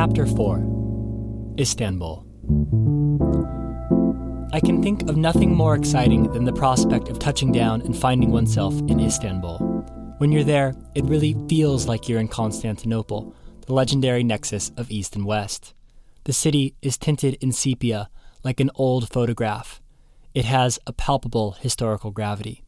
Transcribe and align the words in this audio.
Chapter 0.00 0.24
4 0.24 1.56
Istanbul. 1.60 2.24
I 4.50 4.58
can 4.58 4.82
think 4.82 5.10
of 5.10 5.18
nothing 5.18 5.54
more 5.54 5.74
exciting 5.74 6.32
than 6.32 6.46
the 6.46 6.54
prospect 6.54 7.10
of 7.10 7.18
touching 7.18 7.52
down 7.52 7.82
and 7.82 7.94
finding 7.94 8.30
oneself 8.30 8.72
in 8.88 8.98
Istanbul. 8.98 9.58
When 10.16 10.32
you're 10.32 10.42
there, 10.42 10.74
it 10.94 11.04
really 11.04 11.36
feels 11.50 11.86
like 11.86 12.08
you're 12.08 12.18
in 12.18 12.28
Constantinople, 12.28 13.34
the 13.66 13.74
legendary 13.74 14.24
nexus 14.24 14.72
of 14.78 14.90
East 14.90 15.16
and 15.16 15.26
West. 15.26 15.74
The 16.24 16.32
city 16.32 16.74
is 16.80 16.96
tinted 16.96 17.34
in 17.42 17.52
sepia 17.52 18.08
like 18.42 18.58
an 18.58 18.70
old 18.76 19.12
photograph. 19.12 19.82
It 20.32 20.46
has 20.46 20.78
a 20.86 20.94
palpable 20.94 21.58
historical 21.60 22.10
gravity. 22.10 22.62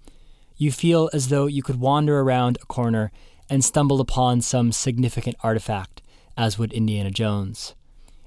You 0.58 0.70
feel 0.70 1.08
as 1.14 1.28
though 1.28 1.46
you 1.46 1.62
could 1.62 1.80
wander 1.80 2.20
around 2.20 2.58
a 2.60 2.66
corner 2.66 3.10
and 3.48 3.64
stumble 3.64 4.02
upon 4.02 4.42
some 4.42 4.70
significant 4.70 5.36
artifact 5.42 6.01
as 6.36 6.58
would 6.58 6.72
Indiana 6.72 7.10
Jones. 7.10 7.74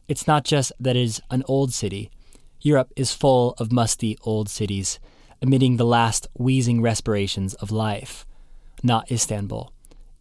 It's 0.08 0.28
not 0.28 0.44
just 0.44 0.72
that 0.80 0.96
it 0.96 1.02
is 1.02 1.22
an 1.32 1.44
old 1.48 1.74
city. 1.74 2.12
Europe 2.62 2.92
is 2.96 3.14
full 3.14 3.56
of 3.58 3.72
musty 3.72 4.18
old 4.24 4.50
cities, 4.50 5.00
emitting 5.42 5.78
the 5.78 5.86
last 5.86 6.28
wheezing 6.34 6.82
respirations 6.82 7.54
of 7.56 7.72
life. 7.72 8.26
Not 8.84 9.12
Istanbul. 9.12 9.72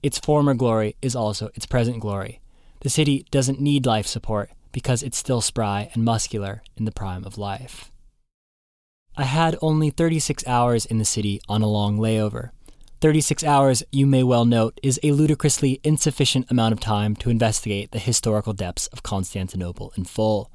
Its 0.02 0.18
former 0.18 0.54
glory 0.54 0.96
is 1.00 1.16
also 1.16 1.50
its 1.54 1.66
present 1.66 2.00
glory. 2.00 2.40
The 2.80 2.90
city 2.90 3.26
doesn't 3.30 3.60
need 3.60 3.86
life 3.86 4.06
support 4.06 4.50
because 4.72 5.02
it's 5.02 5.16
still 5.16 5.40
spry 5.40 5.88
and 5.94 6.04
muscular 6.04 6.62
in 6.76 6.84
the 6.84 6.92
prime 6.92 7.24
of 7.24 7.38
life. 7.38 7.90
I 9.16 9.24
had 9.24 9.56
only 9.62 9.90
36 9.90 10.46
hours 10.46 10.84
in 10.84 10.98
the 10.98 11.04
city 11.04 11.40
on 11.48 11.62
a 11.62 11.68
long 11.68 11.98
layover. 11.98 12.50
36 13.04 13.44
hours, 13.44 13.82
you 13.92 14.06
may 14.06 14.22
well 14.22 14.46
note, 14.46 14.80
is 14.82 14.98
a 15.02 15.12
ludicrously 15.12 15.78
insufficient 15.84 16.50
amount 16.50 16.72
of 16.72 16.80
time 16.80 17.14
to 17.14 17.28
investigate 17.28 17.90
the 17.90 17.98
historical 17.98 18.54
depths 18.54 18.86
of 18.86 19.02
Constantinople 19.02 19.92
in 19.94 20.06
full. 20.06 20.50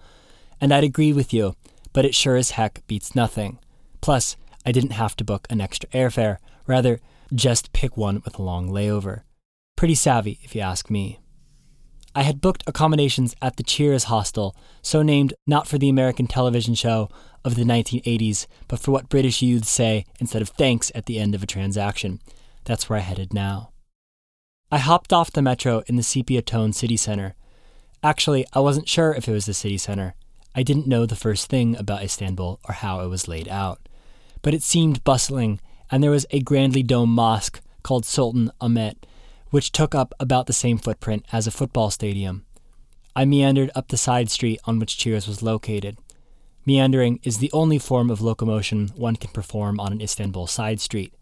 And 0.59 0.73
I'd 0.73 0.83
agree 0.83 1.13
with 1.13 1.31
you, 1.31 1.53
but 1.93 2.05
it 2.05 2.15
sure 2.15 2.35
as 2.35 2.49
heck 2.49 2.81
beats 2.87 3.13
nothing. 3.13 3.59
Plus, 4.01 4.35
I 4.65 4.71
didn't 4.71 4.93
have 4.93 5.15
to 5.17 5.23
book 5.23 5.45
an 5.51 5.61
extra 5.61 5.87
airfare, 5.91 6.37
rather, 6.65 6.99
just 7.35 7.71
pick 7.71 7.95
one 7.95 8.23
with 8.25 8.39
a 8.39 8.41
long 8.41 8.67
layover. 8.67 9.21
Pretty 9.75 9.93
savvy, 9.93 10.39
if 10.41 10.55
you 10.55 10.61
ask 10.61 10.89
me. 10.89 11.19
I 12.15 12.23
had 12.23 12.41
booked 12.41 12.63
accommodations 12.65 13.35
at 13.43 13.57
the 13.57 13.63
Cheers 13.63 14.05
Hostel, 14.05 14.55
so 14.81 15.03
named 15.03 15.35
not 15.45 15.67
for 15.67 15.77
the 15.77 15.89
American 15.89 16.25
television 16.25 16.73
show 16.73 17.09
of 17.45 17.53
the 17.53 17.63
1980s, 17.63 18.47
but 18.67 18.79
for 18.79 18.89
what 18.89 19.07
British 19.07 19.43
youths 19.43 19.69
say 19.69 20.03
instead 20.19 20.41
of 20.41 20.49
thanks 20.49 20.91
at 20.95 21.05
the 21.05 21.19
end 21.19 21.35
of 21.35 21.43
a 21.43 21.45
transaction. 21.45 22.19
That's 22.65 22.89
where 22.89 22.99
I 22.99 23.01
headed 23.01 23.33
now. 23.33 23.71
I 24.71 24.77
hopped 24.77 25.11
off 25.11 25.31
the 25.31 25.41
metro 25.41 25.83
in 25.87 25.95
the 25.95 26.03
sepia 26.03 26.41
tone 26.41 26.73
city 26.73 26.97
center. 26.97 27.35
Actually, 28.03 28.45
I 28.53 28.59
wasn't 28.59 28.87
sure 28.87 29.13
if 29.13 29.27
it 29.27 29.31
was 29.31 29.45
the 29.45 29.53
city 29.53 29.77
center. 29.77 30.13
I 30.55 30.63
didn't 30.63 30.87
know 30.87 31.05
the 31.05 31.15
first 31.15 31.49
thing 31.49 31.75
about 31.75 32.03
Istanbul 32.03 32.59
or 32.67 32.73
how 32.73 33.01
it 33.01 33.07
was 33.07 33.27
laid 33.27 33.47
out. 33.47 33.79
But 34.41 34.53
it 34.53 34.63
seemed 34.63 35.03
bustling, 35.03 35.59
and 35.91 36.03
there 36.03 36.11
was 36.11 36.25
a 36.31 36.39
grandly 36.39 36.83
domed 36.83 37.13
mosque 37.13 37.61
called 37.81 38.05
Sultan 38.05 38.51
Ahmet, 38.61 39.05
which 39.49 39.71
took 39.71 39.95
up 39.95 40.13
about 40.19 40.45
the 40.45 40.53
same 40.53 40.77
footprint 40.77 41.25
as 41.31 41.47
a 41.47 41.51
football 41.51 41.89
stadium. 41.89 42.45
I 43.15 43.25
meandered 43.25 43.71
up 43.73 43.87
the 43.87 43.97
side 43.97 44.29
street 44.29 44.59
on 44.65 44.79
which 44.79 44.97
Cheers 44.97 45.27
was 45.27 45.41
located. 45.41 45.97
Meandering 46.65 47.19
is 47.23 47.39
the 47.39 47.51
only 47.51 47.79
form 47.79 48.09
of 48.11 48.21
locomotion 48.21 48.89
one 48.95 49.15
can 49.15 49.31
perform 49.31 49.79
on 49.79 49.91
an 49.91 50.01
Istanbul 50.01 50.45
side 50.45 50.79
street. 50.79 51.13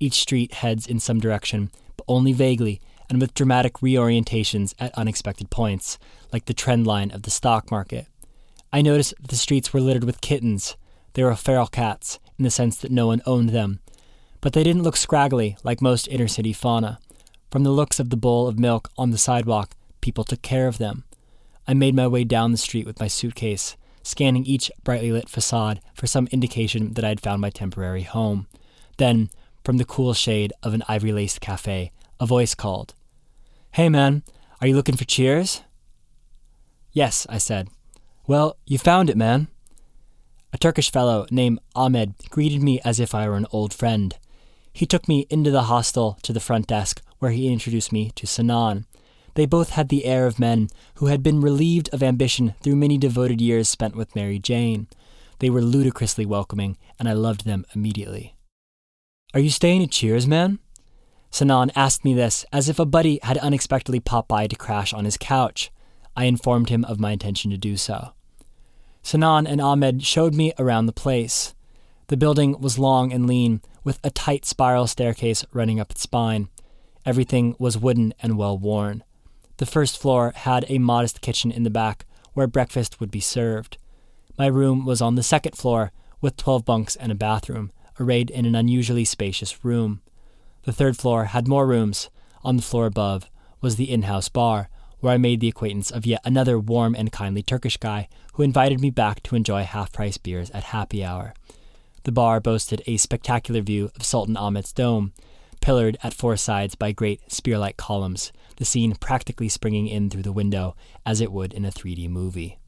Each 0.00 0.20
street 0.20 0.54
heads 0.54 0.86
in 0.86 1.00
some 1.00 1.20
direction, 1.20 1.70
but 1.96 2.04
only 2.08 2.32
vaguely 2.32 2.80
and 3.10 3.20
with 3.20 3.34
dramatic 3.34 3.74
reorientations 3.74 4.74
at 4.78 4.96
unexpected 4.96 5.50
points, 5.50 5.98
like 6.32 6.44
the 6.44 6.54
trend 6.54 6.86
line 6.86 7.10
of 7.10 7.22
the 7.22 7.30
stock 7.30 7.70
market. 7.70 8.06
I 8.72 8.82
noticed 8.82 9.14
that 9.20 9.28
the 9.28 9.36
streets 9.36 9.72
were 9.72 9.80
littered 9.80 10.04
with 10.04 10.20
kittens. 10.20 10.76
They 11.14 11.24
were 11.24 11.34
feral 11.34 11.66
cats, 11.66 12.18
in 12.38 12.44
the 12.44 12.50
sense 12.50 12.76
that 12.76 12.92
no 12.92 13.06
one 13.06 13.22
owned 13.24 13.50
them. 13.50 13.80
But 14.40 14.52
they 14.52 14.62
didn't 14.62 14.82
look 14.82 14.96
scraggly 14.96 15.56
like 15.64 15.80
most 15.80 16.06
inner 16.08 16.28
city 16.28 16.52
fauna. 16.52 16.98
From 17.50 17.64
the 17.64 17.70
looks 17.70 17.98
of 17.98 18.10
the 18.10 18.16
bowl 18.16 18.46
of 18.46 18.58
milk 18.58 18.90
on 18.98 19.10
the 19.10 19.18
sidewalk, 19.18 19.70
people 20.00 20.22
took 20.22 20.42
care 20.42 20.68
of 20.68 20.78
them. 20.78 21.04
I 21.66 21.74
made 21.74 21.94
my 21.94 22.06
way 22.06 22.24
down 22.24 22.52
the 22.52 22.58
street 22.58 22.86
with 22.86 23.00
my 23.00 23.08
suitcase, 23.08 23.76
scanning 24.02 24.44
each 24.44 24.70
brightly 24.84 25.12
lit 25.12 25.28
facade 25.28 25.80
for 25.94 26.06
some 26.06 26.28
indication 26.30 26.94
that 26.94 27.04
I 27.04 27.08
had 27.08 27.20
found 27.20 27.40
my 27.40 27.50
temporary 27.50 28.02
home. 28.02 28.46
Then, 28.98 29.30
from 29.68 29.76
the 29.76 29.84
cool 29.84 30.14
shade 30.14 30.50
of 30.62 30.72
an 30.72 30.82
ivory 30.88 31.12
laced 31.12 31.42
cafe, 31.42 31.92
a 32.18 32.24
voice 32.24 32.54
called, 32.54 32.94
Hey 33.72 33.90
man, 33.90 34.22
are 34.62 34.66
you 34.66 34.74
looking 34.74 34.96
for 34.96 35.04
cheers? 35.04 35.60
Yes, 36.90 37.26
I 37.28 37.36
said. 37.36 37.68
Well, 38.26 38.56
you 38.64 38.78
found 38.78 39.10
it, 39.10 39.16
man. 39.18 39.48
A 40.54 40.56
Turkish 40.56 40.90
fellow 40.90 41.26
named 41.30 41.60
Ahmed 41.76 42.14
greeted 42.30 42.62
me 42.62 42.80
as 42.82 42.98
if 42.98 43.14
I 43.14 43.28
were 43.28 43.36
an 43.36 43.44
old 43.52 43.74
friend. 43.74 44.16
He 44.72 44.86
took 44.86 45.06
me 45.06 45.26
into 45.28 45.50
the 45.50 45.64
hostel 45.64 46.16
to 46.22 46.32
the 46.32 46.40
front 46.40 46.66
desk, 46.66 47.02
where 47.18 47.32
he 47.32 47.52
introduced 47.52 47.92
me 47.92 48.10
to 48.14 48.26
Sinan. 48.26 48.86
They 49.34 49.44
both 49.44 49.72
had 49.72 49.90
the 49.90 50.06
air 50.06 50.26
of 50.26 50.38
men 50.38 50.68
who 50.94 51.08
had 51.08 51.22
been 51.22 51.42
relieved 51.42 51.90
of 51.92 52.02
ambition 52.02 52.54
through 52.62 52.76
many 52.76 52.96
devoted 52.96 53.42
years 53.42 53.68
spent 53.68 53.94
with 53.94 54.16
Mary 54.16 54.38
Jane. 54.38 54.86
They 55.40 55.50
were 55.50 55.60
ludicrously 55.60 56.24
welcoming, 56.24 56.78
and 56.98 57.06
I 57.06 57.12
loved 57.12 57.44
them 57.44 57.66
immediately. 57.74 58.34
Are 59.34 59.40
you 59.40 59.50
staying 59.50 59.82
at 59.82 59.90
Cheers, 59.90 60.26
man? 60.26 60.58
Sinan 61.30 61.70
asked 61.76 62.02
me 62.02 62.14
this 62.14 62.46
as 62.50 62.70
if 62.70 62.78
a 62.78 62.86
buddy 62.86 63.20
had 63.22 63.36
unexpectedly 63.36 64.00
popped 64.00 64.26
by 64.28 64.46
to 64.46 64.56
crash 64.56 64.94
on 64.94 65.04
his 65.04 65.18
couch. 65.18 65.70
I 66.16 66.24
informed 66.24 66.70
him 66.70 66.82
of 66.86 66.98
my 66.98 67.12
intention 67.12 67.50
to 67.50 67.58
do 67.58 67.76
so. 67.76 68.14
Sinan 69.02 69.46
and 69.46 69.60
Ahmed 69.60 70.02
showed 70.02 70.34
me 70.34 70.54
around 70.58 70.86
the 70.86 70.94
place. 70.94 71.54
The 72.06 72.16
building 72.16 72.58
was 72.58 72.78
long 72.78 73.12
and 73.12 73.26
lean, 73.26 73.60
with 73.84 74.00
a 74.02 74.08
tight 74.08 74.46
spiral 74.46 74.86
staircase 74.86 75.44
running 75.52 75.78
up 75.78 75.90
its 75.90 76.00
spine. 76.00 76.48
Everything 77.04 77.54
was 77.58 77.76
wooden 77.76 78.14
and 78.20 78.38
well 78.38 78.56
worn. 78.56 79.04
The 79.58 79.66
first 79.66 79.98
floor 80.00 80.32
had 80.36 80.64
a 80.70 80.78
modest 80.78 81.20
kitchen 81.20 81.50
in 81.52 81.64
the 81.64 81.70
back 81.70 82.06
where 82.32 82.46
breakfast 82.46 82.98
would 82.98 83.10
be 83.10 83.20
served. 83.20 83.76
My 84.38 84.46
room 84.46 84.86
was 84.86 85.02
on 85.02 85.16
the 85.16 85.22
second 85.22 85.54
floor, 85.54 85.92
with 86.22 86.38
12 86.38 86.64
bunks 86.64 86.96
and 86.96 87.12
a 87.12 87.14
bathroom, 87.14 87.72
arrayed 88.00 88.30
in 88.30 88.46
an 88.46 88.54
unusually 88.54 89.04
spacious 89.04 89.64
room. 89.64 90.00
The 90.62 90.72
third 90.72 90.96
floor 90.96 91.26
had 91.26 91.48
more 91.48 91.66
rooms. 91.66 92.10
On 92.44 92.56
the 92.56 92.62
floor 92.62 92.86
above 92.86 93.28
was 93.60 93.76
the 93.76 93.90
in 93.90 94.02
house 94.02 94.28
bar, 94.28 94.68
where 95.00 95.12
I 95.12 95.18
made 95.18 95.40
the 95.40 95.48
acquaintance 95.48 95.90
of 95.90 96.06
yet 96.06 96.20
another 96.24 96.58
warm 96.58 96.94
and 96.94 97.12
kindly 97.12 97.42
Turkish 97.42 97.76
guy 97.76 98.08
who 98.34 98.42
invited 98.42 98.80
me 98.80 98.90
back 98.90 99.22
to 99.24 99.36
enjoy 99.36 99.64
half 99.64 99.92
price 99.92 100.18
beers 100.18 100.50
at 100.50 100.64
happy 100.64 101.04
hour. 101.04 101.34
The 102.04 102.12
bar 102.12 102.40
boasted 102.40 102.82
a 102.86 102.96
spectacular 102.96 103.60
view 103.60 103.90
of 103.96 104.04
Sultan 104.04 104.36
Ahmet's 104.36 104.72
dome, 104.72 105.12
pillared 105.60 105.98
at 106.02 106.14
four 106.14 106.36
sides 106.36 106.74
by 106.74 106.92
great 106.92 107.30
spear 107.30 107.58
like 107.58 107.76
columns, 107.76 108.32
the 108.56 108.64
scene 108.64 108.94
practically 108.94 109.48
springing 109.48 109.88
in 109.88 110.10
through 110.10 110.22
the 110.22 110.32
window 110.32 110.74
as 111.04 111.20
it 111.20 111.32
would 111.32 111.52
in 111.52 111.64
a 111.64 111.70
3D 111.70 112.08
movie. 112.08 112.58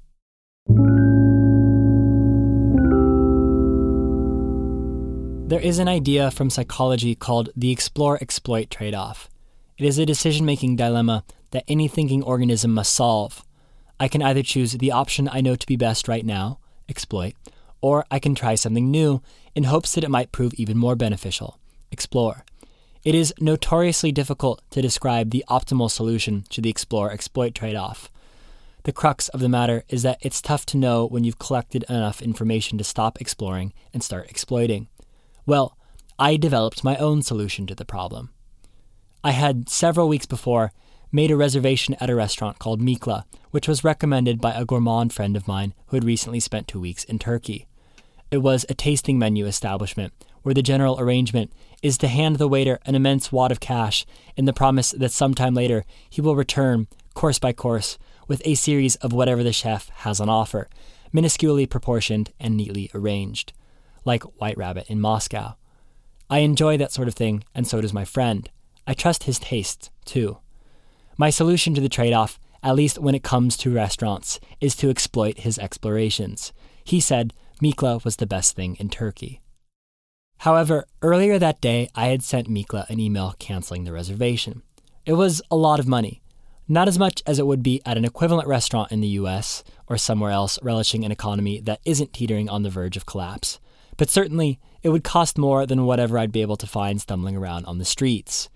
There 5.51 5.59
is 5.59 5.81
an 5.81 5.89
idea 5.89 6.31
from 6.31 6.49
psychology 6.49 7.17
called 7.17 7.49
the 7.57 7.73
explore 7.73 8.17
exploit 8.21 8.71
trade 8.71 8.95
off. 8.95 9.29
It 9.79 9.85
is 9.85 9.99
a 9.99 10.07
decision 10.07 10.47
making 10.47 10.77
dilemma 10.77 11.25
that 11.51 11.65
any 11.67 11.89
thinking 11.89 12.23
organism 12.23 12.73
must 12.73 12.93
solve. 12.93 13.45
I 13.99 14.07
can 14.07 14.23
either 14.23 14.45
choose 14.45 14.75
the 14.75 14.93
option 14.93 15.29
I 15.29 15.41
know 15.41 15.57
to 15.57 15.67
be 15.67 15.75
best 15.75 16.07
right 16.07 16.25
now, 16.25 16.61
exploit, 16.89 17.35
or 17.81 18.07
I 18.13 18.21
can 18.21 18.37
try 18.37 18.55
something 18.55 18.93
new 18.93 19.23
in 19.57 19.65
hopes 19.65 19.93
that 19.97 20.05
it 20.05 20.09
might 20.09 20.31
prove 20.31 20.55
even 20.55 20.79
more 20.79 20.95
beneficial, 20.95 21.59
explore. 21.91 22.45
It 23.03 23.17
is 23.17 23.35
notoriously 23.41 24.13
difficult 24.13 24.63
to 24.71 24.81
describe 24.81 25.31
the 25.31 25.45
optimal 25.49 25.91
solution 25.91 26.45
to 26.51 26.61
the 26.61 26.71
explore 26.71 27.11
exploit 27.11 27.57
trade 27.57 27.75
off. 27.75 28.09
The 28.85 28.93
crux 28.93 29.27
of 29.31 29.41
the 29.41 29.49
matter 29.49 29.83
is 29.89 30.05
that 30.05 30.19
it's 30.21 30.41
tough 30.41 30.65
to 30.67 30.77
know 30.77 31.07
when 31.07 31.25
you've 31.25 31.41
collected 31.41 31.85
enough 31.89 32.23
information 32.23 32.79
to 32.79 32.85
stop 32.85 33.21
exploring 33.21 33.73
and 33.93 34.01
start 34.01 34.31
exploiting. 34.31 34.87
Well, 35.51 35.77
I 36.17 36.37
developed 36.37 36.85
my 36.85 36.97
own 36.99 37.23
solution 37.23 37.67
to 37.67 37.75
the 37.75 37.85
problem. 37.85 38.31
I 39.25 39.33
had 39.33 39.69
several 39.69 40.09
weeks 40.09 40.25
before 40.25 40.71
made 41.11 41.33
a 41.33 41.37
reservation 41.37 41.97
at 41.99 42.09
a 42.09 42.15
restaurant 42.15 42.61
called 42.61 42.81
Mikla, 42.81 43.25
which 43.51 43.67
was 43.67 43.83
recommended 43.83 44.41
by 44.41 44.53
a 44.53 44.65
gourmand 44.65 45.13
friend 45.13 45.37
of 45.37 45.49
mine 45.49 45.75
who 45.89 45.97
had 45.97 46.05
recently 46.05 46.39
spent 46.39 46.69
two 46.69 46.79
weeks 46.81 47.03
in 47.03 47.19
Turkey. 47.19 47.67
It 48.31 48.39
was 48.39 48.65
a 48.69 48.75
tasting 48.75 49.19
menu 49.19 49.45
establishment 49.45 50.13
where 50.43 50.55
the 50.55 50.63
general 50.63 51.01
arrangement 51.01 51.53
is 51.83 51.99
to 51.99 52.07
hand 52.07 52.37
the 52.37 52.47
waiter 52.47 52.79
an 52.87 52.95
immense 52.95 53.33
wad 53.33 53.51
of 53.51 53.59
cash 53.59 54.07
in 54.37 54.45
the 54.45 54.53
promise 54.53 54.93
that 54.93 55.11
sometime 55.11 55.55
later 55.55 55.85
he 56.09 56.21
will 56.21 56.37
return, 56.37 56.87
course 57.15 57.41
by 57.41 57.53
course, 57.53 57.99
with 58.29 58.41
a 58.45 58.55
series 58.55 58.95
of 59.03 59.13
whatever 59.13 59.43
the 59.43 59.53
chef 59.53 59.89
has 60.07 60.21
on 60.21 60.29
offer, 60.29 60.69
minusculely 61.13 61.69
proportioned 61.69 62.31
and 62.39 62.57
neatly 62.57 62.89
arranged 62.95 63.53
like 64.05 64.23
White 64.41 64.57
Rabbit 64.57 64.87
in 64.89 65.01
Moscow. 65.01 65.57
I 66.29 66.39
enjoy 66.39 66.77
that 66.77 66.93
sort 66.93 67.09
of 67.09 67.15
thing, 67.15 67.45
and 67.55 67.67
so 67.67 67.81
does 67.81 67.93
my 67.93 68.05
friend. 68.05 68.49
I 68.87 68.95
trust 68.95 69.25
his 69.25 69.39
tastes, 69.39 69.91
too. 70.05 70.39
My 71.17 71.31
solution 71.31 71.75
to 71.75 71.81
the 71.81 71.89
trade 71.89 72.13
off, 72.13 72.39
at 72.63 72.75
least 72.75 72.99
when 72.99 73.15
it 73.15 73.23
comes 73.23 73.57
to 73.59 73.75
restaurants, 73.75 74.41
is 74.61 74.77
to 74.77 74.91
exploit 74.91 75.41
his 75.41 75.59
explorations. 75.59 76.53
He 76.85 77.01
said 77.01 77.35
Mikla 77.63 78.05
was 78.05 78.17
the 78.17 78.27
best 78.27 78.57
thing 78.57 78.77
in 78.77 78.89
Turkey. 78.89 79.41
However, 80.39 80.87
earlier 81.03 81.39
that 81.39 81.61
day, 81.61 81.89
I 81.95 82.07
had 82.07 82.23
sent 82.23 82.49
Mikla 82.49 82.89
an 82.89 82.99
email 82.99 83.35
canceling 83.39 83.85
the 83.85 83.93
reservation. 83.93 84.63
It 85.05 85.13
was 85.13 85.43
a 85.51 85.57
lot 85.57 85.81
of 85.81 85.87
money. 85.87 86.23
Not 86.67 86.89
as 86.89 86.99
much 86.99 87.23
as 87.27 87.39
it 87.39 87.47
would 87.47 87.63
be 87.63 87.83
at 87.85 87.99
an 87.99 88.05
equivalent 88.05 88.49
restaurant 88.49 88.93
in 88.93 89.01
the 89.01 89.09
US 89.09 89.65
or 89.89 89.99
somewhere 89.99 90.31
else 90.31 90.59
relishing 90.63 91.05
an 91.05 91.13
economy 91.13 91.61
that 91.61 91.81
isn't 91.85 92.13
teetering 92.13 92.49
on 92.49 92.63
the 92.63 92.71
verge 92.71 92.97
of 92.97 93.07
collapse, 93.07 93.59
but 94.01 94.09
certainly 94.09 94.59
it 94.83 94.89
would 94.89 95.05
cost 95.05 95.37
more 95.37 95.67
than 95.67 95.85
whatever 95.85 96.17
I'd 96.17 96.33
be 96.33 96.41
able 96.41 96.57
to 96.57 96.67
find 96.67 96.99
stumbling 96.99 97.37
around 97.37 97.67
on 97.67 97.77
the 97.77 97.85
streets. 97.85 98.49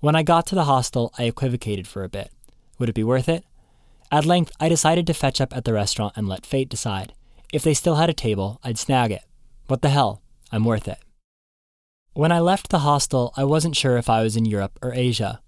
When 0.00 0.16
I 0.16 0.22
got 0.22 0.46
to 0.46 0.54
the 0.54 0.64
hostel, 0.64 1.12
I 1.18 1.24
equivocated 1.24 1.86
for 1.86 2.04
a 2.04 2.08
bit. 2.08 2.30
Would 2.78 2.88
it 2.88 2.94
be 2.94 3.04
worth 3.04 3.28
it? 3.28 3.44
At 4.10 4.24
length, 4.24 4.50
I 4.58 4.70
decided 4.70 5.06
to 5.08 5.12
fetch 5.12 5.42
up 5.42 5.54
at 5.54 5.66
the 5.66 5.74
restaurant 5.74 6.14
and 6.16 6.26
let 6.26 6.46
fate 6.46 6.70
decide. 6.70 7.12
If 7.52 7.62
they 7.62 7.74
still 7.74 7.96
had 7.96 8.08
a 8.08 8.14
table, 8.14 8.60
I'd 8.64 8.78
snag 8.78 9.10
it. 9.10 9.24
What 9.66 9.82
the 9.82 9.90
hell? 9.90 10.22
I'm 10.50 10.64
worth 10.64 10.88
it. 10.88 11.00
When 12.14 12.32
I 12.32 12.40
left 12.40 12.70
the 12.70 12.78
hostel, 12.78 13.34
I 13.36 13.44
wasn't 13.44 13.76
sure 13.76 13.98
if 13.98 14.08
I 14.08 14.22
was 14.22 14.36
in 14.36 14.46
Europe 14.46 14.78
or 14.80 14.94
Asia. 14.94 15.42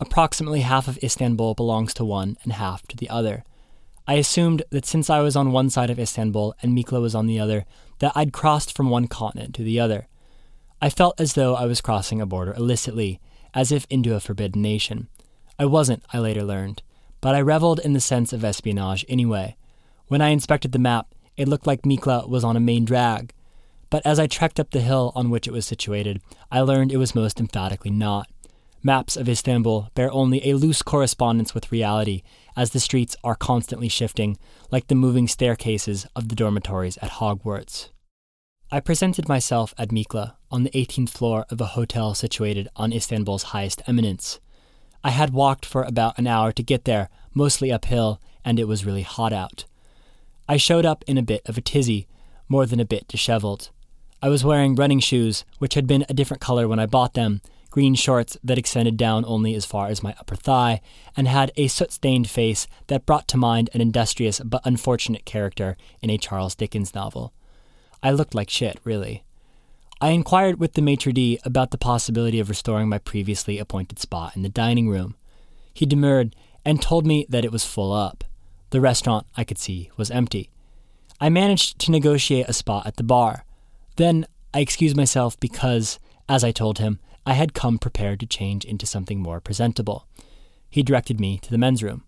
Approximately 0.00 0.60
half 0.60 0.88
of 0.88 0.98
Istanbul 1.02 1.52
belongs 1.52 1.92
to 1.94 2.04
one 2.06 2.38
and 2.44 2.54
half 2.54 2.86
to 2.86 2.96
the 2.96 3.10
other. 3.10 3.44
I 4.06 4.14
assumed 4.14 4.62
that 4.70 4.86
since 4.86 5.10
I 5.10 5.20
was 5.20 5.36
on 5.36 5.52
one 5.52 5.68
side 5.68 5.90
of 5.90 6.00
Istanbul 6.00 6.54
and 6.62 6.74
Mikla 6.74 7.02
was 7.02 7.14
on 7.14 7.26
the 7.26 7.38
other, 7.38 7.66
that 8.00 8.12
I'd 8.14 8.32
crossed 8.32 8.76
from 8.76 8.90
one 8.90 9.06
continent 9.06 9.54
to 9.54 9.62
the 9.62 9.80
other. 9.80 10.08
I 10.82 10.90
felt 10.90 11.20
as 11.20 11.34
though 11.34 11.54
I 11.54 11.66
was 11.66 11.80
crossing 11.80 12.20
a 12.20 12.26
border 12.26 12.52
illicitly, 12.54 13.20
as 13.54 13.70
if 13.70 13.86
into 13.88 14.14
a 14.14 14.20
forbidden 14.20 14.62
nation. 14.62 15.08
I 15.58 15.66
wasn't, 15.66 16.02
I 16.12 16.18
later 16.18 16.42
learned, 16.42 16.82
but 17.20 17.34
I 17.34 17.40
reveled 17.40 17.80
in 17.80 17.92
the 17.92 18.00
sense 18.00 18.32
of 18.32 18.44
espionage 18.44 19.04
anyway. 19.08 19.56
When 20.08 20.20
I 20.22 20.28
inspected 20.28 20.72
the 20.72 20.78
map, 20.78 21.14
it 21.36 21.48
looked 21.48 21.66
like 21.66 21.82
Mikla 21.82 22.28
was 22.28 22.44
on 22.44 22.56
a 22.56 22.60
main 22.60 22.84
drag. 22.84 23.32
But 23.90 24.04
as 24.06 24.18
I 24.18 24.26
trekked 24.26 24.60
up 24.60 24.70
the 24.70 24.80
hill 24.80 25.12
on 25.14 25.30
which 25.30 25.46
it 25.46 25.52
was 25.52 25.66
situated, 25.66 26.22
I 26.50 26.60
learned 26.60 26.92
it 26.92 26.96
was 26.96 27.14
most 27.14 27.40
emphatically 27.40 27.90
not. 27.90 28.28
Maps 28.82 29.16
of 29.16 29.28
Istanbul 29.28 29.90
bear 29.94 30.10
only 30.10 30.48
a 30.48 30.54
loose 30.54 30.80
correspondence 30.80 31.54
with 31.54 31.70
reality, 31.70 32.22
as 32.56 32.70
the 32.70 32.80
streets 32.80 33.16
are 33.22 33.34
constantly 33.34 33.88
shifting, 33.88 34.36
like 34.70 34.88
the 34.88 34.94
moving 34.94 35.28
staircases 35.28 36.06
of 36.16 36.28
the 36.28 36.34
dormitories 36.34 36.96
at 36.98 37.12
Hogwarts. 37.12 37.90
I 38.72 38.80
presented 38.80 39.28
myself 39.28 39.74
at 39.76 39.88
Mikla 39.88 40.34
on 40.50 40.62
the 40.62 40.70
18th 40.70 41.10
floor 41.10 41.44
of 41.50 41.60
a 41.60 41.66
hotel 41.66 42.14
situated 42.14 42.68
on 42.76 42.92
Istanbul's 42.92 43.44
highest 43.54 43.82
eminence. 43.86 44.38
I 45.02 45.10
had 45.10 45.32
walked 45.32 45.66
for 45.66 45.82
about 45.82 46.18
an 46.18 46.26
hour 46.26 46.52
to 46.52 46.62
get 46.62 46.84
there, 46.84 47.08
mostly 47.34 47.72
uphill, 47.72 48.20
and 48.44 48.60
it 48.60 48.68
was 48.68 48.86
really 48.86 49.02
hot 49.02 49.32
out. 49.32 49.64
I 50.48 50.56
showed 50.56 50.84
up 50.86 51.04
in 51.06 51.18
a 51.18 51.22
bit 51.22 51.42
of 51.46 51.58
a 51.58 51.60
tizzy, 51.60 52.06
more 52.48 52.66
than 52.66 52.80
a 52.80 52.84
bit 52.84 53.08
disheveled. 53.08 53.70
I 54.22 54.28
was 54.28 54.44
wearing 54.44 54.74
running 54.74 55.00
shoes, 55.00 55.44
which 55.58 55.74
had 55.74 55.86
been 55.86 56.04
a 56.08 56.14
different 56.14 56.40
color 56.40 56.68
when 56.68 56.78
I 56.78 56.86
bought 56.86 57.14
them, 57.14 57.40
green 57.70 57.94
shorts 57.94 58.36
that 58.42 58.58
extended 58.58 58.96
down 58.96 59.24
only 59.26 59.54
as 59.54 59.64
far 59.64 59.86
as 59.86 60.02
my 60.02 60.14
upper 60.18 60.34
thigh, 60.34 60.80
and 61.16 61.28
had 61.28 61.52
a 61.56 61.68
soot 61.68 61.92
stained 61.92 62.28
face 62.28 62.66
that 62.88 63.06
brought 63.06 63.28
to 63.28 63.36
mind 63.36 63.70
an 63.72 63.80
industrious 63.80 64.40
but 64.40 64.60
unfortunate 64.64 65.24
character 65.24 65.76
in 66.02 66.10
a 66.10 66.18
Charles 66.18 66.54
Dickens 66.54 66.94
novel. 66.94 67.32
I 68.02 68.10
looked 68.10 68.34
like 68.34 68.50
shit, 68.50 68.78
really. 68.84 69.24
I 70.00 70.10
inquired 70.10 70.58
with 70.58 70.72
the 70.72 70.82
maitre 70.82 71.12
d' 71.12 71.38
about 71.44 71.70
the 71.70 71.78
possibility 71.78 72.40
of 72.40 72.48
restoring 72.48 72.88
my 72.88 72.98
previously 72.98 73.58
appointed 73.58 73.98
spot 73.98 74.34
in 74.34 74.42
the 74.42 74.48
dining 74.48 74.88
room. 74.88 75.14
He 75.74 75.84
demurred 75.86 76.34
and 76.64 76.80
told 76.80 77.06
me 77.06 77.26
that 77.28 77.44
it 77.44 77.52
was 77.52 77.64
full 77.64 77.92
up. 77.92 78.24
The 78.70 78.80
restaurant, 78.80 79.26
I 79.36 79.44
could 79.44 79.58
see, 79.58 79.90
was 79.96 80.10
empty. 80.10 80.50
I 81.20 81.28
managed 81.28 81.78
to 81.80 81.90
negotiate 81.90 82.48
a 82.48 82.54
spot 82.54 82.86
at 82.86 82.96
the 82.96 83.02
bar. 83.02 83.44
Then 83.96 84.26
I 84.54 84.60
excused 84.60 84.96
myself 84.96 85.38
because, 85.38 85.98
as 86.28 86.42
I 86.42 86.50
told 86.50 86.78
him, 86.78 86.98
I 87.30 87.34
had 87.34 87.54
come 87.54 87.78
prepared 87.78 88.18
to 88.20 88.26
change 88.26 88.64
into 88.64 88.86
something 88.86 89.20
more 89.20 89.40
presentable. 89.40 90.04
He 90.68 90.82
directed 90.82 91.20
me 91.20 91.38
to 91.42 91.50
the 91.52 91.58
men's 91.58 91.80
room. 91.80 92.02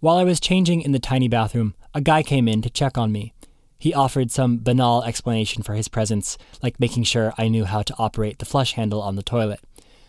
While 0.00 0.18
I 0.18 0.24
was 0.24 0.40
changing 0.40 0.82
in 0.82 0.92
the 0.92 0.98
tiny 0.98 1.26
bathroom, 1.26 1.74
a 1.94 2.02
guy 2.02 2.22
came 2.22 2.46
in 2.48 2.60
to 2.60 2.68
check 2.68 2.98
on 2.98 3.12
me. 3.12 3.32
He 3.78 3.94
offered 3.94 4.30
some 4.30 4.58
banal 4.58 5.04
explanation 5.04 5.62
for 5.62 5.72
his 5.72 5.88
presence, 5.88 6.36
like 6.62 6.78
making 6.78 7.04
sure 7.04 7.32
I 7.38 7.48
knew 7.48 7.64
how 7.64 7.80
to 7.80 7.94
operate 7.98 8.40
the 8.40 8.44
flush 8.44 8.74
handle 8.74 9.00
on 9.00 9.16
the 9.16 9.22
toilet. 9.22 9.60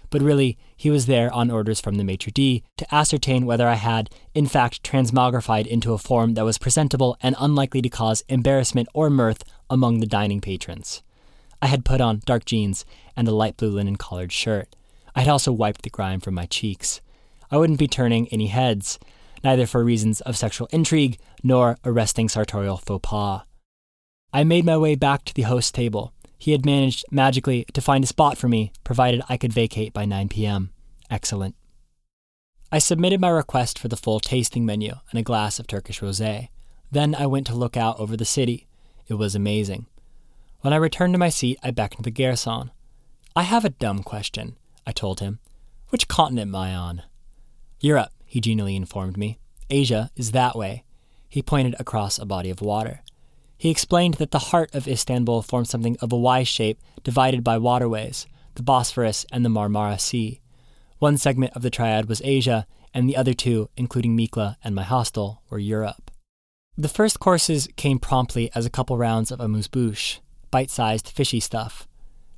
But 0.10 0.22
really, 0.22 0.58
he 0.76 0.90
was 0.90 1.06
there 1.06 1.34
on 1.34 1.50
orders 1.50 1.80
from 1.80 1.96
the 1.96 2.04
maitre 2.04 2.34
d' 2.34 2.64
to 2.76 2.94
ascertain 2.94 3.46
whether 3.46 3.70
I 3.70 3.76
had, 3.76 4.10
in 4.36 4.48
fact, 4.48 4.84
transmogrified 4.84 5.68
into 5.68 5.94
a 5.94 5.98
form 5.98 6.34
that 6.34 6.44
was 6.44 6.58
presentable 6.58 7.16
and 7.22 7.38
unlikely 7.40 7.82
to 7.84 7.88
cause 7.88 8.26
embarrassment 8.28 8.90
or 8.94 9.10
mirth 9.10 9.46
among 9.70 10.02
the 10.02 10.06
dining 10.06 10.42
patrons. 10.42 11.02
I 11.62 11.68
had 11.68 11.86
put 11.86 12.02
on 12.02 12.22
dark 12.26 12.44
jeans 12.44 12.84
and 13.16 13.28
a 13.28 13.32
light 13.32 13.58
blue 13.58 13.70
linen 13.70 13.96
collared 13.96 14.32
shirt. 14.32 14.76
I 15.16 15.22
had 15.22 15.30
also 15.30 15.52
wiped 15.52 15.84
the 15.84 15.90
grime 15.90 16.20
from 16.20 16.34
my 16.34 16.46
cheeks. 16.46 17.02
I 17.52 17.58
wouldn't 17.58 17.80
be 17.80 17.88
turning 17.88 18.28
any 18.30 18.48
heads, 18.48 19.00
neither 19.44 19.68
for 19.68 19.84
reasons 19.84 20.22
of 20.22 20.38
sexual 20.38 20.68
intrigue 20.72 21.20
nor 21.44 21.78
arresting 21.86 22.30
sartorial 22.30 22.78
faux 22.78 23.08
pas. 23.08 23.44
I 24.32 24.44
made 24.44 24.66
my 24.66 24.78
way 24.78 24.96
back 24.96 25.26
to 25.26 25.34
the 25.34 25.44
host's 25.44 25.72
table. 25.72 26.14
He 26.40 26.52
had 26.52 26.66
managed 26.66 27.06
magically 27.12 27.66
to 27.74 27.82
find 27.82 28.04
a 28.04 28.08
spot 28.08 28.38
for 28.38 28.48
me, 28.48 28.72
provided 28.84 29.22
I 29.30 29.38
could 29.38 29.54
vacate 29.54 29.94
by 29.94 30.06
9 30.06 30.30
p.m. 30.30 30.72
Excellent. 31.10 31.56
I 32.72 32.80
submitted 32.80 33.22
my 33.22 33.30
request 33.30 33.78
for 33.78 33.88
the 33.88 33.96
full 33.96 34.20
tasting 34.20 34.66
menu 34.66 34.96
and 35.12 35.20
a 35.20 35.24
glass 35.24 35.60
of 35.60 35.68
Turkish 35.68 36.02
rosé. 36.02 36.50
Then 36.92 37.14
I 37.14 37.28
went 37.28 37.46
to 37.48 37.56
look 37.56 37.78
out 37.78 38.00
over 38.00 38.18
the 38.18 38.26
city. 38.26 38.68
It 39.08 39.14
was 39.14 39.36
amazing. 39.36 39.86
When 40.62 40.74
I 40.74 40.78
returned 40.78 41.14
to 41.14 41.20
my 41.20 41.30
seat, 41.30 41.60
I 41.62 41.70
beckoned 41.70 42.06
the 42.06 42.12
garçon. 42.12 42.72
I 43.36 43.42
have 43.44 43.66
a 43.66 43.70
dumb 43.70 44.04
question, 44.04 44.58
I 44.86 44.92
told 44.92 45.20
him. 45.20 45.40
Which 45.90 46.08
continent 46.08 46.50
am 46.50 46.56
I 46.56 46.76
on? 46.76 47.02
Europe, 47.80 48.12
he 48.26 48.40
genially 48.40 48.76
informed 48.76 49.18
me. 49.18 49.40
Asia 49.72 50.12
is 50.16 50.32
that 50.32 50.56
way. 50.56 50.84
He 51.30 51.42
pointed 51.42 51.76
across 51.80 52.20
a 52.20 52.28
body 52.28 52.52
of 52.52 52.62
water. 52.62 53.02
He 53.58 53.72
explained 53.72 54.16
that 54.16 54.30
the 54.30 54.52
heart 54.52 54.76
of 54.76 54.88
Istanbul 54.88 55.42
formed 55.42 55.68
something 55.68 55.98
of 56.00 56.12
a 56.12 56.18
Y 56.18 56.44
shape 56.44 56.80
divided 57.04 57.44
by 57.44 57.58
waterways, 57.58 58.28
the 58.54 58.62
Bosphorus 58.62 59.26
and 59.32 59.44
the 59.44 59.50
Marmara 59.50 60.00
Sea. 60.00 60.40
One 61.00 61.18
segment 61.18 61.54
of 61.56 61.64
the 61.64 61.72
triad 61.72 62.08
was 62.08 62.22
Asia, 62.24 62.68
and 62.94 63.10
the 63.10 63.18
other 63.18 63.34
two, 63.34 63.70
including 63.76 64.16
Mikla 64.16 64.58
and 64.64 64.76
my 64.76 64.84
hostel, 64.84 65.42
were 65.50 65.58
Europe. 65.58 66.12
The 66.78 66.88
first 66.88 67.20
courses 67.20 67.68
came 67.78 67.98
promptly 67.98 68.52
as 68.54 68.68
a 68.68 68.70
couple 68.70 68.96
rounds 68.96 69.32
of 69.32 69.40
amuse 69.40 69.68
bouche 69.68 70.20
bite 70.52 70.70
sized 70.70 71.08
fishy 71.08 71.40
stuff. 71.40 71.88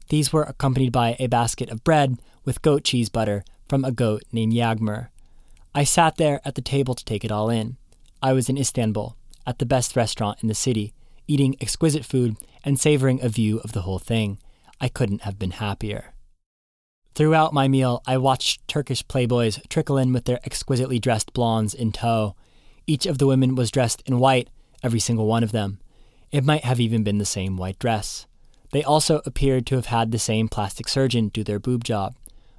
These 0.09 0.31
were 0.31 0.43
accompanied 0.43 0.91
by 0.91 1.15
a 1.19 1.27
basket 1.27 1.69
of 1.69 1.83
bread 1.83 2.19
with 2.43 2.61
goat 2.61 2.83
cheese 2.83 3.09
butter 3.09 3.43
from 3.67 3.83
a 3.83 3.91
goat 3.91 4.23
named 4.31 4.53
Yagmur. 4.53 5.09
I 5.73 5.83
sat 5.83 6.17
there 6.17 6.41
at 6.45 6.55
the 6.55 6.61
table 6.61 6.93
to 6.93 7.05
take 7.05 7.25
it 7.25 7.31
all 7.31 7.49
in. 7.49 7.77
I 8.21 8.33
was 8.33 8.47
in 8.47 8.57
Istanbul, 8.57 9.17
at 9.45 9.59
the 9.59 9.65
best 9.65 9.95
restaurant 9.95 10.39
in 10.41 10.47
the 10.47 10.55
city, 10.55 10.93
eating 11.27 11.55
exquisite 11.59 12.05
food 12.05 12.37
and 12.63 12.79
savoring 12.79 13.21
a 13.21 13.29
view 13.29 13.59
of 13.59 13.73
the 13.73 13.81
whole 13.81 13.99
thing. 13.99 14.39
I 14.79 14.87
couldn't 14.87 15.21
have 15.23 15.39
been 15.39 15.51
happier. 15.51 16.13
Throughout 17.13 17.53
my 17.53 17.67
meal, 17.67 18.01
I 18.05 18.17
watched 18.17 18.67
Turkish 18.67 19.05
playboys 19.07 19.65
trickle 19.69 19.97
in 19.97 20.11
with 20.11 20.25
their 20.25 20.39
exquisitely 20.43 20.99
dressed 20.99 21.33
blondes 21.33 21.73
in 21.73 21.91
tow. 21.91 22.35
Each 22.85 23.05
of 23.05 23.17
the 23.17 23.27
women 23.27 23.55
was 23.55 23.71
dressed 23.71 24.03
in 24.05 24.19
white, 24.19 24.49
every 24.83 24.99
single 24.99 25.25
one 25.25 25.43
of 25.43 25.51
them. 25.51 25.79
It 26.31 26.43
might 26.43 26.65
have 26.65 26.79
even 26.79 27.03
been 27.03 27.17
the 27.17 27.25
same 27.25 27.55
white 27.55 27.79
dress. 27.79 28.27
They 28.75 28.83
also 28.83 29.21
appeared 29.25 29.65
to 29.67 29.75
have 29.75 29.85
had 29.85 30.11
the 30.11 30.19
same 30.19 30.49
plastic 30.49 30.89
surgeon 30.89 31.29
do 31.29 31.45
their 31.45 31.59
boob 31.59 31.85
job. 31.85 32.13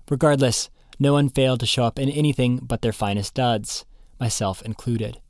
Regardless, 0.08 0.70
no 0.98 1.12
one 1.12 1.28
failed 1.28 1.60
to 1.60 1.66
show 1.66 1.84
up 1.84 1.98
in 1.98 2.08
anything 2.08 2.56
but 2.56 2.80
their 2.80 2.94
finest 2.94 3.34
duds, 3.34 3.84
myself 4.18 4.62
included. 4.62 5.20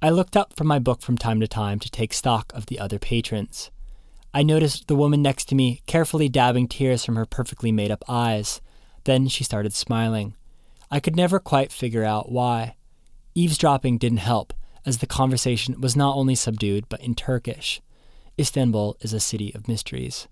I 0.00 0.10
looked 0.10 0.36
up 0.36 0.54
from 0.54 0.68
my 0.68 0.78
book 0.78 1.02
from 1.02 1.18
time 1.18 1.40
to 1.40 1.48
time 1.48 1.80
to 1.80 1.90
take 1.90 2.12
stock 2.12 2.52
of 2.54 2.66
the 2.66 2.78
other 2.78 3.00
patrons. 3.00 3.72
I 4.32 4.44
noticed 4.44 4.86
the 4.86 4.94
woman 4.94 5.20
next 5.20 5.46
to 5.46 5.56
me 5.56 5.82
carefully 5.88 6.28
dabbing 6.28 6.68
tears 6.68 7.04
from 7.04 7.16
her 7.16 7.26
perfectly 7.26 7.72
made 7.72 7.90
up 7.90 8.04
eyes. 8.06 8.60
Then 9.02 9.26
she 9.26 9.42
started 9.42 9.72
smiling. 9.72 10.36
I 10.92 11.00
could 11.00 11.16
never 11.16 11.40
quite 11.40 11.72
figure 11.72 12.04
out 12.04 12.30
why. 12.30 12.76
Eavesdropping 13.34 13.98
didn't 13.98 14.18
help, 14.18 14.54
as 14.86 14.98
the 14.98 15.08
conversation 15.08 15.80
was 15.80 15.96
not 15.96 16.14
only 16.14 16.36
subdued 16.36 16.88
but 16.88 17.00
in 17.00 17.16
Turkish. 17.16 17.80
Istanbul 18.38 18.96
is 19.00 19.12
a 19.12 19.20
city 19.20 19.52
of 19.54 19.68
mysteries. 19.68 20.28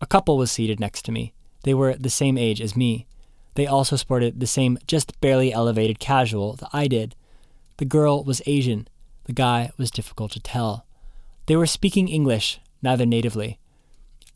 A 0.00 0.06
couple 0.06 0.38
was 0.38 0.50
seated 0.50 0.80
next 0.80 1.02
to 1.06 1.12
me. 1.12 1.34
They 1.64 1.74
were 1.74 1.94
the 1.94 2.10
same 2.10 2.38
age 2.38 2.60
as 2.60 2.76
me. 2.76 3.06
They 3.54 3.66
also 3.66 3.96
sported 3.96 4.40
the 4.40 4.46
same 4.46 4.78
just 4.86 5.20
barely 5.20 5.52
elevated 5.52 5.98
casual 5.98 6.54
that 6.54 6.70
I 6.72 6.88
did. 6.88 7.16
The 7.78 7.84
girl 7.84 8.24
was 8.24 8.42
Asian. 8.46 8.88
The 9.24 9.32
guy 9.32 9.72
was 9.76 9.90
difficult 9.90 10.32
to 10.32 10.40
tell. 10.40 10.86
They 11.46 11.56
were 11.56 11.66
speaking 11.66 12.08
English, 12.08 12.60
neither 12.82 13.04
natively. 13.04 13.58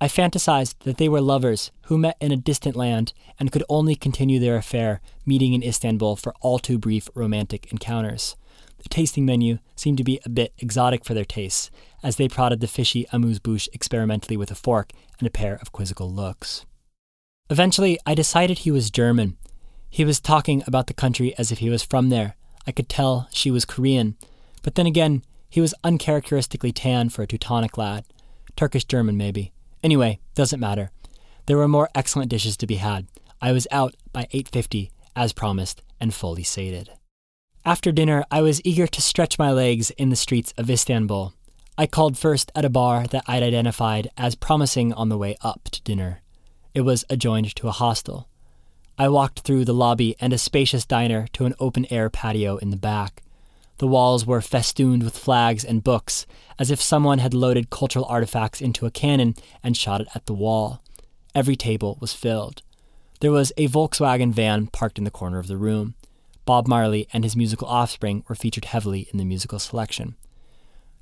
I 0.01 0.09
fantasized 0.09 0.75
that 0.81 0.99
they 0.99 1.09
were 1.09 1.21
lovers 1.21 1.71
who 1.83 1.97
met 1.97 2.17
in 2.21 2.33
a 2.33 2.37
distant 2.37 2.77
land 2.77 3.13
and 3.39 3.53
could 3.53 3.65
only 3.69 3.95
continue 3.95 4.39
their 4.39 4.57
affair 4.57 5.01
meeting 5.25 5.55
in 5.55 5.63
Istanbul 5.63 6.17
for 6.17 6.35
all 6.41 6.59
too 6.59 6.79
brief 6.79 7.09
romantic 7.15 7.71
encounters. 7.71 8.37
The 8.85 8.91
tasting 8.91 9.25
menu 9.25 9.59
seemed 9.75 9.99
to 9.99 10.05
be 10.05 10.21
a 10.25 10.29
bit 10.29 10.53
exotic 10.59 11.05
for 11.05 11.15
their 11.15 11.25
tastes, 11.25 11.71
as 12.03 12.17
they 12.17 12.29
prodded 12.29 12.61
the 12.61 12.69
fishy 12.69 13.07
amuse 13.13 13.41
bouche 13.41 13.69
experimentally 13.73 14.37
with 14.37 14.51
a 14.51 14.55
fork 14.55 14.93
and 15.19 15.27
a 15.27 15.31
pair 15.31 15.57
of 15.57 15.73
quizzical 15.73 16.11
looks. 16.11 16.65
Eventually, 17.51 17.99
I 18.07 18.15
decided 18.15 18.59
he 18.59 18.71
was 18.71 18.91
German. 18.91 19.37
He 19.91 20.05
was 20.05 20.21
talking 20.21 20.63
about 20.67 20.87
the 20.87 20.95
country 20.95 21.35
as 21.39 21.51
if 21.51 21.59
he 21.59 21.71
was 21.71 21.83
from 21.83 22.11
there. 22.11 22.37
I 22.67 22.73
could 22.73 22.89
tell 22.89 23.27
she 23.33 23.51
was 23.51 23.65
Korean. 23.65 24.17
But 24.63 24.75
then 24.75 24.87
again, 24.87 25.23
he 25.49 25.61
was 25.61 25.75
uncharacteristically 25.83 26.73
tan 26.73 27.09
for 27.09 27.23
a 27.23 27.27
Teutonic 27.27 27.79
lad. 27.79 28.05
Turkish 28.55 28.85
German, 28.85 29.17
maybe. 29.17 29.53
Anyway, 29.83 30.21
doesn't 30.35 30.61
matter. 30.61 30.91
There 31.47 31.57
were 31.57 31.69
more 31.69 31.91
excellent 31.95 32.31
dishes 32.31 32.57
to 32.59 32.67
be 32.67 32.77
had. 32.77 33.07
I 33.41 33.53
was 33.53 33.67
out 33.71 33.95
by 34.13 34.27
8:50 34.33 34.91
as 35.17 35.33
promised 35.33 35.83
and 36.01 36.13
fully 36.13 36.43
sated. 36.43 36.91
After 37.67 37.93
dinner, 37.93 38.27
I 38.31 38.43
was 38.43 38.61
eager 38.63 38.87
to 38.87 39.01
stretch 39.01 39.39
my 39.39 39.51
legs 39.51 39.91
in 39.93 40.11
the 40.11 40.17
streets 40.17 40.53
of 40.59 40.69
Istanbul. 40.69 41.33
I 41.79 41.87
called 41.87 42.19
first 42.19 42.53
at 42.55 42.65
a 42.67 42.69
bar 42.69 43.07
that 43.07 43.25
I'd 43.27 43.43
identified 43.43 44.11
as 44.19 44.35
promising 44.35 44.93
on 44.93 45.09
the 45.09 45.17
way 45.17 45.37
up 45.41 45.71
to 45.71 45.83
dinner. 45.83 46.21
It 46.75 46.83
was 46.83 47.07
adjoined 47.09 47.57
to 47.57 47.69
a 47.69 47.73
hostel. 47.73 48.29
I 48.99 49.09
walked 49.09 49.41
through 49.41 49.65
the 49.65 49.73
lobby 49.73 50.15
and 50.21 50.35
a 50.35 50.39
spacious 50.39 50.85
diner 50.85 51.27
to 51.33 51.47
an 51.47 51.55
open 51.59 51.87
air 51.91 52.11
patio 52.11 52.59
in 52.59 52.69
the 52.69 52.77
back. 52.77 53.23
The 53.79 53.89
walls 53.89 54.27
were 54.27 54.43
festooned 54.43 55.03
with 55.03 55.17
flags 55.17 55.65
and 55.65 55.83
books, 55.83 56.27
as 56.59 56.71
if 56.71 56.83
someone 56.83 57.19
had 57.19 57.33
loaded 57.33 57.71
cultural 57.71 58.05
artifacts 58.05 58.61
into 58.61 58.85
a 58.85 58.91
cannon 58.91 59.37
and 59.63 59.75
shot 59.75 60.03
it 60.03 60.09
at 60.15 60.27
the 60.27 60.35
wall. 60.35 60.83
Every 61.35 61.57
table 61.57 61.97
was 61.99 62.13
filled. 62.13 62.61
There 63.21 63.33
was 63.33 63.55
a 63.57 63.69
Volkswagen 63.69 64.33
van 64.33 64.67
parked 64.67 64.99
in 64.99 65.05
the 65.05 65.11
corner 65.11 65.39
of 65.39 65.47
the 65.47 65.57
room. 65.57 65.95
Bob 66.45 66.67
Marley 66.67 67.09
and 67.13 67.25
his 67.25 67.37
musical 67.37 67.69
offspring 67.69 68.25
were 68.29 68.35
featured 68.35 68.67
heavily 68.67 69.09
in 69.13 69.19
the 69.19 69.25
musical 69.25 69.59
selection. 69.59 70.17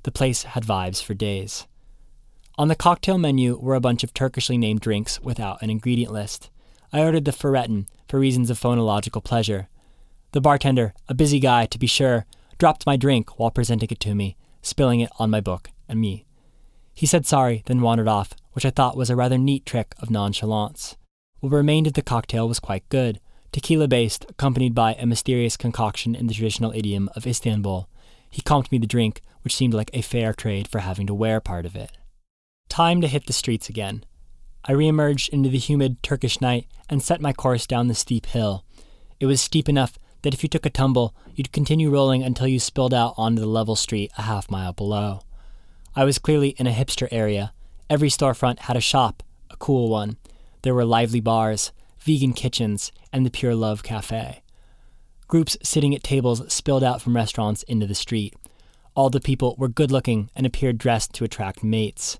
The 0.03 0.11
place 0.11 0.43
had 0.43 0.63
vibes 0.63 1.01
for 1.01 1.13
days. 1.13 1.67
On 2.57 2.67
the 2.67 2.75
cocktail 2.75 3.17
menu 3.17 3.57
were 3.57 3.75
a 3.75 3.81
bunch 3.81 4.03
of 4.03 4.13
Turkishly 4.13 4.57
named 4.57 4.81
drinks 4.81 5.19
without 5.21 5.61
an 5.61 5.69
ingredient 5.69 6.13
list. 6.13 6.49
I 6.91 7.01
ordered 7.01 7.25
the 7.25 7.31
Ferretin 7.31 7.87
for 8.07 8.19
reasons 8.19 8.49
of 8.49 8.59
phonological 8.59 9.23
pleasure. 9.23 9.69
The 10.33 10.41
bartender, 10.41 10.93
a 11.07 11.13
busy 11.13 11.39
guy 11.39 11.65
to 11.65 11.79
be 11.79 11.87
sure, 11.87 12.25
dropped 12.57 12.85
my 12.85 12.95
drink 12.95 13.39
while 13.39 13.51
presenting 13.51 13.89
it 13.91 13.99
to 14.01 14.13
me, 14.13 14.37
spilling 14.61 14.99
it 14.99 15.09
on 15.17 15.29
my 15.29 15.41
book 15.41 15.71
and 15.89 15.99
me. 15.99 16.25
He 16.93 17.05
said 17.07 17.25
sorry, 17.25 17.63
then 17.65 17.81
wandered 17.81 18.07
off, 18.07 18.35
which 18.53 18.65
I 18.65 18.69
thought 18.69 18.95
was 18.95 19.09
a 19.09 19.15
rather 19.15 19.37
neat 19.37 19.65
trick 19.65 19.95
of 19.99 20.11
nonchalance. 20.11 20.95
What 21.39 21.51
remained 21.51 21.87
of 21.87 21.93
the 21.93 22.01
cocktail 22.01 22.47
was 22.47 22.59
quite 22.59 22.87
good, 22.89 23.19
tequila 23.53 23.87
based, 23.87 24.25
accompanied 24.27 24.75
by 24.75 24.95
a 24.95 25.05
mysterious 25.05 25.55
concoction 25.55 26.15
in 26.15 26.27
the 26.27 26.33
traditional 26.33 26.73
idiom 26.73 27.09
of 27.15 27.25
Istanbul. 27.25 27.87
He 28.29 28.41
comped 28.41 28.71
me 28.71 28.79
the 28.79 28.87
drink, 28.87 29.21
which 29.43 29.55
seemed 29.55 29.73
like 29.73 29.91
a 29.93 30.01
fair 30.01 30.33
trade 30.33 30.67
for 30.67 30.79
having 30.79 31.07
to 31.07 31.13
wear 31.13 31.39
part 31.39 31.65
of 31.65 31.75
it. 31.75 31.91
Time 32.67 32.99
to 32.99 33.07
hit 33.07 33.27
the 33.27 33.33
streets 33.33 33.69
again. 33.69 34.03
I 34.65 34.71
reemerged 34.73 35.29
into 35.29 35.49
the 35.49 35.57
humid 35.57 36.01
Turkish 36.01 36.41
night 36.41 36.67
and 36.89 37.03
set 37.03 37.21
my 37.21 37.31
course 37.31 37.67
down 37.67 37.87
the 37.87 37.93
steep 37.93 38.25
hill. 38.25 38.65
It 39.19 39.27
was 39.27 39.39
steep 39.39 39.69
enough 39.69 39.99
that 40.23 40.33
if 40.33 40.41
you 40.41 40.49
took 40.49 40.65
a 40.65 40.69
tumble, 40.69 41.13
you'd 41.35 41.51
continue 41.51 41.91
rolling 41.91 42.23
until 42.23 42.47
you 42.47 42.59
spilled 42.59 42.93
out 42.93 43.13
onto 43.17 43.41
the 43.41 43.47
level 43.47 43.75
street 43.75 44.11
a 44.17 44.23
half 44.23 44.49
mile 44.49 44.73
below. 44.73 45.21
I 45.95 46.05
was 46.05 46.17
clearly 46.17 46.49
in 46.57 46.65
a 46.65 46.71
hipster 46.71 47.07
area. 47.11 47.53
Every 47.89 48.09
storefront 48.09 48.59
had 48.59 48.77
a 48.77 48.81
shop, 48.81 49.21
a 49.51 49.57
cool 49.57 49.89
one. 49.89 50.17
There 50.63 50.73
were 50.73 50.85
lively 50.85 51.19
bars, 51.19 51.71
vegan 52.03 52.33
kitchens, 52.33 52.91
and 53.13 53.25
the 53.25 53.31
Pure 53.31 53.55
Love 53.55 53.81
Cafe. 53.81 54.43
Groups 55.27 55.57
sitting 55.63 55.95
at 55.95 56.03
tables 56.03 56.51
spilled 56.51 56.83
out 56.83 57.01
from 57.01 57.15
restaurants 57.15 57.63
into 57.63 57.87
the 57.87 57.95
street. 57.95 58.35
All 58.93 59.09
the 59.09 59.21
people 59.21 59.55
were 59.57 59.69
good 59.69 59.89
looking 59.89 60.29
and 60.35 60.45
appeared 60.45 60.77
dressed 60.77 61.13
to 61.13 61.23
attract 61.23 61.63
mates. 61.63 62.19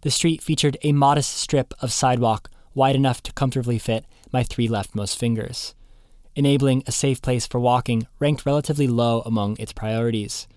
The 0.00 0.10
street 0.10 0.42
featured 0.42 0.78
a 0.82 0.92
modest 0.92 1.34
strip 1.36 1.74
of 1.80 1.92
sidewalk 1.92 2.50
wide 2.74 2.96
enough 2.96 3.22
to 3.24 3.32
comfortably 3.32 3.78
fit 3.78 4.06
my 4.32 4.42
three 4.42 4.66
leftmost 4.66 5.16
fingers. 5.18 5.74
Enabling 6.34 6.82
a 6.86 6.92
safe 6.92 7.20
place 7.20 7.46
for 7.46 7.60
walking 7.60 8.06
ranked 8.18 8.46
relatively 8.46 8.86
low 8.86 9.20
among 9.20 9.58
its 9.58 9.74
priorities. 9.74 10.48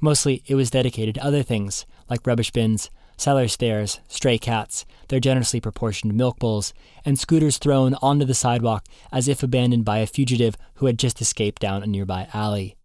Mostly, 0.00 0.42
it 0.46 0.56
was 0.56 0.70
dedicated 0.70 1.14
to 1.14 1.24
other 1.24 1.44
things, 1.44 1.86
like 2.08 2.26
rubbish 2.26 2.50
bins, 2.50 2.90
cellar 3.20 3.46
stairs, 3.48 4.00
stray 4.08 4.38
cats, 4.38 4.86
their 5.08 5.20
generously 5.20 5.60
proportioned 5.60 6.14
milk 6.14 6.38
bowls, 6.38 6.72
and 7.04 7.18
scooters 7.18 7.58
thrown 7.58 7.94
onto 8.00 8.24
the 8.24 8.32
sidewalk 8.32 8.86
as 9.12 9.28
if 9.28 9.42
abandoned 9.42 9.84
by 9.84 9.98
a 9.98 10.06
fugitive 10.06 10.56
who 10.76 10.86
had 10.86 10.98
just 10.98 11.20
escaped 11.20 11.60
down 11.60 11.82
a 11.82 11.86
nearby 11.86 12.26
alley. 12.32 12.76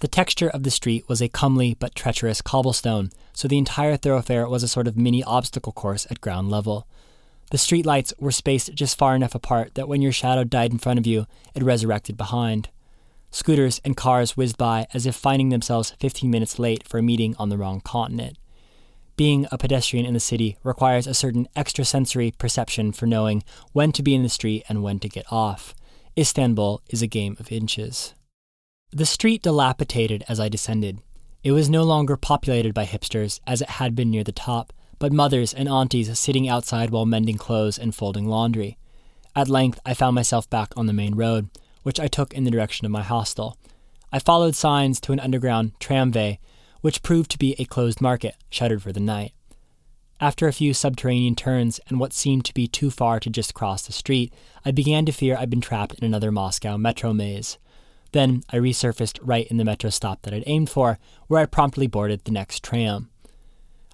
The 0.00 0.08
texture 0.08 0.48
of 0.48 0.64
the 0.64 0.70
street 0.70 1.08
was 1.08 1.22
a 1.22 1.28
comely 1.28 1.74
but 1.74 1.94
treacherous 1.94 2.42
cobblestone, 2.42 3.10
so 3.32 3.46
the 3.46 3.58
entire 3.58 3.96
thoroughfare 3.96 4.48
was 4.48 4.64
a 4.64 4.68
sort 4.68 4.88
of 4.88 4.96
mini 4.96 5.22
obstacle 5.22 5.72
course 5.72 6.06
at 6.10 6.20
ground 6.20 6.50
level. 6.50 6.88
The 7.50 7.56
streetlights 7.56 8.12
were 8.18 8.32
spaced 8.32 8.74
just 8.74 8.98
far 8.98 9.14
enough 9.14 9.34
apart 9.34 9.74
that 9.74 9.88
when 9.88 10.02
your 10.02 10.12
shadow 10.12 10.42
died 10.44 10.72
in 10.72 10.78
front 10.78 10.98
of 10.98 11.06
you, 11.06 11.26
it 11.54 11.62
resurrected 11.62 12.16
behind. 12.16 12.68
Scooters 13.30 13.80
and 13.84 13.96
cars 13.96 14.36
whizzed 14.36 14.58
by 14.58 14.88
as 14.92 15.06
if 15.06 15.14
finding 15.14 15.50
themselves 15.50 15.94
15 16.00 16.30
minutes 16.30 16.58
late 16.58 16.86
for 16.86 16.98
a 16.98 17.02
meeting 17.02 17.36
on 17.38 17.48
the 17.48 17.58
wrong 17.58 17.80
continent. 17.80 18.38
Being 19.18 19.48
a 19.50 19.58
pedestrian 19.58 20.06
in 20.06 20.14
the 20.14 20.20
city 20.20 20.58
requires 20.62 21.08
a 21.08 21.12
certain 21.12 21.48
extrasensory 21.56 22.30
perception 22.38 22.92
for 22.92 23.04
knowing 23.04 23.42
when 23.72 23.90
to 23.90 24.02
be 24.04 24.14
in 24.14 24.22
the 24.22 24.28
street 24.28 24.62
and 24.68 24.80
when 24.80 25.00
to 25.00 25.08
get 25.08 25.26
off. 25.32 25.74
Istanbul 26.16 26.82
is 26.90 27.02
a 27.02 27.08
game 27.08 27.36
of 27.40 27.50
inches. 27.50 28.14
The 28.92 29.04
street 29.04 29.42
dilapidated 29.42 30.22
as 30.28 30.38
I 30.38 30.48
descended. 30.48 31.00
It 31.42 31.50
was 31.50 31.68
no 31.68 31.82
longer 31.82 32.16
populated 32.16 32.74
by 32.74 32.86
hipsters 32.86 33.40
as 33.44 33.60
it 33.60 33.70
had 33.70 33.96
been 33.96 34.08
near 34.08 34.22
the 34.22 34.30
top, 34.30 34.72
but 35.00 35.12
mothers 35.12 35.52
and 35.52 35.68
aunties 35.68 36.16
sitting 36.16 36.48
outside 36.48 36.90
while 36.90 37.04
mending 37.04 37.38
clothes 37.38 37.76
and 37.76 37.92
folding 37.92 38.26
laundry. 38.26 38.78
At 39.34 39.48
length, 39.48 39.80
I 39.84 39.94
found 39.94 40.14
myself 40.14 40.48
back 40.48 40.72
on 40.76 40.86
the 40.86 40.92
main 40.92 41.16
road, 41.16 41.48
which 41.82 41.98
I 41.98 42.06
took 42.06 42.34
in 42.34 42.44
the 42.44 42.52
direction 42.52 42.86
of 42.86 42.92
my 42.92 43.02
hostel. 43.02 43.58
I 44.12 44.20
followed 44.20 44.54
signs 44.54 45.00
to 45.00 45.12
an 45.12 45.18
underground 45.18 45.72
tramway 45.80 46.38
which 46.80 47.02
proved 47.02 47.30
to 47.30 47.38
be 47.38 47.54
a 47.58 47.64
closed 47.64 48.00
market, 48.00 48.36
shuttered 48.50 48.82
for 48.82 48.92
the 48.92 49.00
night. 49.00 49.32
After 50.20 50.48
a 50.48 50.52
few 50.52 50.74
subterranean 50.74 51.36
turns 51.36 51.80
and 51.88 52.00
what 52.00 52.12
seemed 52.12 52.44
to 52.46 52.54
be 52.54 52.66
too 52.66 52.90
far 52.90 53.20
to 53.20 53.30
just 53.30 53.54
cross 53.54 53.86
the 53.86 53.92
street, 53.92 54.32
I 54.64 54.72
began 54.72 55.06
to 55.06 55.12
fear 55.12 55.36
I'd 55.36 55.50
been 55.50 55.60
trapped 55.60 55.94
in 55.94 56.04
another 56.04 56.32
Moscow 56.32 56.76
metro 56.76 57.12
maze. 57.12 57.58
Then 58.12 58.42
I 58.50 58.56
resurfaced 58.56 59.20
right 59.22 59.46
in 59.46 59.58
the 59.58 59.64
metro 59.64 59.90
stop 59.90 60.22
that 60.22 60.34
I'd 60.34 60.44
aimed 60.46 60.70
for, 60.70 60.98
where 61.28 61.40
I 61.40 61.46
promptly 61.46 61.86
boarded 61.86 62.24
the 62.24 62.32
next 62.32 62.64
tram. 62.64 63.10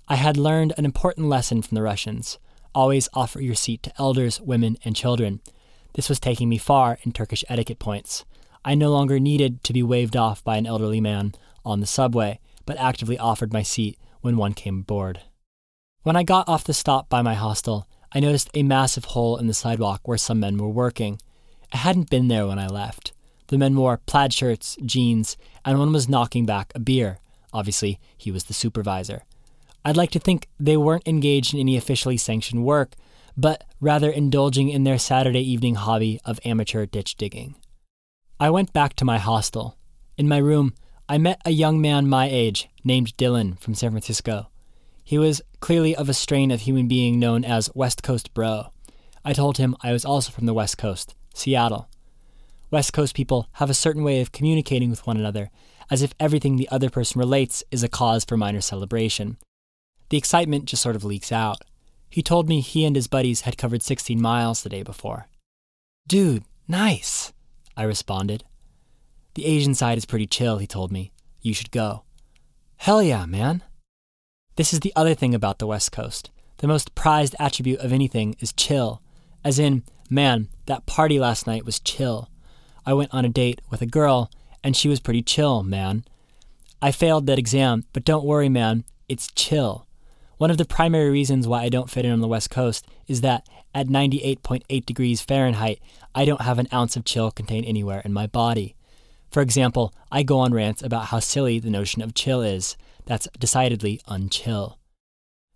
I 0.08 0.16
had 0.16 0.36
learned 0.36 0.72
an 0.78 0.84
important 0.84 1.28
lesson 1.28 1.62
from 1.62 1.74
the 1.74 1.82
Russians 1.82 2.38
always 2.74 3.08
offer 3.14 3.40
your 3.40 3.54
seat 3.54 3.82
to 3.84 3.92
elders, 3.98 4.40
women, 4.40 4.76
and 4.84 4.96
children. 4.96 5.40
This 5.94 6.08
was 6.08 6.18
taking 6.18 6.48
me 6.48 6.58
far 6.58 6.98
in 7.02 7.12
Turkish 7.12 7.44
etiquette 7.48 7.78
points. 7.78 8.24
I 8.64 8.74
no 8.74 8.90
longer 8.90 9.20
needed 9.20 9.62
to 9.64 9.72
be 9.72 9.82
waved 9.82 10.16
off 10.16 10.42
by 10.42 10.56
an 10.56 10.66
elderly 10.66 11.00
man 11.00 11.34
on 11.64 11.80
the 11.80 11.86
subway 11.86 12.40
but 12.66 12.78
actively 12.78 13.18
offered 13.18 13.52
my 13.52 13.62
seat 13.62 13.98
when 14.20 14.36
one 14.36 14.54
came 14.54 14.80
aboard. 14.80 15.20
When 16.02 16.16
I 16.16 16.22
got 16.22 16.48
off 16.48 16.64
the 16.64 16.74
stop 16.74 17.08
by 17.08 17.22
my 17.22 17.34
hostel, 17.34 17.86
I 18.12 18.20
noticed 18.20 18.50
a 18.54 18.62
massive 18.62 19.06
hole 19.06 19.36
in 19.36 19.46
the 19.46 19.54
sidewalk 19.54 20.00
where 20.04 20.18
some 20.18 20.40
men 20.40 20.56
were 20.56 20.68
working. 20.68 21.20
I 21.72 21.78
hadn't 21.78 22.10
been 22.10 22.28
there 22.28 22.46
when 22.46 22.58
I 22.58 22.68
left. 22.68 23.12
The 23.48 23.58
men 23.58 23.76
wore 23.76 24.00
plaid 24.06 24.32
shirts, 24.32 24.76
jeans, 24.84 25.36
and 25.64 25.78
one 25.78 25.92
was 25.92 26.08
knocking 26.08 26.46
back 26.46 26.72
a 26.74 26.78
beer. 26.78 27.18
Obviously, 27.52 28.00
he 28.16 28.30
was 28.30 28.44
the 28.44 28.54
supervisor. 28.54 29.24
I'd 29.84 29.96
like 29.96 30.10
to 30.12 30.18
think 30.18 30.48
they 30.58 30.76
weren't 30.76 31.06
engaged 31.06 31.52
in 31.52 31.60
any 31.60 31.76
officially 31.76 32.16
sanctioned 32.16 32.64
work, 32.64 32.94
but 33.36 33.64
rather 33.80 34.10
indulging 34.10 34.70
in 34.70 34.84
their 34.84 34.98
Saturday 34.98 35.42
evening 35.42 35.74
hobby 35.74 36.20
of 36.24 36.40
amateur 36.44 36.86
ditch 36.86 37.16
digging. 37.16 37.56
I 38.40 38.50
went 38.50 38.72
back 38.72 38.94
to 38.96 39.04
my 39.04 39.18
hostel. 39.18 39.76
In 40.16 40.28
my 40.28 40.38
room, 40.38 40.74
I 41.06 41.18
met 41.18 41.42
a 41.44 41.50
young 41.50 41.82
man 41.82 42.08
my 42.08 42.30
age 42.30 42.70
named 42.82 43.14
Dylan 43.18 43.58
from 43.60 43.74
San 43.74 43.90
Francisco. 43.90 44.48
He 45.02 45.18
was 45.18 45.42
clearly 45.60 45.94
of 45.94 46.08
a 46.08 46.14
strain 46.14 46.50
of 46.50 46.62
human 46.62 46.88
being 46.88 47.18
known 47.18 47.44
as 47.44 47.68
West 47.74 48.02
Coast 48.02 48.32
Bro. 48.32 48.68
I 49.22 49.34
told 49.34 49.58
him 49.58 49.76
I 49.82 49.92
was 49.92 50.06
also 50.06 50.32
from 50.32 50.46
the 50.46 50.54
West 50.54 50.78
Coast, 50.78 51.14
Seattle. 51.34 51.90
West 52.70 52.94
Coast 52.94 53.14
people 53.14 53.48
have 53.52 53.68
a 53.68 53.74
certain 53.74 54.02
way 54.02 54.22
of 54.22 54.32
communicating 54.32 54.88
with 54.88 55.06
one 55.06 55.18
another, 55.18 55.50
as 55.90 56.00
if 56.00 56.14
everything 56.18 56.56
the 56.56 56.70
other 56.70 56.88
person 56.88 57.18
relates 57.18 57.62
is 57.70 57.82
a 57.82 57.88
cause 57.88 58.24
for 58.24 58.38
minor 58.38 58.62
celebration. 58.62 59.36
The 60.08 60.16
excitement 60.16 60.64
just 60.64 60.82
sort 60.82 60.96
of 60.96 61.04
leaks 61.04 61.30
out. 61.30 61.60
He 62.08 62.22
told 62.22 62.48
me 62.48 62.62
he 62.62 62.86
and 62.86 62.96
his 62.96 63.08
buddies 63.08 63.42
had 63.42 63.58
covered 63.58 63.82
16 63.82 64.18
miles 64.18 64.62
the 64.62 64.70
day 64.70 64.82
before. 64.82 65.26
Dude, 66.08 66.44
nice, 66.66 67.34
I 67.76 67.82
responded. 67.82 68.44
The 69.34 69.46
Asian 69.46 69.74
side 69.74 69.98
is 69.98 70.06
pretty 70.06 70.26
chill, 70.26 70.58
he 70.58 70.66
told 70.66 70.92
me. 70.92 71.12
You 71.40 71.54
should 71.54 71.70
go. 71.72 72.04
Hell 72.76 73.02
yeah, 73.02 73.26
man. 73.26 73.62
This 74.56 74.72
is 74.72 74.80
the 74.80 74.92
other 74.94 75.14
thing 75.14 75.34
about 75.34 75.58
the 75.58 75.66
West 75.66 75.90
Coast. 75.90 76.30
the 76.58 76.68
most 76.68 76.94
prized 76.94 77.34
attribute 77.38 77.80
of 77.80 77.92
anything 77.92 78.36
is 78.38 78.52
chill. 78.52 79.02
As 79.44 79.58
in, 79.58 79.82
man, 80.08 80.48
that 80.66 80.86
party 80.86 81.18
last 81.18 81.46
night 81.46 81.64
was 81.64 81.80
chill. 81.80 82.30
I 82.86 82.94
went 82.94 83.12
on 83.12 83.24
a 83.24 83.28
date 83.28 83.60
with 83.70 83.82
a 83.82 83.86
girl, 83.86 84.30
and 84.62 84.76
she 84.76 84.88
was 84.88 85.00
pretty 85.00 85.20
chill, 85.20 85.62
man. 85.62 86.04
I 86.80 86.92
failed 86.92 87.26
that 87.26 87.38
exam, 87.38 87.84
but 87.92 88.04
don't 88.04 88.24
worry, 88.24 88.48
man, 88.48 88.84
it's 89.08 89.28
chill. 89.34 89.86
One 90.38 90.50
of 90.50 90.58
the 90.58 90.64
primary 90.64 91.10
reasons 91.10 91.46
why 91.48 91.62
I 91.62 91.68
don't 91.68 91.90
fit 91.90 92.04
in 92.04 92.12
on 92.12 92.20
the 92.20 92.28
West 92.28 92.50
Coast 92.50 92.86
is 93.08 93.20
that 93.20 93.46
at 93.74 93.88
98.8 93.88 94.86
degrees 94.86 95.20
Fahrenheit, 95.20 95.80
I 96.14 96.24
don't 96.24 96.42
have 96.42 96.58
an 96.58 96.68
ounce 96.72 96.96
of 96.96 97.04
chill 97.04 97.30
contained 97.30 97.66
anywhere 97.66 98.00
in 98.04 98.12
my 98.12 98.26
body. 98.26 98.76
For 99.34 99.42
example, 99.42 99.92
I 100.12 100.22
go 100.22 100.38
on 100.38 100.54
rants 100.54 100.80
about 100.80 101.06
how 101.06 101.18
silly 101.18 101.58
the 101.58 101.68
notion 101.68 102.02
of 102.02 102.14
chill 102.14 102.40
is. 102.40 102.76
That's 103.04 103.26
decidedly 103.36 104.00
unchill. 104.06 104.76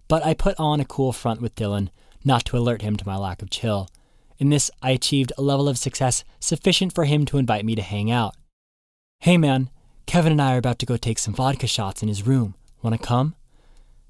But 0.09 0.27
I 0.27 0.35
put 0.35 0.59
on 0.59 0.81
a 0.81 0.85
cool 0.85 1.13
front 1.13 1.41
with 1.41 1.55
Dylan, 1.55 1.91
not 2.25 2.45
to 2.47 2.57
alert 2.59 2.83
him 2.83 2.97
to 2.97 3.07
my 3.07 3.17
lack 3.17 3.41
of 3.41 3.51
chill. 3.51 3.89
In 4.37 4.49
this, 4.49 4.69
I 4.83 4.91
achieved 4.91 5.33
a 5.39 5.43
level 5.43 5.69
of 5.69 5.79
success 5.79 6.25
sufficient 6.41 6.93
for 6.93 7.05
him 7.05 7.25
to 7.27 7.39
invite 7.39 7.65
me 7.65 7.77
to 7.77 7.83
hang 7.83 8.11
out. 8.11 8.35
Hey 9.21 9.39
man, 9.39 9.71
Kevin 10.07 10.33
and 10.33 10.43
I 10.43 10.57
are 10.57 10.59
about 10.59 10.81
to 10.81 10.87
go 10.87 10.97
take 10.97 11.21
some 11.21 11.35
vodka 11.35 11.69
shots 11.69 12.03
in 12.03 12.09
his 12.09 12.27
room. 12.27 12.57
Wanna 12.83 12.99
come? 12.99 13.37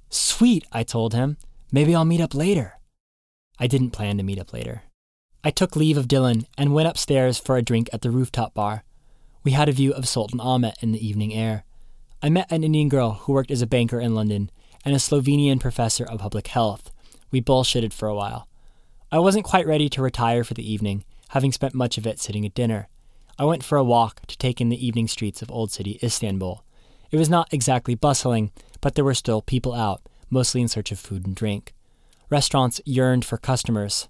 Sweet, 0.08 0.64
I 0.72 0.82
told 0.82 1.12
him. 1.12 1.36
Maybe 1.70 1.94
I'll 1.94 2.06
meet 2.06 2.22
up 2.22 2.34
later. 2.34 2.78
I 3.58 3.66
didn't 3.66 3.90
plan 3.90 4.16
to 4.16 4.22
meet 4.22 4.38
up 4.38 4.54
later. 4.54 4.84
I 5.44 5.50
took 5.50 5.76
leave 5.76 5.98
of 5.98 6.08
Dylan 6.08 6.46
and 6.56 6.72
went 6.72 6.88
upstairs 6.88 7.36
for 7.38 7.58
a 7.58 7.62
drink 7.62 7.90
at 7.92 8.00
the 8.00 8.10
rooftop 8.10 8.54
bar. 8.54 8.84
We 9.44 9.52
had 9.52 9.68
a 9.68 9.72
view 9.72 9.92
of 9.92 10.08
Sultan 10.08 10.40
Ahmet 10.40 10.76
in 10.82 10.92
the 10.92 11.06
evening 11.06 11.32
air. 11.32 11.64
I 12.22 12.28
met 12.28 12.50
an 12.50 12.64
Indian 12.64 12.88
girl 12.88 13.12
who 13.12 13.32
worked 13.32 13.50
as 13.50 13.62
a 13.62 13.66
banker 13.66 14.00
in 14.00 14.14
London 14.14 14.50
and 14.84 14.94
a 14.94 14.98
Slovenian 14.98 15.60
professor 15.60 16.04
of 16.04 16.18
public 16.18 16.48
health. 16.48 16.90
We 17.30 17.40
bullshitted 17.40 17.92
for 17.92 18.08
a 18.08 18.14
while. 18.14 18.48
I 19.12 19.20
wasn't 19.20 19.44
quite 19.44 19.66
ready 19.66 19.88
to 19.90 20.02
retire 20.02 20.42
for 20.42 20.54
the 20.54 20.70
evening, 20.70 21.04
having 21.28 21.52
spent 21.52 21.74
much 21.74 21.96
of 21.96 22.06
it 22.06 22.18
sitting 22.18 22.44
at 22.44 22.54
dinner. 22.54 22.88
I 23.38 23.44
went 23.44 23.62
for 23.62 23.78
a 23.78 23.84
walk 23.84 24.26
to 24.26 24.36
take 24.36 24.60
in 24.60 24.68
the 24.68 24.86
evening 24.86 25.06
streets 25.06 25.40
of 25.40 25.50
Old 25.50 25.70
City 25.70 26.00
Istanbul. 26.02 26.64
It 27.10 27.16
was 27.16 27.30
not 27.30 27.48
exactly 27.52 27.94
bustling, 27.94 28.50
but 28.80 28.96
there 28.96 29.04
were 29.04 29.14
still 29.14 29.40
people 29.40 29.72
out, 29.72 30.02
mostly 30.28 30.60
in 30.60 30.68
search 30.68 30.90
of 30.90 30.98
food 30.98 31.26
and 31.26 31.36
drink. 31.36 31.72
Restaurants 32.28 32.80
yearned 32.84 33.24
for 33.24 33.38
customers. 33.38 34.08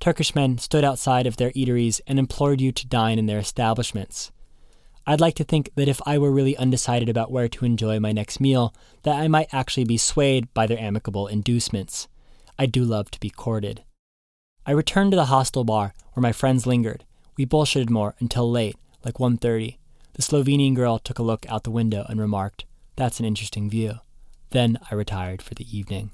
Turkish 0.00 0.34
men 0.34 0.58
stood 0.58 0.84
outside 0.84 1.26
of 1.26 1.36
their 1.36 1.52
eateries 1.52 2.00
and 2.06 2.18
implored 2.18 2.60
you 2.60 2.72
to 2.72 2.86
dine 2.86 3.18
in 3.18 3.26
their 3.26 3.38
establishments. 3.38 4.32
I'd 5.08 5.20
like 5.20 5.36
to 5.36 5.44
think 5.44 5.70
that 5.76 5.86
if 5.86 6.00
I 6.04 6.18
were 6.18 6.32
really 6.32 6.56
undecided 6.56 7.08
about 7.08 7.30
where 7.30 7.46
to 7.48 7.64
enjoy 7.64 8.00
my 8.00 8.10
next 8.10 8.40
meal, 8.40 8.74
that 9.04 9.14
I 9.14 9.28
might 9.28 9.54
actually 9.54 9.84
be 9.84 9.98
swayed 9.98 10.52
by 10.52 10.66
their 10.66 10.80
amicable 10.80 11.28
inducements. 11.28 12.08
I 12.58 12.66
do 12.66 12.82
love 12.82 13.12
to 13.12 13.20
be 13.20 13.30
courted. 13.30 13.84
I 14.66 14.72
returned 14.72 15.12
to 15.12 15.16
the 15.16 15.26
hostel 15.26 15.62
bar 15.62 15.94
where 16.14 16.22
my 16.22 16.32
friends 16.32 16.66
lingered. 16.66 17.04
We 17.36 17.46
bullshitted 17.46 17.88
more 17.88 18.16
until 18.18 18.50
late, 18.50 18.74
like 19.04 19.20
1:30. 19.20 19.78
The 20.14 20.22
Slovenian 20.22 20.74
girl 20.74 20.98
took 20.98 21.20
a 21.20 21.22
look 21.22 21.46
out 21.48 21.62
the 21.62 21.70
window 21.70 22.04
and 22.08 22.18
remarked, 22.18 22.64
"That's 22.96 23.20
an 23.20 23.26
interesting 23.26 23.70
view." 23.70 24.00
Then 24.50 24.76
I 24.90 24.96
retired 24.96 25.40
for 25.40 25.54
the 25.54 25.66
evening. 25.70 26.10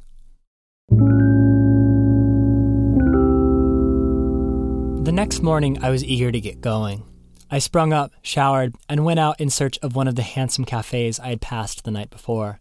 The 5.04 5.12
next 5.12 5.42
morning, 5.42 5.78
I 5.82 5.88
was 5.88 6.04
eager 6.04 6.30
to 6.30 6.40
get 6.40 6.60
going. 6.60 7.04
I 7.52 7.58
sprung 7.58 7.92
up, 7.92 8.12
showered, 8.22 8.74
and 8.88 9.04
went 9.04 9.20
out 9.20 9.38
in 9.38 9.50
search 9.50 9.78
of 9.82 9.94
one 9.94 10.08
of 10.08 10.14
the 10.14 10.22
handsome 10.22 10.64
cafes 10.64 11.20
I 11.20 11.28
had 11.28 11.42
passed 11.42 11.84
the 11.84 11.90
night 11.90 12.08
before. 12.08 12.60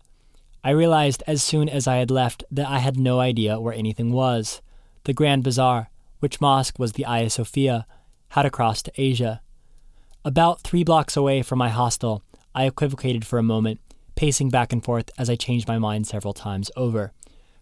I 0.66 0.72
realized 0.72 1.24
as 1.26 1.42
soon 1.42 1.70
as 1.70 1.88
I 1.88 1.96
had 1.96 2.12
left 2.12 2.44
that 2.52 2.68
I 2.68 2.80
had 2.80 3.00
no 3.00 3.22
idea 3.22 3.58
where 3.58 3.74
anything 3.74 4.12
was. 4.12 4.62
The 5.06 5.14
Grand 5.14 5.46
Bazaar, 5.46 5.90
which 6.20 6.42
mosque 6.42 6.78
was 6.78 6.92
the 6.92 7.04
Hagia 7.04 7.30
Sophia, 7.30 7.88
had 8.32 8.44
to 8.44 8.50
cross 8.50 8.82
to 8.82 8.92
Asia. 8.98 9.40
About 10.26 10.60
three 10.60 10.84
blocks 10.84 11.16
away 11.16 11.42
from 11.42 11.58
my 11.58 11.70
hostel, 11.70 12.22
I 12.54 12.66
equivocated 12.66 13.26
for 13.26 13.40
a 13.40 13.44
moment, 13.44 13.80
pacing 14.16 14.50
back 14.50 14.74
and 14.74 14.84
forth 14.84 15.10
as 15.18 15.30
I 15.30 15.38
changed 15.38 15.70
my 15.70 15.80
mind 15.80 16.06
several 16.06 16.34
times 16.34 16.70
over. 16.76 17.14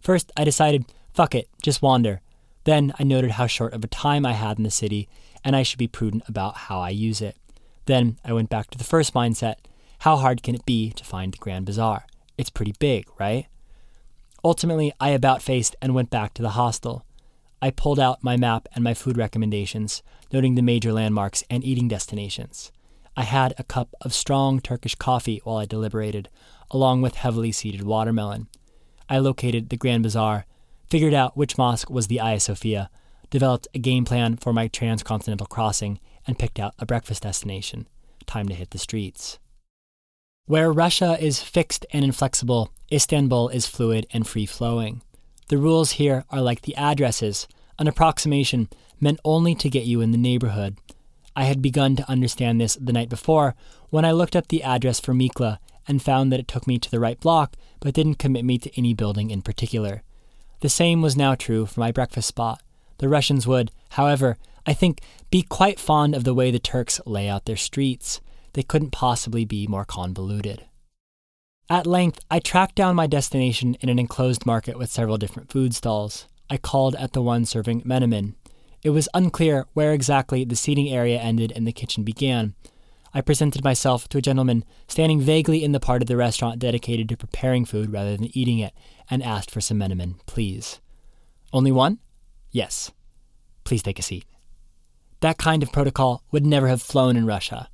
First, 0.02 0.32
I 0.36 0.46
decided, 0.46 0.86
fuck 1.14 1.36
it, 1.36 1.48
just 1.62 1.84
wander. 1.84 2.22
Then 2.64 2.92
I 2.98 3.04
noted 3.04 3.32
how 3.32 3.46
short 3.46 3.74
of 3.74 3.84
a 3.84 3.88
time 3.88 4.26
I 4.26 4.34
had 4.34 4.58
in 4.58 4.64
the 4.64 4.72
city, 4.72 5.08
and 5.44 5.56
I 5.56 5.64
should 5.64 5.80
be 5.80 5.88
prudent 5.88 6.24
about 6.28 6.56
how 6.56 6.80
I 6.80 6.90
use 6.90 7.22
it. 7.22 7.38
Then 7.86 8.18
I 8.24 8.34
went 8.34 8.50
back 8.50 8.70
to 8.72 8.78
the 8.78 8.84
first 8.84 9.14
mindset 9.14 9.56
how 10.00 10.16
hard 10.16 10.44
can 10.44 10.56
it 10.56 10.66
be 10.66 10.92
to 10.92 11.04
find 11.04 11.34
the 11.34 11.38
Grand 11.38 11.66
Bazaar? 11.66 12.06
It's 12.38 12.50
pretty 12.50 12.74
big, 12.80 13.06
right? 13.20 13.48
Ultimately, 14.46 14.94
I 14.98 15.10
about 15.10 15.42
faced 15.42 15.76
and 15.82 15.94
went 15.94 16.10
back 16.10 16.34
to 16.36 16.42
the 16.42 16.52
hostel. 16.52 17.06
I 17.62 17.72
pulled 17.72 18.00
out 18.00 18.24
my 18.24 18.38
map 18.38 18.70
and 18.74 18.82
my 18.82 18.94
food 18.94 19.18
recommendations, 19.18 20.02
noting 20.32 20.56
the 20.56 20.62
major 20.62 20.94
landmarks 20.94 21.44
and 21.50 21.66
eating 21.66 21.90
destinations. 21.90 22.72
I 23.18 23.24
had 23.24 23.54
a 23.58 23.66
cup 23.66 23.94
of 24.00 24.14
strong 24.14 24.62
Turkish 24.62 24.96
coffee 24.96 25.42
while 25.44 25.58
I 25.58 25.66
deliberated, 25.66 26.30
along 26.72 27.02
with 27.02 27.16
heavily 27.16 27.52
seeded 27.52 27.84
watermelon. 27.84 28.48
I 29.10 29.18
located 29.18 29.70
the 29.70 29.76
Grand 29.76 30.04
Bazaar, 30.04 30.46
figured 30.90 31.14
out 31.14 31.36
which 31.36 31.58
mosque 31.58 31.90
was 31.90 32.08
the 32.08 32.20
Hagia 32.20 32.40
Sophia, 32.40 32.90
developed 33.30 33.68
a 33.74 33.80
game 33.80 34.06
plan 34.06 34.38
for 34.38 34.54
my 34.54 34.68
transcontinental 34.68 35.48
crossing, 35.48 36.00
and 36.26 36.40
picked 36.40 36.60
out 36.60 36.76
a 36.80 36.86
breakfast 36.86 37.24
destination. 37.24 37.88
Time 38.26 38.48
to 38.50 38.56
hit 38.56 38.72
the 38.72 38.78
streets. 38.78 39.40
Where 40.46 40.72
Russia 40.72 41.18
is 41.20 41.42
fixed 41.42 41.86
and 41.92 42.04
inflexible, 42.04 42.72
Istanbul 42.92 43.50
is 43.50 43.68
fluid 43.68 44.08
and 44.12 44.28
free 44.28 44.46
flowing. 44.46 45.02
The 45.50 45.58
rules 45.58 45.94
here 45.94 46.26
are 46.30 46.42
like 46.42 46.62
the 46.62 46.76
addresses, 46.76 47.48
an 47.78 47.88
approximation 47.88 48.70
meant 49.00 49.20
only 49.24 49.56
to 49.56 49.70
get 49.70 49.86
you 49.86 50.02
in 50.02 50.12
the 50.12 50.18
neighborhood, 50.18 50.78
I 51.40 51.46
had 51.46 51.62
begun 51.62 51.96
to 51.96 52.10
understand 52.12 52.60
this 52.60 52.76
the 52.76 52.92
night 52.92 53.08
before 53.08 53.56
when 53.92 54.04
I 54.04 54.12
looked 54.12 54.36
up 54.36 54.50
the 54.50 54.62
address 54.62 55.00
for 55.00 55.14
Mikla 55.14 55.60
and 55.88 56.02
found 56.02 56.34
that 56.34 56.40
it 56.42 56.50
took 56.50 56.68
me 56.68 56.78
to 56.78 56.92
the 56.92 57.00
right 57.00 57.18
block 57.18 57.56
but 57.80 57.94
didn't 57.94 58.16
commit 58.16 58.44
me 58.44 58.58
to 58.58 58.78
any 58.78 58.94
building 58.94 59.32
in 59.32 59.42
particular. 59.42 60.04
The 60.60 60.68
same 60.68 61.02
was 61.02 61.16
now 61.16 61.36
true 61.36 61.66
for 61.66 61.80
my 61.80 61.94
breakfast 61.94 62.28
spot. 62.28 62.62
The 63.00 63.10
Russians 63.10 63.46
would, 63.48 63.72
however, 63.92 64.38
I 64.66 64.74
think, 64.74 65.02
be 65.30 65.42
quite 65.42 65.80
fond 65.80 66.16
of 66.16 66.24
the 66.24 66.34
way 66.34 66.52
the 66.52 66.60
Turks 66.60 67.02
lay 67.06 67.28
out 67.28 67.46
their 67.46 67.58
streets. 67.58 68.22
They 68.54 68.64
couldn't 68.64 68.92
possibly 68.92 69.44
be 69.44 69.68
more 69.68 69.86
convoluted. 69.86 70.66
At 71.70 71.86
length, 71.86 72.20
I 72.32 72.40
tracked 72.40 72.76
down 72.76 72.96
my 72.96 73.08
destination 73.08 73.76
in 73.82 73.90
an 73.90 74.00
enclosed 74.00 74.46
market 74.46 74.78
with 74.78 74.90
several 74.90 75.18
different 75.18 75.52
food 75.52 75.76
stalls. 75.76 76.28
I 76.50 76.58
called 76.58 76.96
at 76.96 77.14
the 77.14 77.22
one 77.22 77.46
serving 77.46 77.84
menemen, 77.84 78.36
it 78.82 78.92
was 78.92 79.10
unclear 79.14 79.66
where 79.74 79.94
exactly 79.94 80.46
the 80.46 80.56
seating 80.56 80.90
area 80.90 81.20
ended 81.20 81.52
and 81.54 81.68
the 81.68 81.74
kitchen 81.74 82.04
began. 82.04 82.56
I 83.14 83.22
presented 83.22 83.64
myself 83.64 84.08
to 84.10 84.20
a 84.20 84.22
gentleman 84.22 84.64
standing 84.88 85.20
vaguely 85.20 85.64
in 85.64 85.74
the 85.74 85.80
part 85.80 86.02
of 86.02 86.08
the 86.08 86.16
restaurant 86.16 86.60
dedicated 86.60 87.10
to 87.10 87.18
preparing 87.18 87.66
food 87.66 87.92
rather 87.92 88.16
than 88.16 88.38
eating 88.38 88.60
it, 88.60 88.74
and 89.10 89.24
asked 89.24 89.52
for 89.52 89.62
some 89.62 89.80
menemen, 89.80 90.16
please. 90.28 90.80
Only 91.52 91.72
one? 91.72 92.00
Yes. 92.52 92.92
Please 93.64 93.84
take 93.84 94.00
a 94.00 94.04
seat. 94.04 94.26
That 95.22 95.38
kind 95.38 95.62
of 95.64 95.72
protocol 95.72 96.24
would 96.32 96.46
never 96.46 96.68
have 96.68 96.82
flown 96.82 97.16
in 97.18 97.26
Russia. 97.26 97.70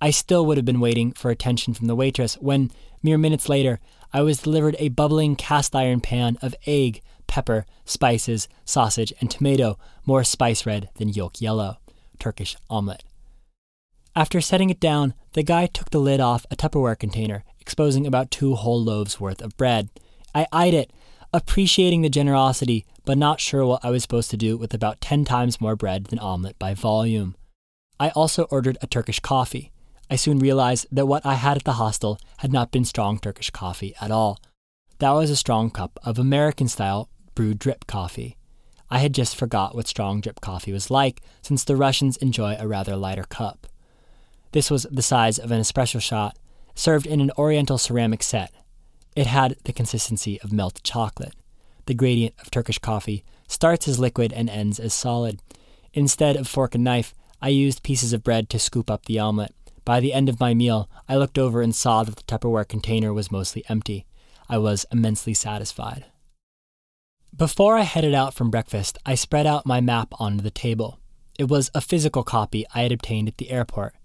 I 0.00 0.10
still 0.10 0.46
would 0.46 0.56
have 0.56 0.64
been 0.64 0.80
waiting 0.80 1.12
for 1.12 1.30
attention 1.30 1.74
from 1.74 1.86
the 1.86 1.94
waitress 1.94 2.34
when, 2.40 2.70
mere 3.02 3.18
minutes 3.18 3.48
later, 3.48 3.80
I 4.12 4.22
was 4.22 4.42
delivered 4.42 4.76
a 4.78 4.88
bubbling 4.88 5.36
cast 5.36 5.76
iron 5.76 6.00
pan 6.00 6.38
of 6.40 6.54
egg, 6.66 7.02
pepper, 7.26 7.66
spices, 7.84 8.48
sausage, 8.64 9.12
and 9.20 9.30
tomato, 9.30 9.78
more 10.06 10.24
spice 10.24 10.64
red 10.66 10.88
than 10.96 11.10
yolk 11.10 11.40
yellow. 11.40 11.78
Turkish 12.18 12.56
omelet. 12.68 13.04
After 14.16 14.40
setting 14.40 14.70
it 14.70 14.80
down, 14.80 15.14
the 15.34 15.42
guy 15.42 15.66
took 15.66 15.90
the 15.90 16.00
lid 16.00 16.20
off 16.20 16.44
a 16.50 16.56
Tupperware 16.56 16.98
container, 16.98 17.44
exposing 17.60 18.06
about 18.06 18.30
two 18.30 18.54
whole 18.56 18.82
loaves 18.82 19.20
worth 19.20 19.40
of 19.40 19.56
bread. 19.56 19.90
I 20.34 20.46
eyed 20.50 20.74
it, 20.74 20.92
appreciating 21.32 22.02
the 22.02 22.08
generosity, 22.08 22.84
but 23.10 23.18
not 23.18 23.40
sure 23.40 23.66
what 23.66 23.84
I 23.84 23.90
was 23.90 24.02
supposed 24.02 24.30
to 24.30 24.36
do 24.36 24.56
with 24.56 24.72
about 24.72 25.00
10 25.00 25.24
times 25.24 25.60
more 25.60 25.74
bread 25.74 26.04
than 26.04 26.20
omelet 26.20 26.56
by 26.60 26.74
volume. 26.74 27.34
I 27.98 28.10
also 28.10 28.44
ordered 28.52 28.78
a 28.80 28.86
Turkish 28.86 29.18
coffee. 29.18 29.72
I 30.08 30.14
soon 30.14 30.38
realized 30.38 30.86
that 30.92 31.06
what 31.06 31.26
I 31.26 31.34
had 31.34 31.56
at 31.56 31.64
the 31.64 31.72
hostel 31.72 32.20
had 32.36 32.52
not 32.52 32.70
been 32.70 32.84
strong 32.84 33.18
Turkish 33.18 33.50
coffee 33.50 33.96
at 34.00 34.12
all. 34.12 34.38
That 35.00 35.10
was 35.10 35.28
a 35.28 35.34
strong 35.34 35.70
cup 35.70 35.98
of 36.04 36.20
American 36.20 36.68
style 36.68 37.08
brewed 37.34 37.58
drip 37.58 37.88
coffee. 37.88 38.36
I 38.88 39.00
had 39.00 39.12
just 39.12 39.34
forgot 39.34 39.74
what 39.74 39.88
strong 39.88 40.20
drip 40.20 40.40
coffee 40.40 40.70
was 40.72 40.88
like, 40.88 41.20
since 41.42 41.64
the 41.64 41.74
Russians 41.74 42.16
enjoy 42.18 42.54
a 42.60 42.68
rather 42.68 42.94
lighter 42.94 43.24
cup. 43.24 43.66
This 44.52 44.70
was 44.70 44.86
the 44.88 45.02
size 45.02 45.36
of 45.36 45.50
an 45.50 45.60
espresso 45.60 46.00
shot, 46.00 46.38
served 46.76 47.08
in 47.08 47.20
an 47.20 47.32
oriental 47.36 47.76
ceramic 47.76 48.22
set. 48.22 48.52
It 49.16 49.26
had 49.26 49.56
the 49.64 49.72
consistency 49.72 50.40
of 50.42 50.52
melted 50.52 50.84
chocolate. 50.84 51.34
The 51.90 51.94
gradient 51.94 52.36
of 52.40 52.52
Turkish 52.52 52.78
coffee 52.78 53.24
starts 53.48 53.88
as 53.88 53.98
liquid 53.98 54.32
and 54.32 54.48
ends 54.48 54.78
as 54.78 54.94
solid. 54.94 55.42
Instead 55.92 56.36
of 56.36 56.46
fork 56.46 56.76
and 56.76 56.84
knife, 56.84 57.16
I 57.42 57.48
used 57.48 57.82
pieces 57.82 58.12
of 58.12 58.22
bread 58.22 58.48
to 58.50 58.60
scoop 58.60 58.88
up 58.88 59.06
the 59.06 59.18
omelet. 59.18 59.52
By 59.84 59.98
the 59.98 60.12
end 60.12 60.28
of 60.28 60.38
my 60.38 60.54
meal, 60.54 60.88
I 61.08 61.16
looked 61.16 61.36
over 61.36 61.60
and 61.60 61.74
saw 61.74 62.04
that 62.04 62.14
the 62.14 62.22
Tupperware 62.22 62.68
container 62.68 63.12
was 63.12 63.32
mostly 63.32 63.64
empty. 63.68 64.06
I 64.48 64.56
was 64.56 64.86
immensely 64.92 65.34
satisfied. 65.34 66.04
Before 67.36 67.76
I 67.76 67.82
headed 67.82 68.14
out 68.14 68.34
from 68.34 68.52
breakfast, 68.52 68.96
I 69.04 69.16
spread 69.16 69.48
out 69.48 69.66
my 69.66 69.80
map 69.80 70.14
onto 70.20 70.44
the 70.44 70.52
table. 70.52 71.00
It 71.40 71.48
was 71.48 71.72
a 71.74 71.80
physical 71.80 72.22
copy 72.22 72.64
I 72.72 72.82
had 72.82 72.92
obtained 72.92 73.26
at 73.26 73.38
the 73.38 73.50
airport. 73.50 73.96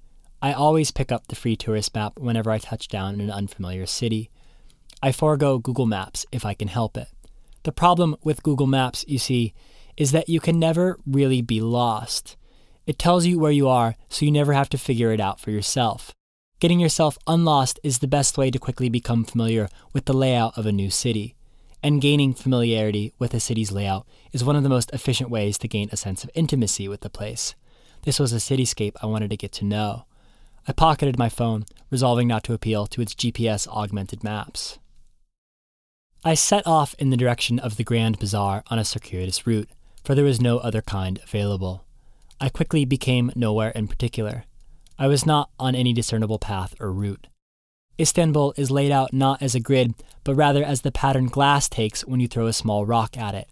I 0.41 0.53
always 0.53 0.89
pick 0.89 1.11
up 1.11 1.27
the 1.27 1.35
free 1.35 1.55
tourist 1.55 1.93
map 1.93 2.17
whenever 2.17 2.49
I 2.49 2.57
touch 2.57 2.87
down 2.87 3.13
in 3.13 3.21
an 3.21 3.29
unfamiliar 3.29 3.85
city. 3.85 4.31
I 5.03 5.11
forego 5.11 5.59
Google 5.59 5.85
Maps 5.85 6.25
if 6.31 6.47
I 6.47 6.55
can 6.55 6.69
help 6.69 6.97
it. 6.97 7.09
The 7.65 7.71
problem 7.71 8.15
with 8.23 8.43
Google 8.43 8.67
Maps, 8.67 9.03
you 9.07 9.17
see, 9.17 9.55
is 9.97 10.11
that 10.11 10.29
you 10.29 10.39
can 10.39 10.59
never 10.59 10.99
really 11.03 11.41
be 11.41 11.61
lost. 11.61 12.37
It 12.85 12.99
tells 12.99 13.25
you 13.25 13.39
where 13.39 13.51
you 13.51 13.67
are, 13.67 13.95
so 14.07 14.23
you 14.23 14.31
never 14.31 14.53
have 14.53 14.69
to 14.69 14.77
figure 14.77 15.11
it 15.11 15.19
out 15.19 15.39
for 15.39 15.49
yourself. 15.49 16.13
Getting 16.59 16.79
yourself 16.79 17.17
unlost 17.25 17.79
is 17.81 17.97
the 17.97 18.07
best 18.07 18.37
way 18.37 18.51
to 18.51 18.59
quickly 18.59 18.87
become 18.87 19.23
familiar 19.25 19.67
with 19.93 20.05
the 20.05 20.13
layout 20.13 20.55
of 20.55 20.67
a 20.67 20.71
new 20.71 20.91
city. 20.91 21.33
And 21.81 21.99
gaining 21.99 22.35
familiarity 22.35 23.13
with 23.17 23.33
a 23.33 23.39
city's 23.39 23.71
layout 23.71 24.05
is 24.31 24.43
one 24.43 24.55
of 24.55 24.61
the 24.61 24.69
most 24.69 24.91
efficient 24.93 25.31
ways 25.31 25.57
to 25.57 25.67
gain 25.67 25.89
a 25.91 25.97
sense 25.97 26.23
of 26.23 26.29
intimacy 26.35 26.87
with 26.87 27.01
the 27.01 27.09
place. 27.09 27.55
This 28.03 28.19
was 28.19 28.31
a 28.31 28.35
cityscape 28.35 28.93
I 29.01 29.07
wanted 29.07 29.31
to 29.31 29.37
get 29.37 29.51
to 29.53 29.65
know. 29.65 30.05
I 30.67 30.71
pocketed 30.71 31.17
my 31.17 31.29
phone, 31.29 31.65
resolving 31.89 32.27
not 32.27 32.43
to 32.43 32.53
appeal 32.53 32.85
to 32.85 33.01
its 33.01 33.15
GPS 33.15 33.67
augmented 33.67 34.23
maps. 34.23 34.77
I 36.27 36.33
set 36.33 36.65
off 36.65 36.95
in 36.97 37.11
the 37.11 37.17
direction 37.17 37.59
of 37.59 37.77
the 37.77 37.83
Grand 37.83 38.17
Bazaar 38.17 38.63
on 38.71 38.79
a 38.79 38.83
circuitous 38.83 39.45
route, 39.45 39.69
for 40.03 40.15
there 40.15 40.25
was 40.25 40.41
no 40.41 40.57
other 40.57 40.81
kind 40.81 41.19
available. 41.23 41.85
I 42.41 42.49
quickly 42.49 42.83
became 42.83 43.31
nowhere 43.35 43.69
in 43.69 43.87
particular. 43.87 44.45
I 44.97 45.05
was 45.05 45.27
not 45.27 45.51
on 45.59 45.75
any 45.75 45.93
discernible 45.93 46.39
path 46.39 46.73
or 46.79 46.91
route. 46.91 47.27
Istanbul 47.99 48.55
is 48.57 48.71
laid 48.71 48.91
out 48.91 49.13
not 49.13 49.43
as 49.43 49.53
a 49.53 49.59
grid, 49.59 49.93
but 50.23 50.33
rather 50.33 50.63
as 50.63 50.81
the 50.81 50.91
pattern 50.91 51.27
glass 51.27 51.69
takes 51.69 52.03
when 52.03 52.19
you 52.19 52.27
throw 52.27 52.47
a 52.47 52.53
small 52.53 52.87
rock 52.87 53.15
at 53.19 53.35
it. 53.35 53.47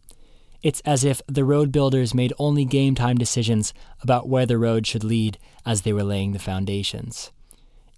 It's 0.64 0.82
as 0.84 1.04
if 1.04 1.22
the 1.28 1.46
road 1.46 1.72
builders 1.72 2.16
made 2.16 2.34
only 2.40 2.66
game 2.66 2.96
time 2.96 3.20
decisions 3.20 3.72
about 4.02 4.28
where 4.28 4.48
the 4.48 4.58
road 4.58 4.88
should 4.88 5.04
lead 5.04 5.38
as 5.64 5.84
they 5.84 5.94
were 5.94 6.04
laying 6.04 6.32
the 6.32 6.40
foundations. 6.40 7.32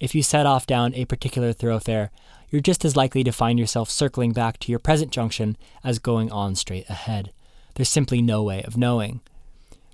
If 0.02 0.14
you 0.14 0.22
set 0.22 0.46
off 0.46 0.68
down 0.68 0.94
a 0.94 1.06
particular 1.06 1.54
thoroughfare, 1.54 2.12
you're 2.56 2.62
just 2.62 2.86
as 2.86 2.96
likely 2.96 3.22
to 3.22 3.34
find 3.34 3.60
yourself 3.60 3.90
circling 3.90 4.32
back 4.32 4.58
to 4.58 4.72
your 4.72 4.80
present 4.80 5.12
junction 5.12 5.58
as 5.84 6.00
going 6.00 6.32
on 6.32 6.56
straight 6.56 6.90
ahead. 6.90 7.34
There's 7.74 7.90
simply 7.90 8.22
no 8.22 8.44
way 8.44 8.64
of 8.64 8.78
knowing. 8.78 9.20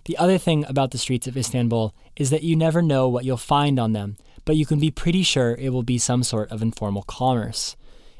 The 0.05 0.15
other 0.17 0.37
thing 0.37 0.65
about 0.67 0.91
the 0.91 0.99
streets 0.99 1.25
of 1.25 1.35
Istanbul 1.35 1.91
is 2.15 2.29
that 2.29 2.43
you 2.43 2.55
never 2.55 2.83
know 2.83 3.09
what 3.09 3.25
you'll 3.25 3.37
find 3.37 3.79
on 3.79 3.93
them, 3.93 4.15
but 4.45 4.57
you 4.57 4.67
can 4.67 4.77
be 4.77 4.91
pretty 4.91 5.23
sure 5.23 5.55
it 5.55 5.69
will 5.69 5.81
be 5.81 5.97
some 5.97 6.21
sort 6.21 6.51
of 6.51 6.61
informal 6.61 7.01
commerce. 7.01 7.75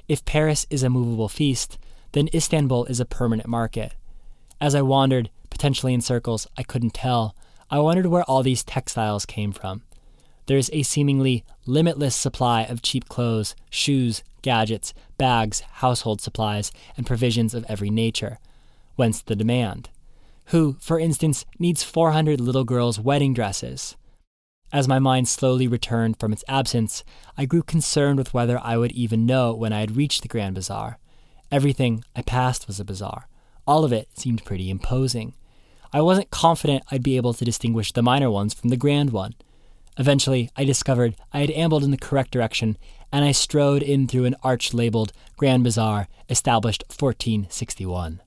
If 0.07 0.25
Paris 0.25 0.65
is 0.71 0.81
a 0.81 0.89
movable 0.89 1.29
feast, 1.29 1.77
then 2.13 2.27
Istanbul 2.33 2.85
is 2.85 2.99
a 2.99 3.05
permanent 3.05 3.47
market. 3.47 3.93
As 4.59 4.73
I 4.73 4.81
wandered, 4.81 5.29
potentially 5.51 5.93
in 5.93 6.01
circles, 6.01 6.47
I 6.57 6.63
couldn't 6.63 6.95
tell. 6.95 7.35
I 7.69 7.77
wondered 7.77 8.07
where 8.07 8.23
all 8.23 8.41
these 8.41 8.63
textiles 8.63 9.27
came 9.27 9.51
from. 9.51 9.83
There 10.47 10.57
is 10.57 10.71
a 10.73 10.81
seemingly 10.81 11.43
limitless 11.67 12.15
supply 12.15 12.63
of 12.63 12.81
cheap 12.81 13.07
clothes, 13.07 13.55
shoes, 13.69 14.23
gadgets, 14.41 14.93
bags, 15.17 15.61
household 15.61 16.21
supplies, 16.21 16.71
and 16.97 17.05
provisions 17.05 17.53
of 17.53 17.65
every 17.67 17.89
nature. 17.89 18.39
Whence 18.95 19.21
the 19.21 19.35
demand. 19.35 19.89
Who, 20.45 20.75
for 20.79 20.99
instance, 20.99 21.45
needs 21.59 21.83
400 21.83 22.39
little 22.41 22.63
girls' 22.63 22.99
wedding 22.99 23.33
dresses? 23.33 23.95
As 24.73 24.87
my 24.87 24.99
mind 24.99 25.27
slowly 25.27 25.67
returned 25.67 26.19
from 26.19 26.31
its 26.31 26.45
absence, 26.47 27.03
I 27.37 27.45
grew 27.45 27.61
concerned 27.61 28.17
with 28.17 28.33
whether 28.33 28.59
I 28.59 28.77
would 28.77 28.93
even 28.93 29.25
know 29.25 29.53
when 29.53 29.73
I 29.73 29.81
had 29.81 29.97
reached 29.97 30.21
the 30.21 30.27
Grand 30.27 30.55
Bazaar. 30.55 30.97
Everything 31.51 32.03
I 32.15 32.21
passed 32.21 32.67
was 32.67 32.79
a 32.79 32.85
bazaar. 32.85 33.27
All 33.67 33.83
of 33.83 33.91
it 33.91 34.07
seemed 34.17 34.45
pretty 34.45 34.69
imposing. 34.69 35.33
I 35.93 36.01
wasn't 36.01 36.31
confident 36.31 36.83
I'd 36.89 37.03
be 37.03 37.17
able 37.17 37.33
to 37.33 37.43
distinguish 37.43 37.91
the 37.91 38.01
minor 38.01 38.31
ones 38.31 38.53
from 38.53 38.69
the 38.69 38.77
grand 38.77 39.11
one. 39.11 39.35
Eventually, 39.97 40.49
I 40.55 40.63
discovered 40.63 41.15
I 41.33 41.39
had 41.39 41.51
ambled 41.51 41.83
in 41.83 41.91
the 41.91 41.97
correct 41.97 42.31
direction, 42.31 42.77
and 43.11 43.25
I 43.25 43.31
strode 43.31 43.83
in 43.83 44.07
through 44.07 44.25
an 44.25 44.35
arch 44.43 44.73
labeled 44.73 45.13
Grand 45.37 45.63
Bazaar, 45.63 46.07
established 46.29 46.83
1461. 46.87 48.21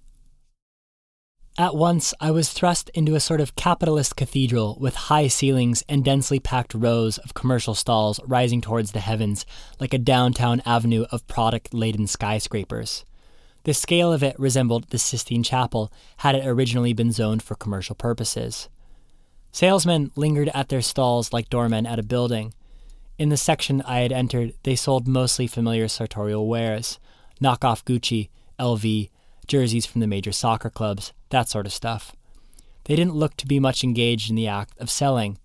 At 1.57 1.77
once, 1.77 2.12
I 2.20 2.33
was 2.33 2.53
thrust 2.53 2.90
into 2.94 3.14
a 3.14 3.20
sort 3.20 3.40
of 3.40 3.55
capitalist 3.55 4.16
cathedral 4.16 4.77
with 4.81 4.97
high 4.97 5.29
ceilings 5.29 5.85
and 5.88 6.05
densely 6.05 6.40
packed 6.40 6.75
rows 6.75 7.18
of 7.18 7.35
commercial 7.35 7.77
stalls 7.77 8.18
rising 8.27 8.61
towards 8.61 8.90
the 8.90 8.99
heavens 8.99 9.47
like 9.79 9.94
a 9.94 9.99
downtown 9.99 10.61
avenue 10.66 11.05
of 11.12 11.27
product 11.29 11.73
laden 11.73 12.09
skyscrapers. 12.09 13.05
The 13.62 13.73
scale 13.73 14.12
of 14.12 14.25
it 14.25 14.38
resembled 14.38 14.90
the 14.90 14.99
Sistine 14.99 15.44
Chapel 15.44 15.92
had 16.18 16.35
it 16.35 16.44
originally 16.44 16.92
been 16.92 17.12
zoned 17.12 17.42
for 17.42 17.55
commercial 17.55 17.94
purposes. 17.94 18.68
Salesmen 19.53 20.11
lingered 20.16 20.51
at 20.53 20.70
their 20.70 20.83
stalls 20.83 21.33
like 21.33 21.49
doormen 21.51 21.87
at 21.87 22.01
a 22.01 22.03
building. 22.03 22.53
In 23.16 23.29
the 23.29 23.37
section 23.37 23.81
I 23.83 24.00
had 24.00 24.11
entered, 24.11 24.55
they 24.64 24.74
sold 24.74 25.07
mostly 25.07 25.46
familiar 25.46 25.87
sartorial 25.87 26.48
wares 26.48 26.98
knockoff 27.40 27.85
Gucci, 27.85 28.29
LV, 28.59 29.11
jerseys 29.46 29.87
from 29.87 30.00
the 30.00 30.07
major 30.07 30.33
soccer 30.33 30.70
clubs, 30.70 31.12
that 31.31 31.48
sort 31.48 31.66
of 31.66 31.72
stuff. 31.72 32.16
They 32.85 32.96
didn't 32.96 33.14
look 33.14 33.37
to 33.37 33.46
be 33.46 33.61
much 33.61 33.85
engaged 33.85 34.31
in 34.31 34.37
the 34.37 34.46
act 34.46 34.79
of 34.79 34.90
selling. 34.90 35.38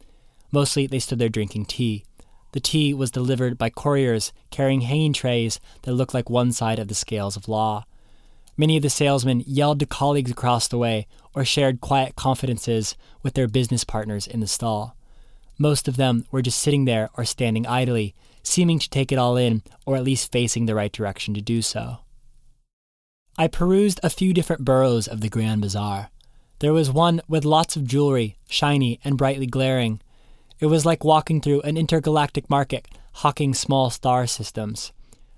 Mostly 0.52 0.88
they 0.88 1.00
stood 1.00 1.20
there 1.20 1.30
drinking 1.30 1.66
tea. 1.66 2.06
The 2.54 2.60
tea 2.60 2.94
was 2.94 3.12
delivered 3.12 3.58
by 3.58 3.70
couriers 3.70 4.34
carrying 4.50 4.82
hanging 4.82 5.14
trays 5.14 5.60
that 5.84 5.94
looked 5.94 6.14
like 6.14 6.30
one 6.30 6.52
side 6.52 6.80
of 6.80 6.88
the 6.88 6.96
scales 6.96 7.36
of 7.38 7.48
law. 7.48 7.86
Many 8.58 8.78
of 8.78 8.84
the 8.84 8.90
salesmen 8.90 9.44
yelled 9.46 9.80
to 9.80 9.86
colleagues 9.86 10.32
across 10.32 10.68
the 10.68 10.78
way 10.78 11.08
or 11.34 11.46
shared 11.46 11.82
quiet 11.82 12.16
confidences 12.16 12.96
with 13.22 13.34
their 13.36 13.48
business 13.48 13.84
partners 13.84 14.26
in 14.26 14.40
the 14.40 14.48
stall. 14.48 14.96
Most 15.60 15.88
of 15.88 15.98
them 15.98 16.26
were 16.32 16.42
just 16.42 16.58
sitting 16.58 16.86
there 16.86 17.10
or 17.16 17.26
standing 17.26 17.68
idly, 17.68 18.16
seeming 18.42 18.80
to 18.80 18.90
take 18.90 19.12
it 19.12 19.20
all 19.20 19.38
in 19.38 19.62
or 19.86 19.98
at 19.98 20.04
least 20.06 20.32
facing 20.32 20.66
the 20.66 20.74
right 20.74 20.92
direction 20.92 21.34
to 21.36 21.42
do 21.42 21.62
so. 21.62 21.98
I 23.38 23.48
perused 23.48 24.00
a 24.02 24.10
few 24.10 24.34
different 24.34 24.66
boroughs 24.66 25.08
of 25.08 25.22
the 25.22 25.30
Grand 25.30 25.62
Bazaar. 25.62 26.10
There 26.60 26.74
was 26.74 26.90
one 26.90 27.22
with 27.28 27.46
lots 27.46 27.76
of 27.76 27.86
jewelry, 27.86 28.38
shiny 28.50 29.00
and 29.04 29.18
brightly 29.18 29.46
glaring. 29.46 30.02
It 30.60 30.66
was 30.66 30.86
like 30.86 31.04
walking 31.04 31.42
through 31.42 31.62
an 31.62 31.78
intergalactic 31.78 32.50
market 32.50 32.88
hawking 33.16 33.54
small 33.54 33.90
star 33.90 34.28
systems. 34.28 34.94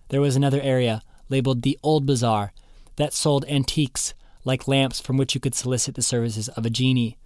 There 0.10 0.22
was 0.22 0.36
another 0.36 0.62
area, 0.62 1.02
labeled 1.30 1.64
the 1.64 1.80
Old 1.82 2.06
Bazaar, 2.06 2.54
that 2.98 3.14
sold 3.14 3.46
antiques 3.46 4.14
like 4.44 4.68
lamps 4.68 5.00
from 5.00 5.18
which 5.18 5.34
you 5.34 5.42
could 5.42 5.56
solicit 5.56 5.96
the 5.96 6.02
services 6.02 6.48
of 6.50 6.66
a 6.66 6.70
genie. 6.70 7.18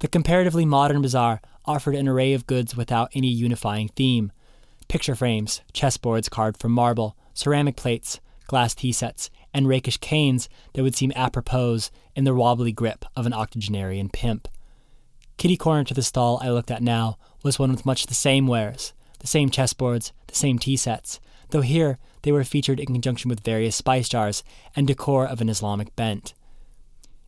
The 0.00 0.08
comparatively 0.08 0.64
modern 0.64 1.02
bazaar 1.02 1.40
offered 1.66 1.94
an 1.94 2.08
array 2.08 2.32
of 2.32 2.46
goods 2.46 2.76
without 2.76 3.10
any 3.14 3.28
unifying 3.28 3.88
theme 3.88 4.32
picture 4.88 5.14
frames, 5.14 5.62
chessboards 5.72 6.30
carved 6.30 6.60
from 6.60 6.72
marble, 6.72 7.16
ceramic 7.34 7.76
plates, 7.76 8.20
glass 8.46 8.74
tea 8.74 8.92
sets, 8.92 9.30
and 9.52 9.68
rakish 9.68 9.96
canes 9.98 10.48
that 10.74 10.82
would 10.82 10.94
seem 10.94 11.12
apropos 11.16 11.90
in 12.14 12.24
the 12.24 12.34
wobbly 12.34 12.72
grip 12.72 13.04
of 13.16 13.26
an 13.26 13.32
octogenarian 13.32 14.08
pimp. 14.08 14.48
Kitty 15.38 15.56
corner 15.56 15.84
to 15.84 15.94
the 15.94 16.02
stall 16.02 16.38
I 16.42 16.50
looked 16.50 16.70
at 16.70 16.82
now 16.82 17.18
was 17.42 17.58
one 17.58 17.70
with 17.70 17.86
much 17.86 18.06
the 18.06 18.14
same 18.14 18.46
wares, 18.46 18.94
the 19.18 19.26
same 19.26 19.50
chessboards, 19.50 20.12
the 20.28 20.34
same 20.34 20.58
tea 20.58 20.76
sets, 20.76 21.20
though 21.50 21.60
here 21.60 21.98
they 22.22 22.32
were 22.32 22.44
featured 22.44 22.80
in 22.80 22.86
conjunction 22.86 23.28
with 23.28 23.44
various 23.44 23.76
spice 23.76 24.08
jars 24.08 24.42
and 24.74 24.86
decor 24.86 25.26
of 25.26 25.40
an 25.40 25.48
Islamic 25.48 25.94
bent. 25.96 26.34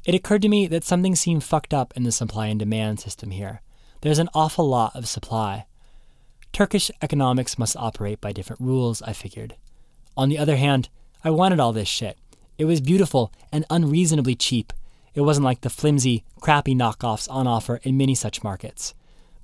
It 0.07 0.14
occurred 0.14 0.42
to 0.42 0.48
me 0.48 0.66
that 0.68 0.85
something 0.85 1.16
seemed 1.16 1.44
fucked 1.44 1.74
up 1.74 1.92
in 1.96 2.05
the 2.05 2.12
supply 2.12 2.46
and 2.46 2.59
demand 2.59 3.01
system 3.01 3.31
here. 3.31 3.61
There's 4.01 4.19
an 4.19 4.29
awful 4.35 4.69
lot 4.69 4.95
of 4.95 5.09
supply. 5.09 5.67
Turkish 6.53 6.91
economics 7.03 7.59
must 7.59 7.77
operate 7.77 8.21
by 8.21 8.33
different 8.33 8.63
rules, 8.63 9.03
I 9.03 9.13
figured. 9.13 9.57
On 10.17 10.29
the 10.29 10.39
other 10.39 10.57
hand, 10.57 10.89
I 11.25 11.31
wanted 11.31 11.61
all 11.61 11.73
this 11.73 11.89
shit. 11.89 12.17
It 12.59 12.65
was 12.65 12.81
beautiful 12.81 13.33
and 13.53 13.65
unreasonably 13.71 14.35
cheap. 14.35 14.73
It 15.15 15.23
wasn't 15.23 15.45
like 15.45 15.63
the 15.63 15.71
flimsy, 15.71 16.25
crappy 16.41 16.75
knockoffs 16.75 17.31
on 17.31 17.47
offer 17.47 17.81
in 17.83 17.97
many 17.97 18.15
such 18.15 18.45
markets. 18.45 18.95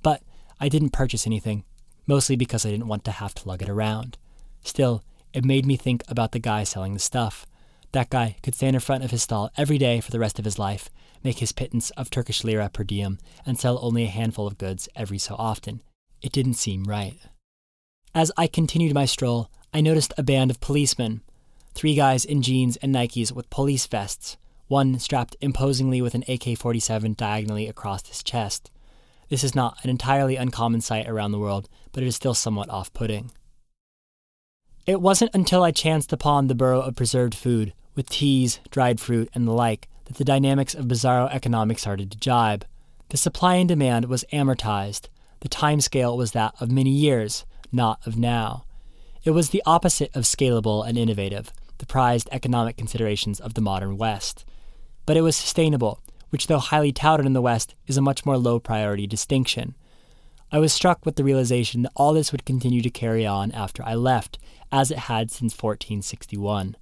But 0.01 0.21
I 0.59 0.69
didn't 0.69 0.91
purchase 0.91 1.27
anything, 1.27 1.63
mostly 2.07 2.35
because 2.35 2.65
I 2.65 2.71
didn't 2.71 2.87
want 2.87 3.03
to 3.05 3.11
have 3.11 3.33
to 3.35 3.47
lug 3.47 3.61
it 3.61 3.69
around. 3.69 4.17
Still, 4.63 5.03
it 5.33 5.43
made 5.43 5.65
me 5.65 5.75
think 5.75 6.03
about 6.07 6.31
the 6.31 6.39
guy 6.39 6.63
selling 6.63 6.93
the 6.93 6.99
stuff. 6.99 7.45
That 7.91 8.09
guy 8.09 8.37
could 8.41 8.55
stand 8.55 8.75
in 8.75 8.81
front 8.81 9.03
of 9.03 9.11
his 9.11 9.23
stall 9.23 9.51
every 9.57 9.77
day 9.77 9.99
for 9.99 10.11
the 10.11 10.19
rest 10.19 10.39
of 10.39 10.45
his 10.45 10.57
life, 10.59 10.89
make 11.25 11.39
his 11.39 11.51
pittance 11.51 11.89
of 11.91 12.09
Turkish 12.09 12.45
lira 12.45 12.69
per 12.69 12.85
diem, 12.85 13.17
and 13.45 13.59
sell 13.59 13.77
only 13.81 14.05
a 14.05 14.07
handful 14.07 14.47
of 14.47 14.57
goods 14.57 14.87
every 14.95 15.17
so 15.17 15.35
often. 15.37 15.81
It 16.21 16.31
didn't 16.31 16.53
seem 16.53 16.85
right. 16.85 17.17
As 18.13 18.31
I 18.37 18.47
continued 18.47 18.93
my 18.93 19.05
stroll, 19.05 19.49
I 19.73 19.81
noticed 19.81 20.13
a 20.17 20.23
band 20.23 20.49
of 20.49 20.61
policemen 20.61 21.21
Three 21.75 21.93
guys 21.93 22.23
in 22.23 22.41
jeans 22.41 22.77
and 22.77 22.95
Nikes 22.95 23.33
with 23.33 23.49
police 23.49 23.85
vests, 23.85 24.37
one 24.67 24.97
strapped 24.97 25.35
imposingly 25.41 26.01
with 26.01 26.15
an 26.15 26.23
AK 26.25 26.57
47 26.57 27.15
diagonally 27.15 27.67
across 27.67 28.07
his 28.07 28.23
chest. 28.23 28.71
This 29.27 29.43
is 29.43 29.55
not 29.55 29.77
an 29.83 29.89
entirely 29.89 30.37
uncommon 30.37 30.79
sight 30.79 31.05
around 31.05 31.33
the 31.33 31.39
world, 31.39 31.67
but 31.91 32.01
it 32.01 32.07
is 32.07 32.15
still 32.15 32.33
somewhat 32.33 32.69
off 32.69 32.93
putting. 32.93 33.29
It 34.85 35.01
wasn't 35.01 35.35
until 35.35 35.63
I 35.63 35.71
chanced 35.71 36.13
upon 36.13 36.47
the 36.47 36.55
borough 36.55 36.81
of 36.81 36.95
Preserved 36.95 37.35
Food, 37.35 37.73
with 37.93 38.07
teas, 38.07 38.61
dried 38.69 39.01
fruit, 39.01 39.29
and 39.33 39.45
the 39.45 39.51
like, 39.51 39.89
that 40.05 40.17
the 40.17 40.23
dynamics 40.23 40.73
of 40.73 40.85
bizarro 40.85 41.31
economics 41.33 41.81
started 41.81 42.11
to 42.11 42.17
jibe. 42.17 42.65
The 43.09 43.17
supply 43.17 43.55
and 43.55 43.67
demand 43.67 44.05
was 44.05 44.25
amortized. 44.31 45.07
The 45.41 45.49
time 45.49 45.81
scale 45.81 46.17
was 46.17 46.31
that 46.31 46.55
of 46.59 46.71
many 46.71 46.89
years, 46.89 47.45
not 47.71 47.99
of 48.05 48.17
now. 48.17 48.65
It 49.23 49.31
was 49.31 49.49
the 49.49 49.63
opposite 49.65 50.15
of 50.15 50.23
scalable 50.23 50.87
and 50.87 50.97
innovative, 50.97 51.51
the 51.79 51.85
prized 51.85 52.29
economic 52.31 52.77
considerations 52.77 53.39
of 53.39 53.53
the 53.53 53.61
modern 53.61 53.97
West. 53.97 54.45
But 55.05 55.17
it 55.17 55.21
was 55.21 55.35
sustainable, 55.35 56.01
which, 56.29 56.47
though 56.47 56.59
highly 56.59 56.91
touted 56.91 57.25
in 57.25 57.33
the 57.33 57.41
West, 57.41 57.75
is 57.87 57.97
a 57.97 58.01
much 58.01 58.25
more 58.25 58.37
low 58.37 58.59
priority 58.59 59.07
distinction. 59.07 59.75
I 60.51 60.59
was 60.59 60.73
struck 60.73 61.05
with 61.05 61.15
the 61.15 61.23
realization 61.23 61.81
that 61.81 61.91
all 61.95 62.13
this 62.13 62.31
would 62.31 62.45
continue 62.45 62.81
to 62.81 62.89
carry 62.89 63.25
on 63.25 63.51
after 63.51 63.83
I 63.83 63.95
left, 63.95 64.37
as 64.71 64.91
it 64.91 64.99
had 64.99 65.31
since 65.31 65.53
1461. 65.53 66.75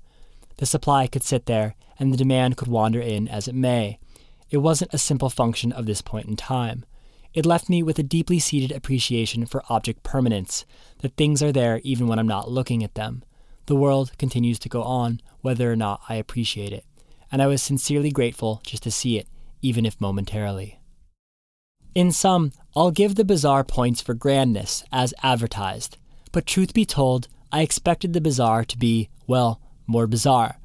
The 0.58 0.66
supply 0.66 1.08
could 1.08 1.24
sit 1.24 1.46
there, 1.46 1.76
and 2.00 2.12
the 2.12 2.18
demand 2.18 2.58
could 2.58 2.68
wander 2.68 3.02
in 3.02 3.28
as 3.28 3.48
it 3.48 3.56
may. 3.56 4.00
It 4.50 4.58
wasn't 4.58 4.94
a 4.94 4.98
simple 4.98 5.30
function 5.30 5.72
of 5.72 5.86
this 5.86 6.02
point 6.02 6.28
in 6.28 6.36
time. 6.36 6.86
It 7.34 7.46
left 7.46 7.70
me 7.70 7.82
with 7.82 7.98
a 7.98 8.04
deeply 8.04 8.38
seated 8.38 8.72
appreciation 8.72 9.46
for 9.46 9.63
object 9.70 10.04
permanence, 10.04 10.66
that 11.00 11.18
things 11.18 11.42
are 11.42 11.52
there 11.52 11.82
even 11.84 12.08
when 12.08 12.20
I'm 12.20 12.28
not 12.28 12.52
looking 12.52 12.84
at 12.84 12.94
them. 12.94 13.24
The 13.66 13.76
world 13.76 14.12
continues 14.18 14.60
to 14.60 14.70
go 14.70 14.84
on, 14.84 15.22
whether 15.42 15.72
or 15.72 15.76
not 15.76 16.02
I 16.08 16.16
appreciate 16.16 16.72
it, 16.72 16.86
and 17.32 17.42
I 17.42 17.48
was 17.48 17.62
sincerely 17.63 18.12
grateful 18.12 18.62
just 18.63 18.84
to 18.84 18.92
see 18.92 19.18
it, 19.18 19.28
even 19.62 19.86
if 19.86 20.00
momentarily. 20.00 20.80
In 21.96 22.12
sum, 22.12 22.52
I'll 22.76 22.92
give 22.92 23.16
the 23.16 23.26
bazaar 23.26 23.63
points 23.63 24.02
for 24.02 24.13
grandness, 24.13 24.84
as 24.92 25.13
advertised, 25.24 25.98
but 26.32 26.46
truth 26.46 26.74
be 26.74 26.86
told, 26.86 27.28
I 27.52 27.62
expected 27.62 28.13
the 28.13 28.22
bazaar 28.22 28.66
to 28.66 28.78
be, 28.78 29.10
well, 29.28 29.62
more 29.88 30.08
bizarre. 30.08 30.58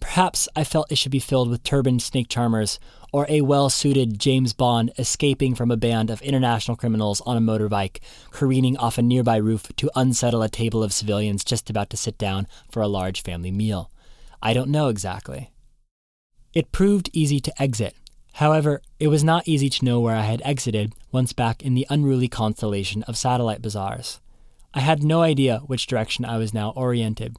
Perhaps 0.00 0.48
I 0.56 0.64
felt 0.64 0.90
it 0.90 0.98
should 0.98 1.12
be 1.12 1.20
filled 1.20 1.48
with 1.48 1.62
turbaned 1.62 2.02
snake 2.02 2.28
charmers, 2.28 2.80
or 3.12 3.24
a 3.28 3.42
well 3.42 3.70
suited 3.70 4.18
James 4.18 4.52
Bond 4.52 4.90
escaping 4.98 5.54
from 5.54 5.70
a 5.70 5.76
band 5.76 6.10
of 6.10 6.20
international 6.22 6.76
criminals 6.76 7.20
on 7.20 7.36
a 7.36 7.40
motorbike, 7.40 7.98
careening 8.30 8.76
off 8.76 8.98
a 8.98 9.02
nearby 9.02 9.36
roof 9.36 9.70
to 9.76 9.90
unsettle 9.94 10.42
a 10.42 10.48
table 10.48 10.82
of 10.82 10.92
civilians 10.92 11.44
just 11.44 11.70
about 11.70 11.88
to 11.90 11.96
sit 11.96 12.18
down 12.18 12.48
for 12.70 12.82
a 12.82 12.88
large 12.88 13.22
family 13.22 13.52
meal. 13.52 13.90
I 14.42 14.54
don't 14.54 14.70
know 14.70 14.88
exactly. 14.88 15.52
It 16.52 16.72
proved 16.72 17.08
easy 17.12 17.38
to 17.40 17.62
exit. 17.62 17.94
However, 18.34 18.82
it 18.98 19.08
was 19.08 19.22
not 19.22 19.46
easy 19.46 19.70
to 19.70 19.84
know 19.84 20.00
where 20.00 20.16
I 20.16 20.22
had 20.22 20.42
exited 20.44 20.94
once 21.12 21.32
back 21.32 21.62
in 21.62 21.74
the 21.74 21.86
unruly 21.88 22.28
constellation 22.28 23.02
of 23.04 23.16
satellite 23.16 23.62
bazaars. 23.62 24.20
I 24.74 24.80
had 24.80 25.02
no 25.04 25.20
idea 25.20 25.58
which 25.66 25.86
direction 25.86 26.24
I 26.24 26.38
was 26.38 26.54
now 26.54 26.70
oriented. 26.70 27.36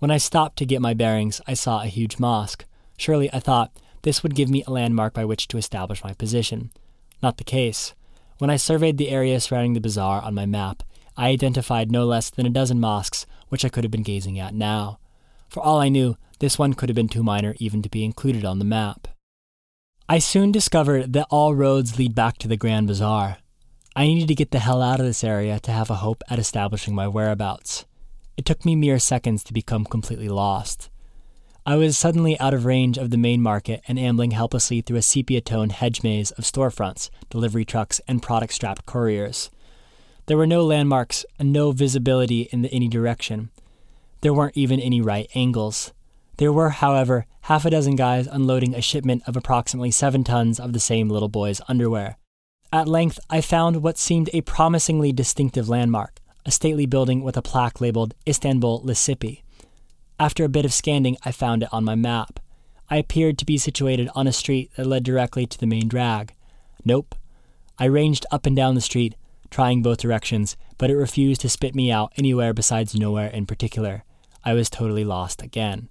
When 0.00 0.10
I 0.10 0.16
stopped 0.16 0.56
to 0.58 0.66
get 0.66 0.80
my 0.80 0.94
bearings, 0.94 1.42
I 1.46 1.52
saw 1.52 1.82
a 1.82 1.86
huge 1.86 2.18
mosque. 2.18 2.64
Surely, 2.96 3.30
I 3.34 3.38
thought, 3.38 3.70
this 4.00 4.22
would 4.22 4.34
give 4.34 4.48
me 4.48 4.64
a 4.66 4.70
landmark 4.70 5.12
by 5.12 5.26
which 5.26 5.46
to 5.48 5.58
establish 5.58 6.02
my 6.02 6.14
position. 6.14 6.70
Not 7.22 7.36
the 7.36 7.44
case. 7.44 7.92
When 8.38 8.48
I 8.48 8.56
surveyed 8.56 8.96
the 8.96 9.10
area 9.10 9.38
surrounding 9.40 9.74
the 9.74 9.80
bazaar 9.80 10.22
on 10.22 10.34
my 10.34 10.46
map, 10.46 10.82
I 11.18 11.28
identified 11.28 11.92
no 11.92 12.06
less 12.06 12.30
than 12.30 12.46
a 12.46 12.50
dozen 12.50 12.80
mosques 12.80 13.26
which 13.50 13.62
I 13.62 13.68
could 13.68 13.84
have 13.84 13.90
been 13.90 14.02
gazing 14.02 14.38
at 14.38 14.54
now. 14.54 14.98
For 15.50 15.62
all 15.62 15.78
I 15.78 15.90
knew, 15.90 16.16
this 16.38 16.58
one 16.58 16.72
could 16.72 16.88
have 16.88 16.96
been 16.96 17.10
too 17.10 17.22
minor 17.22 17.54
even 17.58 17.82
to 17.82 17.90
be 17.90 18.02
included 18.02 18.46
on 18.46 18.58
the 18.58 18.64
map. 18.64 19.06
I 20.08 20.18
soon 20.18 20.50
discovered 20.50 21.12
that 21.12 21.26
all 21.28 21.54
roads 21.54 21.98
lead 21.98 22.14
back 22.14 22.38
to 22.38 22.48
the 22.48 22.56
Grand 22.56 22.86
Bazaar. 22.86 23.36
I 23.94 24.06
needed 24.06 24.28
to 24.28 24.34
get 24.34 24.50
the 24.50 24.60
hell 24.60 24.80
out 24.80 24.98
of 24.98 25.04
this 25.04 25.22
area 25.22 25.60
to 25.60 25.72
have 25.72 25.90
a 25.90 25.96
hope 25.96 26.22
at 26.30 26.38
establishing 26.38 26.94
my 26.94 27.06
whereabouts. 27.06 27.84
It 28.40 28.46
took 28.46 28.64
me 28.64 28.74
mere 28.74 28.98
seconds 28.98 29.44
to 29.44 29.52
become 29.52 29.84
completely 29.84 30.30
lost. 30.30 30.88
I 31.66 31.76
was 31.76 31.98
suddenly 31.98 32.40
out 32.40 32.54
of 32.54 32.64
range 32.64 32.96
of 32.96 33.10
the 33.10 33.18
main 33.18 33.42
market 33.42 33.82
and 33.86 33.98
ambling 33.98 34.30
helplessly 34.30 34.80
through 34.80 34.96
a 34.96 35.02
sepia 35.02 35.42
toned 35.42 35.72
hedge 35.72 36.02
maze 36.02 36.30
of 36.30 36.44
storefronts, 36.44 37.10
delivery 37.28 37.66
trucks, 37.66 38.00
and 38.08 38.22
product 38.22 38.54
strapped 38.54 38.86
couriers. 38.86 39.50
There 40.24 40.38
were 40.38 40.46
no 40.46 40.64
landmarks 40.64 41.26
and 41.38 41.52
no 41.52 41.72
visibility 41.72 42.48
in 42.50 42.64
any 42.64 42.88
direction. 42.88 43.50
There 44.22 44.32
weren't 44.32 44.56
even 44.56 44.80
any 44.80 45.02
right 45.02 45.28
angles. 45.34 45.92
There 46.38 46.50
were, 46.50 46.70
however, 46.70 47.26
half 47.42 47.66
a 47.66 47.70
dozen 47.70 47.94
guys 47.94 48.26
unloading 48.26 48.74
a 48.74 48.80
shipment 48.80 49.22
of 49.26 49.36
approximately 49.36 49.90
seven 49.90 50.24
tons 50.24 50.58
of 50.58 50.72
the 50.72 50.80
same 50.80 51.10
little 51.10 51.28
boy's 51.28 51.60
underwear. 51.68 52.16
At 52.72 52.88
length, 52.88 53.20
I 53.28 53.42
found 53.42 53.82
what 53.82 53.98
seemed 53.98 54.30
a 54.32 54.40
promisingly 54.40 55.12
distinctive 55.12 55.68
landmark 55.68 56.19
a 56.44 56.50
stately 56.50 56.86
building 56.86 57.22
with 57.22 57.36
a 57.36 57.42
plaque 57.42 57.80
labeled 57.80 58.14
Istanbul 58.26 58.82
Lisipi. 58.82 59.42
After 60.18 60.44
a 60.44 60.48
bit 60.48 60.64
of 60.64 60.72
scanning, 60.72 61.16
I 61.24 61.32
found 61.32 61.62
it 61.62 61.68
on 61.72 61.84
my 61.84 61.94
map. 61.94 62.40
I 62.88 62.96
appeared 62.96 63.38
to 63.38 63.46
be 63.46 63.56
situated 63.56 64.08
on 64.14 64.26
a 64.26 64.32
street 64.32 64.70
that 64.76 64.86
led 64.86 65.04
directly 65.04 65.46
to 65.46 65.58
the 65.58 65.66
main 65.66 65.88
drag. 65.88 66.34
Nope. 66.84 67.14
I 67.78 67.86
ranged 67.86 68.26
up 68.30 68.46
and 68.46 68.56
down 68.56 68.74
the 68.74 68.80
street, 68.80 69.14
trying 69.50 69.82
both 69.82 69.98
directions, 69.98 70.56
but 70.76 70.90
it 70.90 70.96
refused 70.96 71.40
to 71.42 71.48
spit 71.48 71.74
me 71.74 71.90
out 71.90 72.12
anywhere 72.16 72.52
besides 72.52 72.94
nowhere 72.94 73.28
in 73.28 73.46
particular. 73.46 74.04
I 74.44 74.54
was 74.54 74.68
totally 74.68 75.04
lost 75.04 75.42
again. 75.42 75.88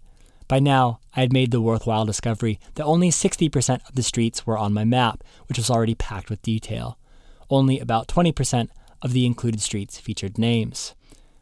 By 0.48 0.60
now, 0.60 1.00
I 1.16 1.22
had 1.22 1.32
made 1.32 1.52
the 1.52 1.62
worthwhile 1.62 2.06
discovery 2.06 2.60
that 2.76 2.84
only 2.84 3.12
60% 3.12 3.88
of 3.88 3.96
the 3.96 4.04
streets 4.04 4.48
were 4.48 4.58
on 4.58 4.74
my 4.74 4.84
map, 4.84 5.24
which 5.48 5.60
was 5.60 5.70
already 5.70 5.96
packed 5.96 6.30
with 6.30 6.42
detail. 6.42 6.98
Only 7.50 7.80
about 7.80 8.08
20% 8.08 8.70
of 9.02 9.14
the 9.14 9.26
included 9.26 9.62
streets 9.62 10.00
featured 10.00 10.38
names. 10.38 10.96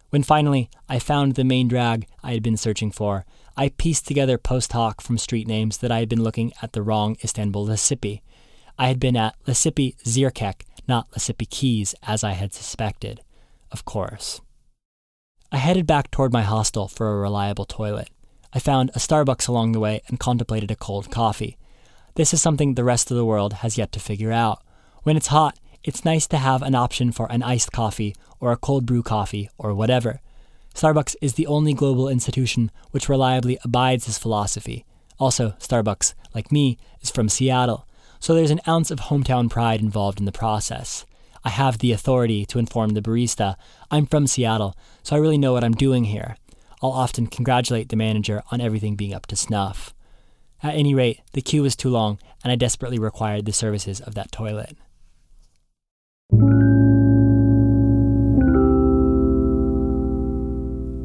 When 0.10 0.24
finally 0.24 0.70
I 0.88 1.00
found 1.00 1.36
the 1.36 1.44
main 1.44 1.68
drag 1.68 2.08
I 2.24 2.32
had 2.34 2.44
been 2.44 2.58
searching 2.58 2.92
for, 2.92 3.26
I 3.58 3.70
pieced 3.70 4.08
together 4.08 4.38
post 4.38 4.72
hoc 4.74 5.02
from 5.02 5.18
street 5.18 5.48
names 5.48 5.80
that 5.80 5.92
I 5.92 6.00
had 6.00 6.10
been 6.10 6.24
looking 6.24 6.54
at 6.62 6.74
the 6.74 6.82
wrong 6.82 7.18
Istanbul 7.24 7.66
Lisipi. 7.66 8.22
I 8.78 8.88
had 8.88 9.00
been 9.00 9.18
at 9.18 9.36
Lisipi 9.46 9.96
Zirkek, 10.04 10.62
not 10.88 11.10
Lisipi 11.12 11.50
Keys, 11.50 11.96
as 12.04 12.24
I 12.24 12.32
had 12.32 12.54
suspected. 12.54 13.22
Of 13.72 13.84
course. 13.84 14.40
I 15.52 15.58
headed 15.58 15.88
back 15.88 16.12
toward 16.12 16.32
my 16.32 16.44
hostel 16.44 16.88
for 16.88 17.12
a 17.12 17.18
reliable 17.18 17.66
toilet. 17.66 18.10
I 18.54 18.60
found 18.60 18.92
a 18.92 19.00
Starbucks 19.00 19.48
along 19.48 19.72
the 19.72 19.80
way 19.80 20.02
and 20.08 20.20
contemplated 20.20 20.72
a 20.72 20.76
cold 20.76 21.12
coffee. 21.12 21.58
This 22.16 22.34
is 22.34 22.42
something 22.42 22.74
the 22.74 22.84
rest 22.84 23.12
of 23.12 23.18
the 23.18 23.26
world 23.26 23.54
has 23.54 23.78
yet 23.78 23.92
to 23.94 24.00
figure 24.00 24.32
out. 24.32 24.62
When 25.04 25.18
it's 25.18 25.28
hot, 25.28 25.58
it's 25.84 26.06
nice 26.06 26.28
to 26.28 26.38
have 26.38 26.62
an 26.62 26.76
option 26.76 27.12
for 27.12 27.32
an 27.32 27.44
iced 27.44 27.72
coffee 27.72 28.16
or 28.40 28.52
a 28.52 28.58
cold 28.58 28.86
brew 28.86 29.04
coffee 29.04 29.50
or 29.58 29.74
whatever. 29.74 30.20
Starbucks 30.74 31.16
is 31.22 31.34
the 31.34 31.48
only 31.48 31.74
global 31.74 32.08
institution 32.08 32.70
which 32.92 33.10
reliably 33.10 33.58
abides 33.64 34.06
this 34.06 34.18
philosophy. 34.18 34.86
Also, 35.20 35.52
Starbucks, 35.60 36.14
like 36.36 36.52
me, 36.52 36.78
is 37.02 37.10
from 37.10 37.30
Seattle, 37.30 37.88
so 38.20 38.34
there's 38.34 38.52
an 38.52 38.62
ounce 38.68 38.92
of 38.92 39.00
hometown 39.00 39.50
pride 39.50 39.82
involved 39.82 40.20
in 40.20 40.26
the 40.26 40.32
process. 40.32 41.06
I 41.44 41.50
have 41.50 41.80
the 41.80 41.92
authority 41.92 42.46
to 42.48 42.60
inform 42.60 42.90
the 42.90 43.02
barista 43.02 43.56
I'm 43.90 44.06
from 44.06 44.28
Seattle, 44.28 44.76
so 45.02 45.16
I 45.16 45.20
really 45.20 45.38
know 45.38 45.54
what 45.54 45.64
I'm 45.64 45.74
doing 45.74 46.06
here. 46.06 46.36
I'll 46.82 46.92
often 46.92 47.28
congratulate 47.28 47.90
the 47.90 47.96
manager 47.96 48.44
on 48.52 48.62
everything 48.62 48.96
being 48.96 49.14
up 49.14 49.26
to 49.28 49.36
snuff. 49.36 49.94
At 50.62 50.76
any 50.76 50.94
rate, 50.94 51.22
the 51.34 51.42
queue 51.42 51.64
was 51.64 51.76
too 51.76 51.90
long, 51.90 52.20
and 52.44 52.52
I 52.52 52.56
desperately 52.56 53.00
required 53.00 53.46
the 53.46 53.54
services 53.54 54.00
of 54.00 54.14
that 54.16 54.32
toilet. 54.32 54.78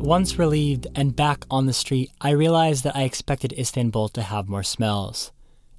Once 0.03 0.37
relieved 0.37 0.89
and 0.97 1.15
back 1.15 1.45
on 1.49 1.67
the 1.67 1.73
street, 1.73 2.11
I 2.21 2.31
realized 2.31 2.83
that 2.83 2.97
I 2.97 3.05
expected 3.05 3.55
Istanbul 3.57 4.09
to 4.09 4.23
have 4.23 4.49
more 4.49 4.65
smells. 4.65 5.31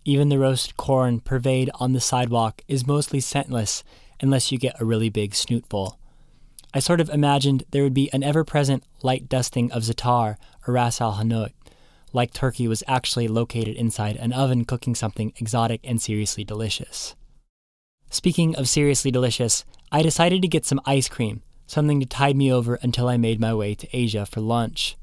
Even 0.06 0.30
the 0.30 0.40
roasted 0.40 0.78
corn 0.78 1.20
purveyed 1.20 1.70
on 1.78 1.92
the 1.92 2.00
sidewalk 2.00 2.62
is 2.70 2.88
mostly 2.88 3.20
scentless 3.20 3.84
unless 4.22 4.50
you 4.50 4.58
get 4.58 4.80
a 4.80 4.86
really 4.86 5.10
big 5.10 5.32
snootful. 5.32 5.98
I 6.74 6.80
sort 6.80 7.02
of 7.02 7.10
imagined 7.10 7.66
there 7.72 7.84
would 7.84 7.94
be 7.94 8.10
an 8.14 8.24
ever 8.24 8.46
present 8.46 8.86
light 9.02 9.28
dusting 9.28 9.70
of 9.74 9.84
Zatar 9.84 10.38
or 10.66 10.74
ras 10.74 11.02
al 11.02 11.16
hanout, 11.16 11.52
like 12.14 12.32
turkey 12.32 12.66
was 12.66 12.82
actually 12.88 13.28
located 13.28 13.76
inside 13.76 14.16
an 14.16 14.32
oven 14.32 14.64
cooking 14.64 14.96
something 14.96 15.34
exotic 15.36 15.82
and 15.84 16.02
seriously 16.02 16.46
delicious. 16.46 17.18
Speaking 18.10 18.56
of 18.56 18.70
seriously 18.70 19.12
delicious, 19.12 19.66
I 19.92 20.02
decided 20.02 20.42
to 20.44 20.48
get 20.48 20.66
some 20.66 20.80
ice 20.86 21.10
cream, 21.10 21.42
something 21.74 22.00
to 22.00 22.06
tide 22.06 22.38
me 22.38 22.52
over 22.52 22.76
until 22.76 23.10
I 23.10 23.18
made 23.18 23.40
my 23.40 23.54
way 23.54 23.76
to 23.76 23.98
Asia 23.98 24.26
for 24.26 24.40
lunch. 24.40 24.96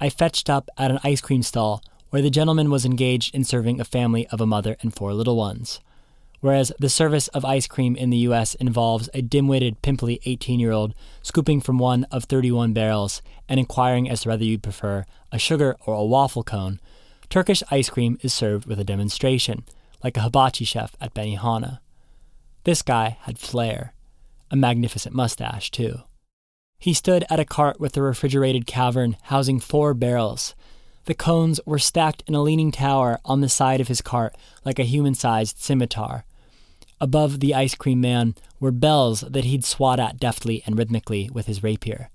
I 0.00 0.08
fetched 0.08 0.48
up 0.48 0.70
at 0.78 0.90
an 0.90 1.00
ice 1.04 1.20
cream 1.20 1.42
stall 1.42 1.82
where 2.10 2.22
the 2.22 2.30
gentleman 2.30 2.70
was 2.70 2.84
engaged 2.84 3.34
in 3.34 3.44
serving 3.44 3.80
a 3.80 3.84
family 3.84 4.26
of 4.28 4.40
a 4.40 4.46
mother 4.46 4.76
and 4.80 4.94
four 4.94 5.12
little 5.14 5.36
ones. 5.36 5.80
Whereas 6.40 6.72
the 6.78 6.88
service 6.88 7.28
of 7.28 7.44
ice 7.44 7.66
cream 7.66 7.96
in 7.96 8.10
the 8.10 8.24
US 8.28 8.54
involves 8.56 9.08
a 9.14 9.22
dim 9.22 9.48
witted, 9.48 9.80
pimply 9.82 10.20
18 10.24 10.60
year 10.60 10.72
old 10.72 10.94
scooping 11.22 11.60
from 11.60 11.78
one 11.78 12.04
of 12.10 12.24
31 12.24 12.72
barrels 12.72 13.22
and 13.48 13.58
inquiring 13.60 14.08
as 14.08 14.22
to 14.22 14.28
whether 14.28 14.44
you 14.44 14.58
prefer 14.58 15.04
a 15.30 15.38
sugar 15.38 15.76
or 15.86 15.94
a 15.94 16.04
waffle 16.04 16.42
cone, 16.42 16.80
Turkish 17.30 17.62
ice 17.70 17.88
cream 17.88 18.18
is 18.22 18.34
served 18.34 18.66
with 18.66 18.78
a 18.78 18.84
demonstration, 18.84 19.64
like 20.04 20.16
a 20.16 20.20
hibachi 20.20 20.64
chef 20.64 20.94
at 21.00 21.14
Benihana. 21.14 21.78
This 22.64 22.82
guy 22.82 23.16
had 23.22 23.38
flair, 23.38 23.94
a 24.50 24.56
magnificent 24.56 25.14
mustache, 25.14 25.70
too. 25.70 26.02
He 26.82 26.94
stood 26.94 27.24
at 27.30 27.38
a 27.38 27.44
cart 27.44 27.78
with 27.78 27.96
a 27.96 28.02
refrigerated 28.02 28.66
cavern 28.66 29.16
housing 29.22 29.60
four 29.60 29.94
barrels. 29.94 30.56
The 31.04 31.14
cones 31.14 31.60
were 31.64 31.78
stacked 31.78 32.24
in 32.26 32.34
a 32.34 32.42
leaning 32.42 32.72
tower 32.72 33.20
on 33.24 33.40
the 33.40 33.48
side 33.48 33.80
of 33.80 33.86
his 33.86 34.02
cart 34.02 34.34
like 34.64 34.80
a 34.80 34.82
human 34.82 35.14
sized 35.14 35.60
scimitar. 35.60 36.24
Above 37.00 37.38
the 37.38 37.54
ice 37.54 37.76
cream 37.76 38.00
man 38.00 38.34
were 38.58 38.72
bells 38.72 39.20
that 39.20 39.44
he'd 39.44 39.64
swat 39.64 40.00
at 40.00 40.18
deftly 40.18 40.64
and 40.66 40.76
rhythmically 40.76 41.30
with 41.32 41.46
his 41.46 41.62
rapier. 41.62 42.10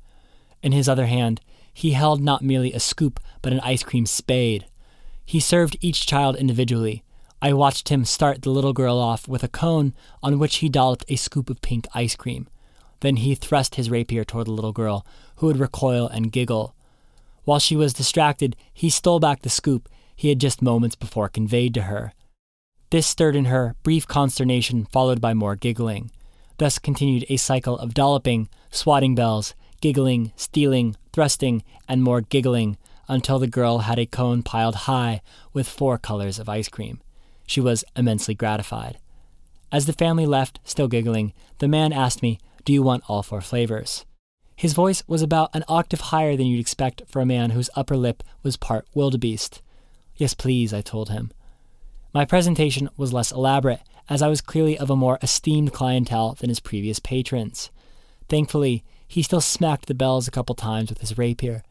In 0.62 0.74
his 0.74 0.90
other 0.90 1.06
hand, 1.06 1.40
he 1.74 1.92
held 1.92 2.20
not 2.20 2.42
merely 2.42 2.74
a 2.74 2.82
scoop, 2.82 3.22
but 3.42 3.54
an 3.54 3.62
ice 3.62 3.84
cream 3.84 4.06
spade. 4.06 4.66
He 5.26 5.40
served 5.40 5.78
each 5.80 6.06
child 6.06 6.36
individually. 6.36 7.06
I 7.42 7.54
watched 7.54 7.88
him 7.88 8.04
start 8.04 8.42
the 8.42 8.50
little 8.50 8.74
girl 8.74 8.98
off 8.98 9.30
with 9.30 9.46
a 9.46 9.48
cone 9.48 9.94
on 10.22 10.40
which 10.40 10.58
he 10.58 10.68
dolloped 10.68 11.06
a 11.08 11.16
scoop 11.16 11.50
of 11.50 11.62
pink 11.62 11.88
ice 11.94 12.18
cream. 12.18 12.50
Then 13.02 13.18
he 13.18 13.36
thrust 13.36 13.76
his 13.76 13.90
rapier 13.90 14.24
toward 14.24 14.48
the 14.48 14.52
little 14.52 14.74
girl, 14.74 15.06
who 15.38 15.48
would 15.48 15.60
recoil 15.60 16.08
and 16.08 16.32
giggle. 16.32 16.76
While 17.44 17.60
she 17.60 17.76
was 17.76 17.94
distracted, 17.94 18.56
he 18.74 18.90
stole 18.90 19.20
back 19.20 19.42
the 19.42 19.50
scoop 19.50 19.88
he 20.16 20.30
had 20.30 20.40
just 20.40 20.62
moments 20.62 20.96
before 20.96 21.30
conveyed 21.30 21.74
to 21.76 21.84
her. 21.84 22.14
This 22.90 23.06
stirred 23.06 23.36
in 23.36 23.46
her 23.46 23.76
brief 23.84 24.08
consternation, 24.08 24.86
followed 24.86 25.22
by 25.22 25.34
more 25.34 25.56
giggling. 25.56 26.10
Thus 26.58 26.80
continued 26.80 27.26
a 27.30 27.38
cycle 27.38 27.78
of 27.78 27.94
dolloping, 27.94 28.50
swatting 28.72 29.14
bells, 29.14 29.54
giggling, 29.80 30.32
stealing, 30.36 30.96
thrusting, 31.14 31.64
and 31.88 32.04
more 32.04 32.22
giggling 32.22 32.78
until 33.08 33.38
the 33.40 33.48
girl 33.48 33.80
had 33.80 34.00
a 34.00 34.06
cone 34.06 34.42
piled 34.42 34.76
high 34.76 35.22
with 35.54 35.68
four 35.68 35.98
colors 35.98 36.40
of 36.40 36.50
ice 36.50 36.68
cream. 36.68 37.00
She 37.46 37.62
was 37.62 37.86
immensely 37.96 38.34
gratified. 38.34 38.98
As 39.72 39.86
the 39.86 39.94
family 39.94 40.26
left, 40.26 40.60
still 40.64 40.88
giggling, 40.88 41.34
the 41.60 41.68
man 41.68 41.94
asked 41.94 42.22
me, 42.22 42.40
Do 42.68 42.74
you 42.74 42.84
want 42.84 43.06
all 43.08 43.24
four 43.24 43.40
flavors? 43.40 44.06
His 44.58 44.74
voice 44.74 45.02
was 45.08 45.22
about 45.22 45.52
an 45.56 45.64
octave 45.70 46.02
higher 46.02 46.36
than 46.36 46.48
you'd 46.48 46.60
expect 46.60 47.02
for 47.08 47.22
a 47.22 47.26
man 47.26 47.52
whose 47.52 47.70
upper 47.78 47.96
lip 47.96 48.24
was 48.44 48.58
part 48.58 48.86
wildebeest. 48.94 49.62
Yes, 50.18 50.34
please, 50.34 50.74
I 50.74 50.82
told 50.82 51.10
him. 51.10 51.32
My 52.14 52.26
presentation 52.26 52.90
was 52.98 53.14
less 53.14 53.32
elaborate, 53.32 53.80
as 54.10 54.22
I 54.22 54.28
was 54.28 54.42
clearly 54.42 54.78
of 54.78 54.90
a 54.90 54.98
more 54.98 55.18
esteemed 55.22 55.72
clientele 55.72 56.34
than 56.34 56.50
his 56.50 56.60
previous 56.60 57.00
patrons. 57.00 57.72
Thankfully, 58.28 58.84
he 59.08 59.24
still 59.24 59.40
smacked 59.40 59.86
the 59.86 59.94
bells 59.94 60.28
a 60.28 60.32
couple 60.32 60.54
times 60.54 60.90
with 60.90 61.00
his 61.00 61.18
rapier. 61.18 61.64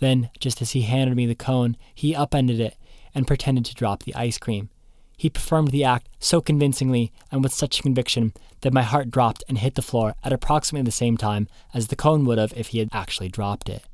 Then, 0.00 0.28
just 0.40 0.60
as 0.60 0.72
he 0.72 0.82
handed 0.82 1.14
me 1.14 1.24
the 1.24 1.36
cone, 1.36 1.76
he 1.94 2.16
upended 2.16 2.58
it 2.58 2.74
and 3.14 3.28
pretended 3.28 3.64
to 3.66 3.76
drop 3.76 4.02
the 4.02 4.14
ice 4.16 4.38
cream. 4.38 4.70
He 5.22 5.30
performed 5.30 5.68
the 5.68 5.84
act 5.84 6.08
so 6.18 6.40
convincingly 6.40 7.12
and 7.30 7.44
with 7.44 7.52
such 7.52 7.80
conviction 7.80 8.32
that 8.62 8.72
my 8.72 8.82
heart 8.82 9.08
dropped 9.08 9.44
and 9.48 9.56
hit 9.56 9.76
the 9.76 9.80
floor 9.80 10.16
at 10.24 10.32
approximately 10.32 10.84
the 10.84 10.90
same 10.90 11.16
time 11.16 11.46
as 11.72 11.86
the 11.86 11.94
cone 11.94 12.24
would 12.24 12.38
have 12.38 12.52
if 12.56 12.66
he 12.66 12.80
had 12.80 12.88
actually 12.90 13.28
dropped 13.28 13.68
it. 13.68 13.84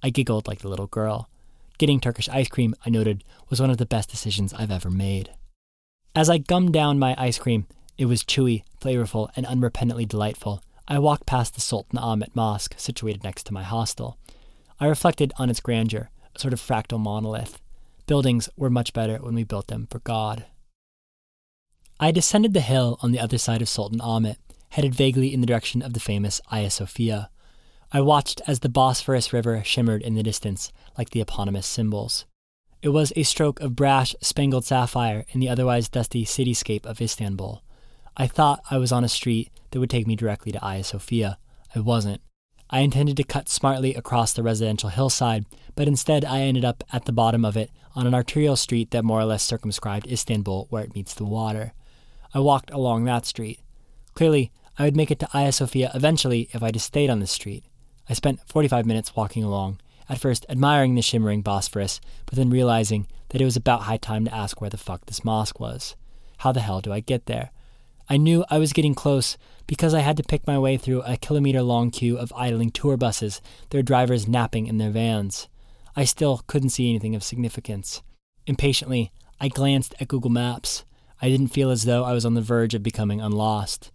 I 0.00 0.10
giggled 0.10 0.46
like 0.46 0.62
a 0.62 0.68
little 0.68 0.86
girl. 0.86 1.28
Getting 1.78 1.98
Turkish 1.98 2.28
ice 2.28 2.46
cream, 2.46 2.72
I 2.86 2.90
noted, 2.90 3.24
was 3.48 3.60
one 3.60 3.68
of 3.70 3.78
the 3.78 3.84
best 3.84 4.10
decisions 4.10 4.54
I've 4.54 4.70
ever 4.70 4.88
made. 4.88 5.30
As 6.14 6.30
I 6.30 6.38
gummed 6.38 6.72
down 6.72 7.00
my 7.00 7.16
ice 7.18 7.40
cream, 7.40 7.66
it 7.98 8.04
was 8.04 8.22
chewy, 8.22 8.62
flavorful, 8.80 9.30
and 9.34 9.44
unrepentantly 9.44 10.06
delightful. 10.06 10.62
I 10.86 11.00
walked 11.00 11.26
past 11.26 11.56
the 11.56 11.60
Sultan 11.60 11.98
Ahmet 11.98 12.36
Mosque, 12.36 12.76
situated 12.76 13.24
next 13.24 13.42
to 13.46 13.52
my 13.52 13.64
hostel. 13.64 14.18
I 14.78 14.86
reflected 14.86 15.32
on 15.36 15.50
its 15.50 15.58
grandeur, 15.58 16.10
a 16.36 16.38
sort 16.38 16.52
of 16.52 16.60
fractal 16.60 17.00
monolith. 17.00 17.60
Buildings 18.06 18.48
were 18.56 18.70
much 18.70 18.92
better 18.92 19.16
when 19.16 19.34
we 19.34 19.42
built 19.42 19.66
them 19.66 19.88
for 19.90 19.98
God. 19.98 20.44
I 21.98 22.10
descended 22.10 22.52
the 22.52 22.60
hill 22.60 22.98
on 23.00 23.12
the 23.12 23.20
other 23.20 23.38
side 23.38 23.62
of 23.62 23.70
Sultan 23.70 24.02
Ahmet, 24.02 24.36
headed 24.68 24.94
vaguely 24.94 25.32
in 25.32 25.40
the 25.40 25.46
direction 25.46 25.80
of 25.80 25.94
the 25.94 26.00
famous 26.00 26.42
Hagia 26.50 26.68
Sophia. 26.68 27.30
I 27.90 28.02
watched 28.02 28.42
as 28.46 28.58
the 28.58 28.68
Bosphorus 28.68 29.32
River 29.32 29.62
shimmered 29.64 30.02
in 30.02 30.14
the 30.14 30.22
distance, 30.22 30.70
like 30.98 31.10
the 31.10 31.22
eponymous 31.22 31.66
symbols. 31.66 32.26
It 32.82 32.90
was 32.90 33.14
a 33.16 33.22
stroke 33.22 33.60
of 33.60 33.74
brash, 33.74 34.14
spangled 34.20 34.66
sapphire 34.66 35.24
in 35.30 35.40
the 35.40 35.48
otherwise 35.48 35.88
dusty 35.88 36.26
cityscape 36.26 36.84
of 36.84 37.00
Istanbul. 37.00 37.62
I 38.14 38.26
thought 38.26 38.60
I 38.70 38.76
was 38.76 38.92
on 38.92 39.02
a 39.02 39.08
street 39.08 39.50
that 39.70 39.80
would 39.80 39.88
take 39.88 40.06
me 40.06 40.16
directly 40.16 40.52
to 40.52 40.58
Hagia 40.58 40.84
Sophia. 40.84 41.38
I 41.74 41.80
wasn't. 41.80 42.20
I 42.68 42.80
intended 42.80 43.16
to 43.16 43.24
cut 43.24 43.48
smartly 43.48 43.94
across 43.94 44.34
the 44.34 44.42
residential 44.42 44.90
hillside, 44.90 45.46
but 45.74 45.88
instead 45.88 46.26
I 46.26 46.40
ended 46.40 46.64
up 46.64 46.84
at 46.92 47.06
the 47.06 47.12
bottom 47.12 47.42
of 47.42 47.56
it 47.56 47.70
on 47.94 48.06
an 48.06 48.14
arterial 48.14 48.56
street 48.56 48.90
that 48.90 49.04
more 49.04 49.20
or 49.20 49.24
less 49.24 49.42
circumscribed 49.42 50.06
Istanbul 50.12 50.66
where 50.68 50.84
it 50.84 50.94
meets 50.94 51.14
the 51.14 51.24
water. 51.24 51.72
I 52.34 52.40
walked 52.40 52.70
along 52.70 53.04
that 53.04 53.26
street. 53.26 53.60
Clearly, 54.14 54.50
I 54.78 54.84
would 54.84 54.96
make 54.96 55.10
it 55.10 55.18
to 55.20 55.28
Hagia 55.32 55.52
Sophia 55.52 55.90
eventually 55.94 56.48
if 56.52 56.62
I 56.62 56.70
just 56.70 56.86
stayed 56.86 57.10
on 57.10 57.20
this 57.20 57.30
street. 57.30 57.64
I 58.08 58.14
spent 58.14 58.40
45 58.46 58.86
minutes 58.86 59.16
walking 59.16 59.42
along, 59.42 59.80
at 60.08 60.18
first 60.18 60.46
admiring 60.48 60.94
the 60.94 61.02
shimmering 61.02 61.42
Bosphorus, 61.42 62.00
but 62.26 62.36
then 62.36 62.50
realizing 62.50 63.06
that 63.30 63.40
it 63.40 63.44
was 63.44 63.56
about 63.56 63.82
high 63.82 63.96
time 63.96 64.24
to 64.24 64.34
ask 64.34 64.60
where 64.60 64.70
the 64.70 64.76
fuck 64.76 65.06
this 65.06 65.24
mosque 65.24 65.58
was. 65.58 65.96
How 66.38 66.52
the 66.52 66.60
hell 66.60 66.80
do 66.80 66.92
I 66.92 67.00
get 67.00 67.26
there? 67.26 67.50
I 68.08 68.16
knew 68.16 68.44
I 68.48 68.58
was 68.58 68.72
getting 68.72 68.94
close 68.94 69.36
because 69.66 69.92
I 69.92 70.00
had 70.00 70.16
to 70.18 70.22
pick 70.22 70.46
my 70.46 70.58
way 70.58 70.76
through 70.76 71.02
a 71.02 71.16
kilometer 71.16 71.62
long 71.62 71.90
queue 71.90 72.16
of 72.16 72.32
idling 72.36 72.70
tour 72.70 72.96
buses, 72.96 73.42
their 73.70 73.82
drivers 73.82 74.28
napping 74.28 74.68
in 74.68 74.78
their 74.78 74.90
vans. 74.90 75.48
I 75.96 76.04
still 76.04 76.42
couldn't 76.46 76.70
see 76.70 76.88
anything 76.88 77.16
of 77.16 77.24
significance. 77.24 78.02
Impatiently, 78.46 79.10
I 79.40 79.48
glanced 79.48 79.94
at 79.98 80.06
Google 80.08 80.30
Maps. 80.30 80.84
I 81.20 81.28
didn't 81.28 81.48
feel 81.48 81.70
as 81.70 81.84
though 81.84 82.04
I 82.04 82.12
was 82.12 82.24
on 82.24 82.34
the 82.34 82.40
verge 82.40 82.74
of 82.74 82.82
becoming 82.82 83.20
unlost. 83.20 83.90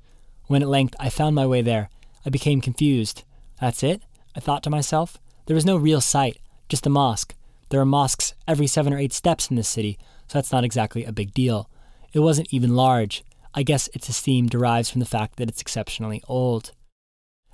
When 0.47 0.61
at 0.61 0.69
length 0.69 0.95
I 0.99 1.09
found 1.09 1.35
my 1.35 1.45
way 1.45 1.61
there, 1.61 1.89
I 2.25 2.29
became 2.29 2.61
confused. 2.61 3.23
That's 3.59 3.83
it? 3.83 4.01
I 4.35 4.39
thought 4.39 4.63
to 4.63 4.69
myself. 4.69 5.17
There 5.45 5.55
was 5.55 5.65
no 5.65 5.77
real 5.77 6.01
sight, 6.01 6.39
just 6.69 6.85
a 6.85 6.89
mosque. 6.89 7.35
There 7.69 7.79
are 7.79 7.85
mosques 7.85 8.33
every 8.47 8.67
seven 8.67 8.93
or 8.93 8.97
eight 8.97 9.13
steps 9.13 9.49
in 9.49 9.55
this 9.55 9.69
city, 9.69 9.97
so 10.27 10.37
that's 10.37 10.51
not 10.51 10.63
exactly 10.63 11.05
a 11.05 11.11
big 11.11 11.33
deal. 11.33 11.69
It 12.13 12.19
wasn't 12.19 12.53
even 12.53 12.75
large. 12.75 13.23
I 13.53 13.63
guess 13.63 13.89
its 13.93 14.09
esteem 14.09 14.47
derives 14.47 14.89
from 14.89 14.99
the 14.99 15.05
fact 15.05 15.37
that 15.37 15.49
it's 15.49 15.61
exceptionally 15.61 16.23
old. 16.27 16.71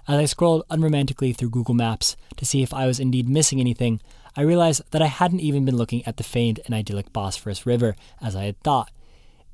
As 0.08 0.18
I 0.20 0.26
scrolled 0.26 0.64
unromantically 0.70 1.36
through 1.36 1.50
Google 1.50 1.76
Maps 1.76 2.16
to 2.38 2.46
see 2.46 2.64
if 2.64 2.74
I 2.74 2.88
was 2.88 3.00
indeed 3.00 3.28
missing 3.28 3.60
anything, 3.60 4.00
I 4.36 4.42
realized 4.42 4.84
that 4.92 5.02
I 5.02 5.08
hadn't 5.08 5.42
even 5.42 5.66
been 5.66 5.76
looking 5.76 6.06
at 6.06 6.18
the 6.18 6.24
famed 6.24 6.62
and 6.66 6.74
idyllic 6.74 7.12
Bosphorus 7.12 7.66
River 7.66 7.96
as 8.22 8.36
I 8.36 8.46
had 8.46 8.60
thought. 8.62 8.90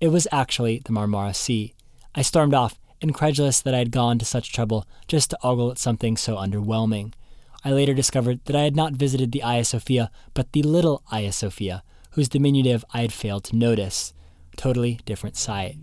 It 0.04 0.12
was 0.12 0.28
actually 0.34 0.82
the 0.84 0.92
Marmara 0.92 1.34
Sea. 1.34 1.74
I 2.14 2.24
stormed 2.24 2.54
off, 2.54 2.78
incredulous 3.00 3.62
that 3.62 3.74
I 3.74 3.78
had 3.78 3.90
gone 3.90 4.20
to 4.20 4.26
such 4.26 4.52
trouble 4.52 4.86
just 5.08 5.30
to 5.30 5.38
ogle 5.42 5.72
at 5.72 5.78
something 5.78 6.18
so 6.18 6.36
underwhelming. 6.36 7.14
I 7.64 7.72
later 7.72 7.94
discovered 7.94 8.44
that 8.44 8.56
I 8.58 8.64
had 8.64 8.76
not 8.76 8.92
visited 8.92 9.32
the 9.32 9.40
Hagia 9.40 9.64
Sophia, 9.64 10.12
but 10.34 10.52
the 10.52 10.62
little 10.62 11.04
Hagia 11.10 11.32
Sophia, 11.32 11.84
whose 12.12 12.28
diminutive 12.28 12.84
I 12.94 13.00
had 13.00 13.14
failed 13.14 13.46
to 13.46 13.56
notice. 13.56 14.14
Totally 14.58 15.00
different 15.06 15.38
sight. 15.38 15.78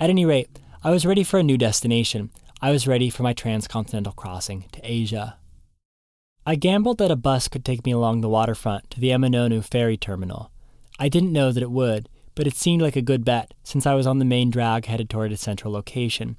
At 0.00 0.10
any 0.10 0.24
rate, 0.24 0.58
I 0.82 0.90
was 0.90 1.06
ready 1.06 1.22
for 1.22 1.38
a 1.38 1.44
new 1.44 1.56
destination. 1.56 2.30
I 2.60 2.72
was 2.72 2.88
ready 2.88 3.08
for 3.08 3.22
my 3.22 3.34
transcontinental 3.34 4.14
crossing 4.14 4.64
to 4.72 4.80
Asia. 4.82 5.38
I 6.44 6.56
gambled 6.56 6.98
that 6.98 7.12
a 7.12 7.14
bus 7.30 7.46
could 7.46 7.64
take 7.64 7.86
me 7.86 7.92
along 7.92 8.20
the 8.20 8.28
waterfront 8.28 8.90
to 8.90 8.98
the 8.98 9.10
Eminönü 9.10 9.64
ferry 9.64 9.96
terminal. 9.96 10.50
I 10.98 11.08
didn't 11.08 11.32
know 11.32 11.52
that 11.52 11.62
it 11.62 11.70
would, 11.70 12.08
but 12.34 12.46
it 12.46 12.56
seemed 12.56 12.82
like 12.82 12.96
a 12.96 13.02
good 13.02 13.24
bet 13.24 13.54
since 13.62 13.86
I 13.86 13.94
was 13.94 14.06
on 14.06 14.18
the 14.18 14.24
main 14.24 14.50
drag 14.50 14.86
headed 14.86 15.10
toward 15.10 15.32
a 15.32 15.36
central 15.36 15.72
location. 15.72 16.36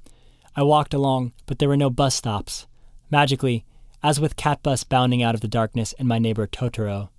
I 0.56 0.64
walked 0.64 0.94
along, 0.94 1.34
but 1.46 1.60
there 1.60 1.70
were 1.70 1.78
no 1.78 1.90
bus 1.90 2.16
stops. 2.16 2.68
Magically, 3.10 3.66
as 4.02 4.20
with 4.20 4.36
Catbus 4.36 4.88
bounding 4.88 5.24
out 5.24 5.36
of 5.36 5.42
the 5.42 5.48
darkness 5.48 5.94
and 5.98 6.08
my 6.08 6.20
neighbor 6.20 6.46
Totoro, 6.46 7.10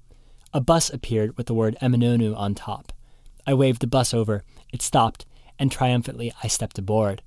a 0.53 0.61
bus 0.61 0.91
appeared 0.91 1.37
with 1.37 1.47
the 1.47 1.55
word 1.55 1.77
Eminönü 1.81 2.37
on 2.37 2.55
top. 2.55 2.93
I 3.47 3.55
waved 3.55 3.81
the 3.81 3.87
bus 3.87 4.15
over, 4.15 4.45
it 4.73 4.83
stopped, 4.83 5.27
and 5.59 5.71
triumphantly 5.71 6.33
I 6.43 6.49
stepped 6.49 6.79
aboard. 6.79 7.23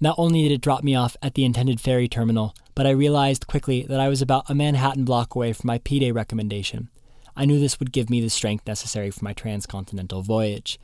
Not 0.00 0.16
only 0.18 0.42
did 0.42 0.52
it 0.52 0.60
drop 0.60 0.82
me 0.82 0.94
off 0.94 1.16
at 1.22 1.34
the 1.34 1.44
intended 1.44 1.80
ferry 1.80 2.08
terminal, 2.08 2.54
but 2.74 2.86
I 2.86 2.90
realized 2.90 3.46
quickly 3.46 3.82
that 3.88 4.00
I 4.00 4.08
was 4.08 4.20
about 4.20 4.50
a 4.50 4.54
Manhattan 4.54 5.04
block 5.04 5.34
away 5.34 5.52
from 5.52 5.68
my 5.68 5.78
pide 5.78 6.14
recommendation. 6.14 6.90
I 7.36 7.44
knew 7.44 7.58
this 7.58 7.78
would 7.80 7.92
give 7.92 8.10
me 8.10 8.20
the 8.20 8.30
strength 8.30 8.66
necessary 8.66 9.10
for 9.10 9.24
my 9.24 9.32
transcontinental 9.32 10.22
voyage. 10.22 10.78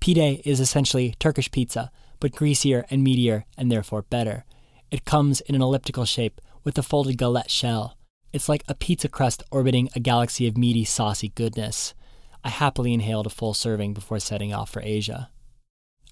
Pide 0.00 0.40
is 0.44 0.60
essentially 0.60 1.14
Turkish 1.18 1.50
pizza, 1.50 1.90
but 2.20 2.32
greasier 2.32 2.84
and 2.90 3.06
meatier 3.06 3.44
and 3.56 3.70
therefore 3.70 4.02
better. 4.02 4.44
It 4.90 5.04
comes 5.04 5.40
in 5.42 5.54
an 5.54 5.62
elliptical 5.62 6.04
shape 6.04 6.40
with 6.64 6.78
a 6.78 6.82
folded 6.82 7.18
galette 7.18 7.50
shell. 7.50 7.96
It's 8.32 8.48
like 8.48 8.62
a 8.68 8.74
pizza 8.74 9.08
crust 9.08 9.42
orbiting 9.50 9.88
a 9.94 10.00
galaxy 10.00 10.46
of 10.46 10.56
meaty, 10.56 10.84
saucy 10.84 11.30
goodness. 11.34 11.94
I 12.44 12.50
happily 12.50 12.92
inhaled 12.92 13.26
a 13.26 13.30
full 13.30 13.54
serving 13.54 13.94
before 13.94 14.20
setting 14.20 14.52
off 14.52 14.70
for 14.70 14.82
Asia. 14.82 15.30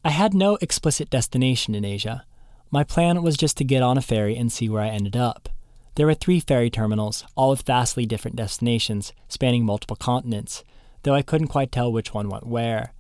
I 0.05 0.11
had 0.11 0.35
no 0.35 0.57
explicit 0.61 1.11
destination 1.11 1.75
in 1.75 1.85
Asia. 1.85 2.25
My 2.71 2.85
plan 2.85 3.23
was 3.23 3.37
just 3.37 3.57
to 3.59 3.65
get 3.65 3.83
on 3.83 3.99
a 3.99 4.03
ferry 4.03 4.37
and 4.37 4.53
see 4.53 4.69
where 4.69 4.83
I 4.83 4.89
ended 4.89 5.17
up. 5.17 5.49
There 5.97 6.07
were 6.07 6.15
three 6.15 6.41
ferry 6.41 6.69
terminals, 6.69 7.25
all 7.37 7.51
with 7.51 7.63
vastly 7.63 8.05
different 8.05 8.37
destinations, 8.37 9.15
spanning 9.29 9.65
multiple 9.65 9.97
continents, 9.97 10.63
though 11.03 11.15
I 11.15 11.23
couldn't 11.23 11.49
quite 11.49 11.73
tell 11.73 11.91
which 11.91 12.13
one 12.13 12.29
went 12.29 12.47
where. 12.47 12.93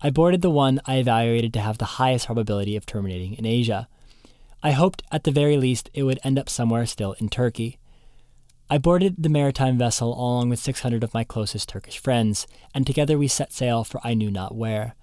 I 0.00 0.08
boarded 0.08 0.40
the 0.40 0.48
one 0.48 0.80
I 0.86 0.96
evaluated 0.96 1.52
to 1.52 1.60
have 1.60 1.76
the 1.76 2.00
highest 2.00 2.26
probability 2.26 2.76
of 2.76 2.86
terminating 2.86 3.34
in 3.34 3.44
Asia. 3.44 3.88
I 4.62 4.70
hoped 4.70 5.02
at 5.12 5.24
the 5.24 5.30
very 5.30 5.58
least 5.58 5.90
it 5.92 6.04
would 6.04 6.18
end 6.24 6.38
up 6.38 6.48
somewhere 6.48 6.86
still 6.86 7.12
in 7.18 7.28
Turkey. 7.28 7.78
I 8.70 8.78
boarded 8.78 9.16
the 9.18 9.28
maritime 9.28 9.76
vessel 9.76 10.14
along 10.14 10.48
with 10.48 10.60
600 10.60 11.04
of 11.04 11.12
my 11.12 11.24
closest 11.24 11.68
Turkish 11.68 11.98
friends, 11.98 12.46
and 12.74 12.86
together 12.86 13.18
we 13.18 13.28
set 13.28 13.52
sail 13.52 13.84
for 13.84 14.00
I 14.02 14.14
knew 14.14 14.30
not 14.30 14.54
where. 14.54 14.94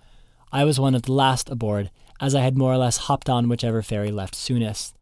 I 0.51 0.63
was 0.63 0.79
one 0.79 0.95
of 0.95 1.03
the 1.03 1.11
last 1.11 1.49
aboard, 1.49 1.91
as 2.19 2.33
I 2.33 2.41
had 2.41 2.57
more 2.57 2.73
or 2.73 2.77
less 2.77 2.97
hopped 2.97 3.29
on 3.29 3.47
whichever 3.47 3.83
ferry 3.83 4.11
left 4.11 4.33
soonest. 4.33 4.97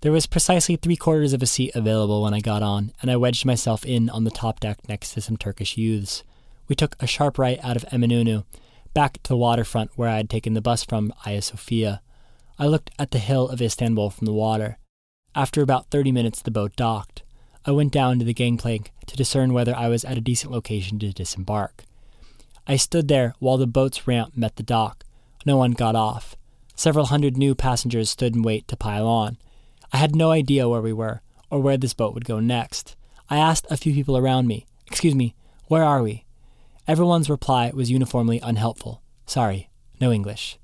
There 0.00 0.12
was 0.12 0.26
precisely 0.26 0.76
three 0.76 0.94
quarters 0.94 1.32
of 1.32 1.42
a 1.42 1.46
seat 1.46 1.72
available 1.74 2.22
when 2.22 2.32
I 2.32 2.38
got 2.38 2.62
on, 2.62 2.92
and 3.02 3.10
I 3.10 3.16
wedged 3.16 3.44
myself 3.44 3.84
in 3.84 4.08
on 4.10 4.22
the 4.22 4.30
top 4.30 4.60
deck 4.60 4.88
next 4.88 5.12
to 5.14 5.20
some 5.20 5.36
Turkish 5.36 5.76
youths. 5.76 6.22
We 6.68 6.76
took 6.76 6.94
a 7.00 7.06
sharp 7.06 7.36
right 7.36 7.58
out 7.64 7.76
of 7.76 7.84
Eminönü, 7.86 8.44
back 8.94 9.14
to 9.24 9.28
the 9.28 9.36
waterfront 9.36 9.90
where 9.96 10.08
I 10.08 10.18
had 10.18 10.30
taken 10.30 10.54
the 10.54 10.60
bus 10.60 10.84
from 10.84 11.12
Hagia 11.24 11.42
Sophia. 11.42 12.00
I 12.60 12.66
looked 12.66 12.92
at 12.96 13.10
the 13.10 13.18
hill 13.18 13.48
of 13.48 13.60
Istanbul 13.60 14.10
from 14.10 14.26
the 14.26 14.32
water. 14.32 14.78
After 15.34 15.62
about 15.62 15.90
thirty 15.90 16.12
minutes, 16.12 16.42
the 16.42 16.52
boat 16.52 16.76
docked. 16.76 17.24
I 17.66 17.72
went 17.72 17.92
down 17.92 18.20
to 18.20 18.24
the 18.24 18.32
gangplank 18.32 18.92
to 19.06 19.16
discern 19.16 19.52
whether 19.52 19.74
I 19.74 19.88
was 19.88 20.04
at 20.04 20.16
a 20.16 20.20
decent 20.20 20.52
location 20.52 21.00
to 21.00 21.12
disembark. 21.12 21.82
I 22.68 22.76
stood 22.76 23.08
there 23.08 23.34
while 23.40 23.56
the 23.56 23.66
boat's 23.66 24.06
ramp 24.06 24.36
met 24.36 24.56
the 24.56 24.62
dock. 24.62 25.02
No 25.44 25.56
one 25.56 25.72
got 25.72 25.96
off. 25.96 26.36
Several 26.76 27.06
hundred 27.06 27.36
new 27.36 27.56
passengers 27.56 28.10
stood 28.10 28.36
in 28.36 28.42
wait 28.42 28.68
to 28.68 28.76
pile 28.76 29.06
on. 29.08 29.38
I 29.92 29.96
had 29.96 30.14
no 30.14 30.30
idea 30.30 30.68
where 30.68 30.82
we 30.82 30.92
were, 30.92 31.22
or 31.50 31.60
where 31.60 31.76
this 31.76 31.94
boat 31.94 32.14
would 32.14 32.24
go 32.24 32.40
next. 32.40 32.96
I 33.30 33.38
asked 33.38 33.66
a 33.70 33.76
few 33.76 33.92
people 33.92 34.16
around 34.16 34.46
me, 34.46 34.66
Excuse 34.86 35.14
me, 35.14 35.34
where 35.66 35.84
are 35.84 36.02
we? 36.02 36.24
Everyone's 36.86 37.28
reply 37.28 37.70
was 37.74 37.90
uniformly 37.90 38.40
unhelpful. 38.40 39.02
Sorry, 39.26 39.68
no 40.00 40.10
English. 40.10 40.58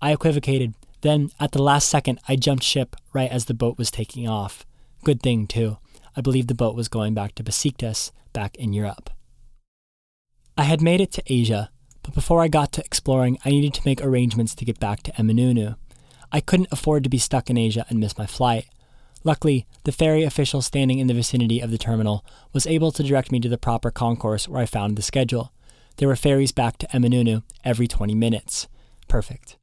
I 0.00 0.12
equivocated. 0.12 0.74
Then, 1.00 1.30
at 1.40 1.52
the 1.52 1.62
last 1.62 1.88
second, 1.88 2.20
I 2.28 2.36
jumped 2.36 2.64
ship 2.64 2.96
right 3.12 3.30
as 3.30 3.46
the 3.46 3.54
boat 3.54 3.78
was 3.78 3.90
taking 3.90 4.28
off. 4.28 4.66
Good 5.04 5.22
thing, 5.22 5.46
too. 5.46 5.78
I 6.16 6.20
believed 6.20 6.48
the 6.48 6.54
boat 6.54 6.74
was 6.74 6.88
going 6.88 7.14
back 7.14 7.34
to 7.36 7.44
Besiktas, 7.44 8.10
back 8.32 8.56
in 8.56 8.72
Europe. 8.72 9.10
I 10.56 10.64
had 10.64 10.82
made 10.82 11.00
it 11.00 11.12
to 11.12 11.22
Asia, 11.26 11.70
but 12.02 12.14
before 12.14 12.42
I 12.42 12.48
got 12.48 12.72
to 12.72 12.84
exploring, 12.84 13.38
I 13.44 13.50
needed 13.50 13.74
to 13.74 13.82
make 13.84 14.02
arrangements 14.02 14.54
to 14.56 14.64
get 14.64 14.80
back 14.80 15.02
to 15.04 15.12
Eminönü. 15.12 15.76
I 16.32 16.40
couldn't 16.40 16.72
afford 16.72 17.04
to 17.04 17.10
be 17.10 17.18
stuck 17.18 17.48
in 17.50 17.56
Asia 17.56 17.86
and 17.88 17.98
miss 17.98 18.18
my 18.18 18.26
flight. 18.26 18.66
Luckily, 19.24 19.66
the 19.84 19.92
ferry 19.92 20.24
official 20.24 20.62
standing 20.62 20.98
in 20.98 21.06
the 21.06 21.14
vicinity 21.14 21.60
of 21.60 21.70
the 21.70 21.78
terminal 21.78 22.24
was 22.52 22.66
able 22.66 22.92
to 22.92 23.02
direct 23.02 23.32
me 23.32 23.40
to 23.40 23.48
the 23.48 23.58
proper 23.58 23.90
concourse 23.90 24.48
where 24.48 24.62
I 24.62 24.66
found 24.66 24.96
the 24.96 25.02
schedule. 25.02 25.52
There 25.96 26.08
were 26.08 26.16
ferries 26.16 26.52
back 26.52 26.78
to 26.78 26.86
Eminönü 26.88 27.42
every 27.64 27.88
20 27.88 28.14
minutes. 28.14 28.68
Perfect. 29.08 29.56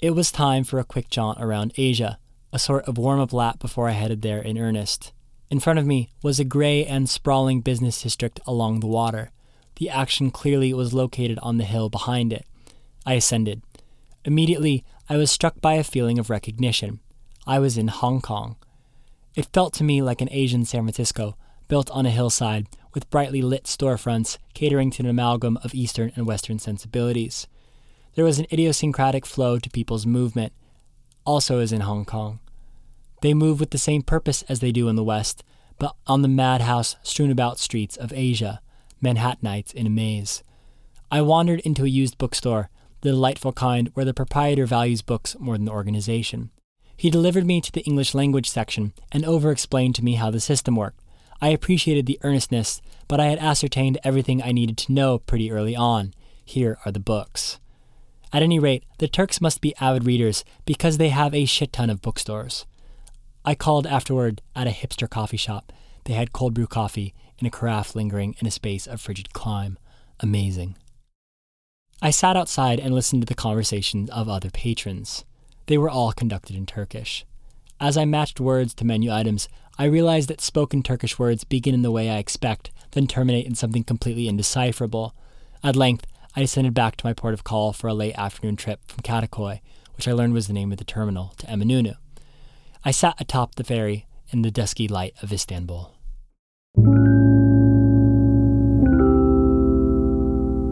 It 0.00 0.12
was 0.12 0.30
time 0.30 0.64
for 0.64 0.78
a 0.78 0.84
quick 0.84 1.10
jaunt 1.10 1.42
around 1.42 1.72
Asia, 1.76 2.18
a 2.52 2.58
sort 2.58 2.84
of 2.84 2.96
warm 2.96 3.20
up 3.20 3.32
lap 3.32 3.58
before 3.58 3.88
I 3.88 3.92
headed 3.92 4.22
there 4.22 4.40
in 4.40 4.56
earnest. 4.56 5.12
In 5.50 5.58
front 5.58 5.78
of 5.78 5.86
me 5.86 6.10
was 6.22 6.38
a 6.38 6.44
gray 6.44 6.86
and 6.86 7.10
sprawling 7.10 7.60
business 7.60 8.02
district 8.02 8.40
along 8.46 8.80
the 8.80 8.86
water. 8.86 9.32
The 9.76 9.90
action 9.90 10.30
clearly 10.30 10.72
was 10.72 10.94
located 10.94 11.38
on 11.42 11.58
the 11.58 11.64
hill 11.64 11.88
behind 11.88 12.32
it. 12.32 12.46
I 13.04 13.14
ascended. 13.14 13.62
Immediately, 14.24 14.84
I 15.10 15.16
was 15.16 15.28
struck 15.28 15.60
by 15.60 15.74
a 15.74 15.82
feeling 15.82 16.20
of 16.20 16.30
recognition. 16.30 17.00
I 17.44 17.58
was 17.58 17.76
in 17.76 17.88
Hong 17.88 18.20
Kong. 18.20 18.54
It 19.34 19.48
felt 19.52 19.74
to 19.74 19.84
me 19.84 20.02
like 20.02 20.20
an 20.20 20.28
Asian 20.30 20.64
San 20.64 20.84
Francisco, 20.84 21.36
built 21.66 21.90
on 21.90 22.06
a 22.06 22.10
hillside, 22.10 22.68
with 22.94 23.10
brightly 23.10 23.42
lit 23.42 23.64
storefronts 23.64 24.38
catering 24.54 24.92
to 24.92 25.02
an 25.02 25.08
amalgam 25.08 25.58
of 25.64 25.74
Eastern 25.74 26.12
and 26.14 26.28
Western 26.28 26.60
sensibilities. 26.60 27.48
There 28.14 28.24
was 28.24 28.38
an 28.38 28.46
idiosyncratic 28.52 29.26
flow 29.26 29.58
to 29.58 29.68
people's 29.68 30.06
movement, 30.06 30.52
also 31.26 31.58
as 31.58 31.72
in 31.72 31.80
Hong 31.80 32.04
Kong. 32.04 32.38
They 33.20 33.34
move 33.34 33.58
with 33.58 33.70
the 33.70 33.78
same 33.78 34.02
purpose 34.02 34.42
as 34.42 34.60
they 34.60 34.70
do 34.70 34.88
in 34.88 34.94
the 34.94 35.02
West, 35.02 35.42
but 35.80 35.96
on 36.06 36.22
the 36.22 36.28
madhouse 36.28 36.94
strewn 37.02 37.32
about 37.32 37.58
streets 37.58 37.96
of 37.96 38.12
Asia, 38.12 38.60
Manhattanites 39.02 39.74
in 39.74 39.88
a 39.88 39.90
maze. 39.90 40.44
I 41.10 41.20
wandered 41.22 41.58
into 41.60 41.84
a 41.84 41.88
used 41.88 42.16
bookstore 42.16 42.70
the 43.00 43.10
delightful 43.10 43.52
kind 43.52 43.90
where 43.94 44.04
the 44.04 44.14
proprietor 44.14 44.66
values 44.66 45.02
books 45.02 45.36
more 45.38 45.56
than 45.56 45.66
the 45.66 45.72
organization. 45.72 46.50
He 46.96 47.10
delivered 47.10 47.46
me 47.46 47.60
to 47.60 47.72
the 47.72 47.82
English 47.82 48.14
language 48.14 48.48
section 48.48 48.92
and 49.10 49.24
over 49.24 49.50
explained 49.50 49.94
to 49.94 50.04
me 50.04 50.14
how 50.14 50.30
the 50.30 50.40
system 50.40 50.76
worked. 50.76 51.00
I 51.40 51.48
appreciated 51.48 52.04
the 52.04 52.18
earnestness, 52.22 52.82
but 53.08 53.18
I 53.18 53.26
had 53.26 53.38
ascertained 53.38 53.98
everything 54.04 54.42
I 54.42 54.52
needed 54.52 54.76
to 54.78 54.92
know 54.92 55.18
pretty 55.18 55.50
early 55.50 55.74
on. 55.74 56.12
Here 56.44 56.78
are 56.84 56.92
the 56.92 57.00
books. 57.00 57.58
At 58.32 58.42
any 58.42 58.58
rate, 58.58 58.84
the 58.98 59.08
Turks 59.08 59.40
must 59.40 59.60
be 59.60 59.74
avid 59.80 60.04
readers 60.04 60.44
because 60.66 60.98
they 60.98 61.08
have 61.08 61.34
a 61.34 61.46
shit 61.46 61.72
ton 61.72 61.90
of 61.90 62.02
bookstores. 62.02 62.66
I 63.44 63.54
called 63.54 63.86
afterward 63.86 64.42
at 64.54 64.66
a 64.66 64.70
hipster 64.70 65.08
coffee 65.08 65.38
shop. 65.38 65.72
They 66.04 66.12
had 66.12 66.32
cold 66.32 66.52
brew 66.52 66.66
coffee 66.66 67.14
in 67.38 67.46
a 67.46 67.50
carafe 67.50 67.94
lingering 67.94 68.36
in 68.38 68.46
a 68.46 68.50
space 68.50 68.86
of 68.86 69.00
frigid 69.00 69.32
clime. 69.32 69.78
Amazing. 70.20 70.76
I 72.02 72.10
sat 72.10 72.34
outside 72.34 72.80
and 72.80 72.94
listened 72.94 73.20
to 73.22 73.26
the 73.26 73.34
conversations 73.34 74.08
of 74.08 74.26
other 74.26 74.48
patrons. 74.48 75.26
They 75.66 75.76
were 75.76 75.90
all 75.90 76.12
conducted 76.12 76.56
in 76.56 76.64
Turkish. 76.64 77.26
As 77.78 77.98
I 77.98 78.06
matched 78.06 78.40
words 78.40 78.72
to 78.74 78.86
menu 78.86 79.12
items, 79.12 79.50
I 79.78 79.84
realized 79.84 80.28
that 80.30 80.40
spoken 80.40 80.82
Turkish 80.82 81.18
words 81.18 81.44
begin 81.44 81.74
in 81.74 81.82
the 81.82 81.90
way 81.90 82.08
I 82.08 82.16
expect, 82.16 82.70
then 82.92 83.06
terminate 83.06 83.46
in 83.46 83.54
something 83.54 83.84
completely 83.84 84.28
indecipherable. 84.28 85.14
At 85.62 85.76
length, 85.76 86.06
I 86.34 86.40
descended 86.40 86.72
back 86.72 86.96
to 86.96 87.06
my 87.06 87.12
port 87.12 87.34
of 87.34 87.44
call 87.44 87.74
for 87.74 87.88
a 87.88 87.94
late 87.94 88.14
afternoon 88.16 88.56
trip 88.56 88.80
from 88.88 89.02
Kadıköy, 89.02 89.60
which 89.94 90.08
I 90.08 90.12
learned 90.12 90.32
was 90.32 90.46
the 90.46 90.54
name 90.54 90.72
of 90.72 90.78
the 90.78 90.84
terminal, 90.84 91.34
to 91.36 91.46
Eminönü. 91.48 91.96
I 92.82 92.92
sat 92.92 93.20
atop 93.20 93.56
the 93.56 93.64
ferry 93.64 94.06
in 94.30 94.40
the 94.40 94.50
dusky 94.50 94.88
light 94.88 95.14
of 95.22 95.32
Istanbul. 95.32 95.94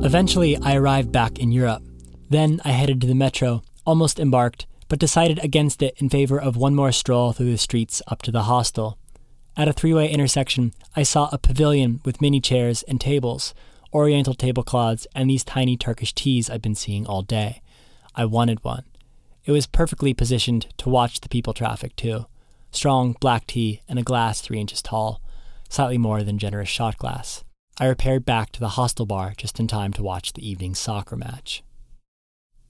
Eventually, 0.09 0.57
I 0.57 0.75
arrived 0.75 1.13
back 1.13 1.39
in 1.39 1.53
Europe. 1.53 1.83
Then 2.31 2.63
I 2.65 2.71
headed 2.71 2.99
to 3.03 3.07
the 3.07 3.15
metro, 3.15 3.63
almost 3.85 4.19
embarked, 4.19 4.67
but 4.89 4.99
decided 4.99 5.39
against 5.45 5.83
it 5.83 5.93
in 5.99 6.09
favor 6.09 6.41
of 6.41 6.57
one 6.57 6.75
more 6.75 6.93
stroll 6.93 7.35
through 7.35 7.51
the 7.51 7.59
streets 7.59 8.01
up 8.09 8.23
to 8.23 8.31
the 8.31 8.45
hostel. 8.45 8.97
At 9.55 9.69
a 9.69 9.73
three 9.75 9.93
way 9.93 10.11
intersection, 10.11 10.73
I 10.97 11.03
saw 11.03 11.29
a 11.31 11.37
pavilion 11.37 12.01
with 12.07 12.23
many 12.23 12.41
chairs 12.41 12.83
and 12.85 12.99
tables, 12.99 13.53
oriental 13.93 14.33
tablecloths, 14.33 15.07
and 15.15 15.29
these 15.29 15.45
tiny 15.45 15.77
Turkish 15.77 16.15
teas 16.15 16.49
I'd 16.49 16.63
been 16.63 16.75
seeing 16.75 17.07
all 17.07 17.21
day. 17.21 17.61
I 18.15 18.25
wanted 18.25 18.65
one. 18.65 18.85
It 19.45 19.53
was 19.53 19.67
perfectly 19.67 20.15
positioned 20.15 20.69
to 20.79 20.89
watch 20.89 21.21
the 21.21 21.29
people 21.29 21.53
traffic, 21.53 21.95
too. 21.97 22.25
Strong 22.71 23.17
black 23.21 23.47
tea 23.47 23.83
and 23.87 23.99
a 23.99 24.03
glass 24.03 24.41
three 24.41 24.59
inches 24.59 24.81
tall, 24.81 25.21
slightly 25.69 25.99
more 25.99 26.23
than 26.23 26.39
generous 26.39 26.71
shot 26.71 26.97
glass. 26.97 27.45
I 27.81 27.87
repaired 27.87 28.25
back 28.25 28.51
to 28.53 28.61
the 28.61 28.71
hostel 28.71 29.07
bar 29.07 29.35
just 29.37 29.61
in 29.61 29.69
time 29.69 29.93
to 29.93 30.03
watch 30.03 30.33
the 30.33 30.49
evening 30.49 30.75
soccer 30.75 31.15
match. 31.15 31.63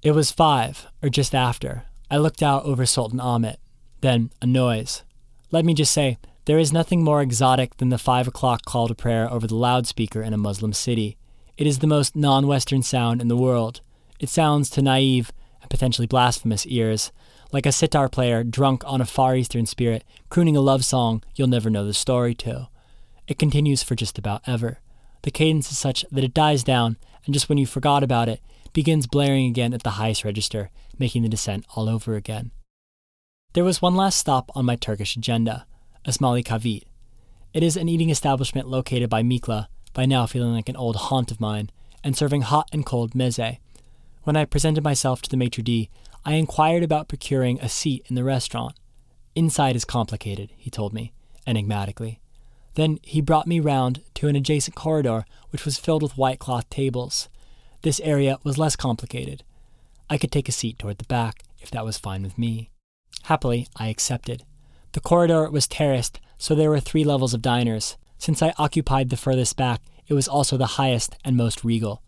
It 0.03 0.13
was 0.13 0.31
five, 0.31 0.87
or 1.03 1.09
just 1.09 1.35
after. 1.35 1.85
I 2.11 2.19
looked 2.19 2.43
out 2.43 2.65
over 2.65 2.85
Sultan 2.85 3.19
Ahmet. 3.19 3.59
Then, 4.03 4.31
a 4.43 4.47
noise. 4.47 5.03
Let 5.51 5.65
me 5.65 5.73
just 5.73 5.93
say, 5.93 6.19
there 6.45 6.59
is 6.59 6.73
nothing 6.73 7.03
more 7.03 7.23
exotic 7.23 7.79
than 7.79 7.89
the 7.89 7.97
five 7.97 8.29
o'clock 8.29 8.67
call 8.67 8.87
to 8.87 8.95
prayer 8.95 9.33
over 9.33 9.47
the 9.47 9.55
loudspeaker 9.55 10.23
in 10.23 10.35
a 10.35 10.39
Muslim 10.39 10.75
city. 10.75 11.17
It 11.57 11.67
is 11.67 11.79
the 11.79 11.87
most 11.87 12.15
non 12.15 12.47
Western 12.47 12.83
sound 12.83 13.23
in 13.23 13.29
the 13.29 13.37
world. 13.37 13.81
It 14.21 14.29
sounds 14.29 14.69
to 14.71 14.83
naive 14.83 15.33
and 15.63 15.71
potentially 15.71 16.07
blasphemous 16.07 16.67
ears 16.67 17.13
like 17.51 17.67
a 17.67 17.73
sitar 17.73 18.11
player 18.11 18.45
drunk 18.45 18.83
on 18.87 19.01
a 19.01 19.07
Far 19.07 19.35
Eastern 19.35 19.65
spirit 19.65 20.05
crooning 20.29 20.57
a 20.57 20.61
love 20.61 20.85
song 20.85 21.23
you'll 21.35 21.49
never 21.49 21.71
know 21.71 21.87
the 21.87 21.95
story 21.95 22.35
to. 22.35 22.69
It 23.27 23.39
continues 23.39 23.83
for 23.83 23.95
just 23.95 24.19
about 24.19 24.43
ever. 24.47 24.81
The 25.23 25.31
cadence 25.31 25.71
is 25.71 25.79
such 25.79 26.05
that 26.11 26.25
it 26.25 26.35
dies 26.35 26.65
down, 26.65 26.97
and 27.25 27.35
just 27.35 27.49
when 27.49 27.59
you 27.59 27.67
forgot 27.67 28.03
about 28.03 28.29
it, 28.29 28.41
begins 28.73 29.07
blaring 29.07 29.47
again 29.47 29.75
at 29.75 29.83
the 29.83 29.91
highest 29.91 30.25
register, 30.25 30.71
making 30.99 31.23
the 31.23 31.29
descent 31.29 31.67
all 31.75 31.89
over 31.89 32.15
again. 32.15 32.51
There 33.55 33.65
was 33.65 33.83
one 33.83 33.97
last 33.97 34.19
stop 34.19 34.51
on 34.55 34.67
my 34.67 34.77
Turkish 34.77 35.17
agenda, 35.17 35.67
Asmalı 36.07 36.45
Cavit. 36.45 36.85
It 37.53 37.63
is 37.63 37.77
an 37.77 37.89
eating 37.89 38.11
establishment 38.11 38.69
located 38.69 39.09
by 39.09 39.23
Mikla, 39.23 39.69
by 39.95 40.07
now 40.07 40.27
feeling 40.27 40.53
like 40.53 40.69
an 40.69 40.77
old 40.77 40.97
haunt 40.97 41.31
of 41.31 41.41
mine, 41.41 41.71
and 42.05 42.17
serving 42.17 42.43
hot 42.43 42.69
and 42.73 42.87
cold 42.87 43.15
meze. 43.15 43.59
When 44.23 44.37
I 44.37 44.45
presented 44.45 44.85
myself 44.85 45.23
to 45.23 45.31
the 45.31 45.37
maitre 45.37 45.65
d', 45.65 45.89
I 46.25 46.35
inquired 46.35 46.83
about 46.83 47.09
procuring 47.09 47.59
a 47.61 47.69
seat 47.69 48.05
in 48.09 48.15
the 48.15 48.25
restaurant. 48.25 48.75
Inside 49.35 49.77
is 49.77 49.85
complicated, 49.85 50.53
he 50.57 50.71
told 50.71 50.93
me, 50.93 51.13
enigmatically. 51.47 52.21
Then 52.75 52.99
he 53.03 53.21
brought 53.21 53.47
me 53.47 53.61
round 53.61 54.03
to 54.15 54.29
an 54.29 54.37
adjacent 54.37 54.77
corridor 54.77 55.25
which 55.51 55.65
was 55.65 55.79
filled 55.79 56.03
with 56.03 56.17
white 56.17 56.39
cloth 56.39 56.69
tables. 56.71 57.29
This 57.83 58.01
area 58.01 58.39
was 58.45 58.59
less 58.59 58.77
complicated. 58.77 59.43
I 60.11 60.19
could 60.19 60.33
take 60.33 60.49
a 60.49 60.53
seat 60.53 60.79
toward 60.79 60.99
the 60.99 61.05
back, 61.05 61.43
if 61.61 61.71
that 61.71 61.85
was 61.85 61.99
fine 61.99 62.23
with 62.23 62.39
me. 62.39 62.71
Happily, 63.25 63.69
I 63.77 63.89
accepted. 63.89 64.45
The 64.93 65.01
corridor 65.01 65.51
was 65.51 65.67
terraced, 65.67 66.21
so 66.39 66.55
there 66.55 66.71
were 66.71 66.81
three 66.81 67.05
levels 67.05 67.35
of 67.35 67.43
diners. 67.43 67.97
Since 68.17 68.43
I 68.43 68.55
occupied 68.59 69.11
the 69.11 69.17
furthest 69.17 69.57
back, 69.57 69.83
it 70.07 70.15
was 70.15 70.29
also 70.29 70.57
the 70.57 70.79
highest 70.79 71.17
and 71.25 71.37
most 71.37 71.63
regal. 71.63 72.03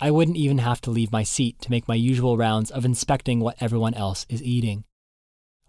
I 0.00 0.10
wouldn't 0.10 0.36
even 0.36 0.58
have 0.58 0.80
to 0.82 0.90
leave 0.90 1.12
my 1.12 1.22
seat 1.22 1.60
to 1.60 1.70
make 1.70 1.88
my 1.88 1.94
usual 1.94 2.36
rounds 2.36 2.70
of 2.70 2.84
inspecting 2.84 3.40
what 3.40 3.60
everyone 3.60 3.94
else 3.94 4.24
is 4.28 4.42
eating. 4.42 4.84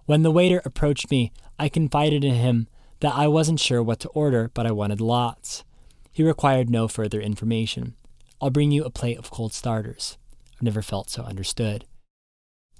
When 0.06 0.24
the 0.24 0.32
waiter 0.32 0.62
approached 0.64 1.12
me, 1.12 1.32
I 1.60 1.68
confided 1.68 2.24
in 2.24 2.36
him 2.36 2.68
that 3.02 3.16
I 3.16 3.28
wasn't 3.28 3.60
sure 3.60 3.84
what 3.84 4.00
to 4.02 4.10
order, 4.10 4.50
but 4.54 4.66
I 4.66 4.72
wanted 4.72 5.02
lots. 5.02 5.64
He 6.12 6.24
required 6.24 6.70
no 6.70 6.88
further 6.88 7.20
information. 7.20 7.96
I'll 8.40 8.50
bring 8.50 8.72
you 8.72 8.84
a 8.84 8.90
plate 8.90 9.18
of 9.18 9.30
cold 9.30 9.54
starters. 9.54 10.18
I've 10.56 10.64
never 10.64 10.82
felt 10.82 11.10
so 11.10 11.24
understood. 11.24 11.86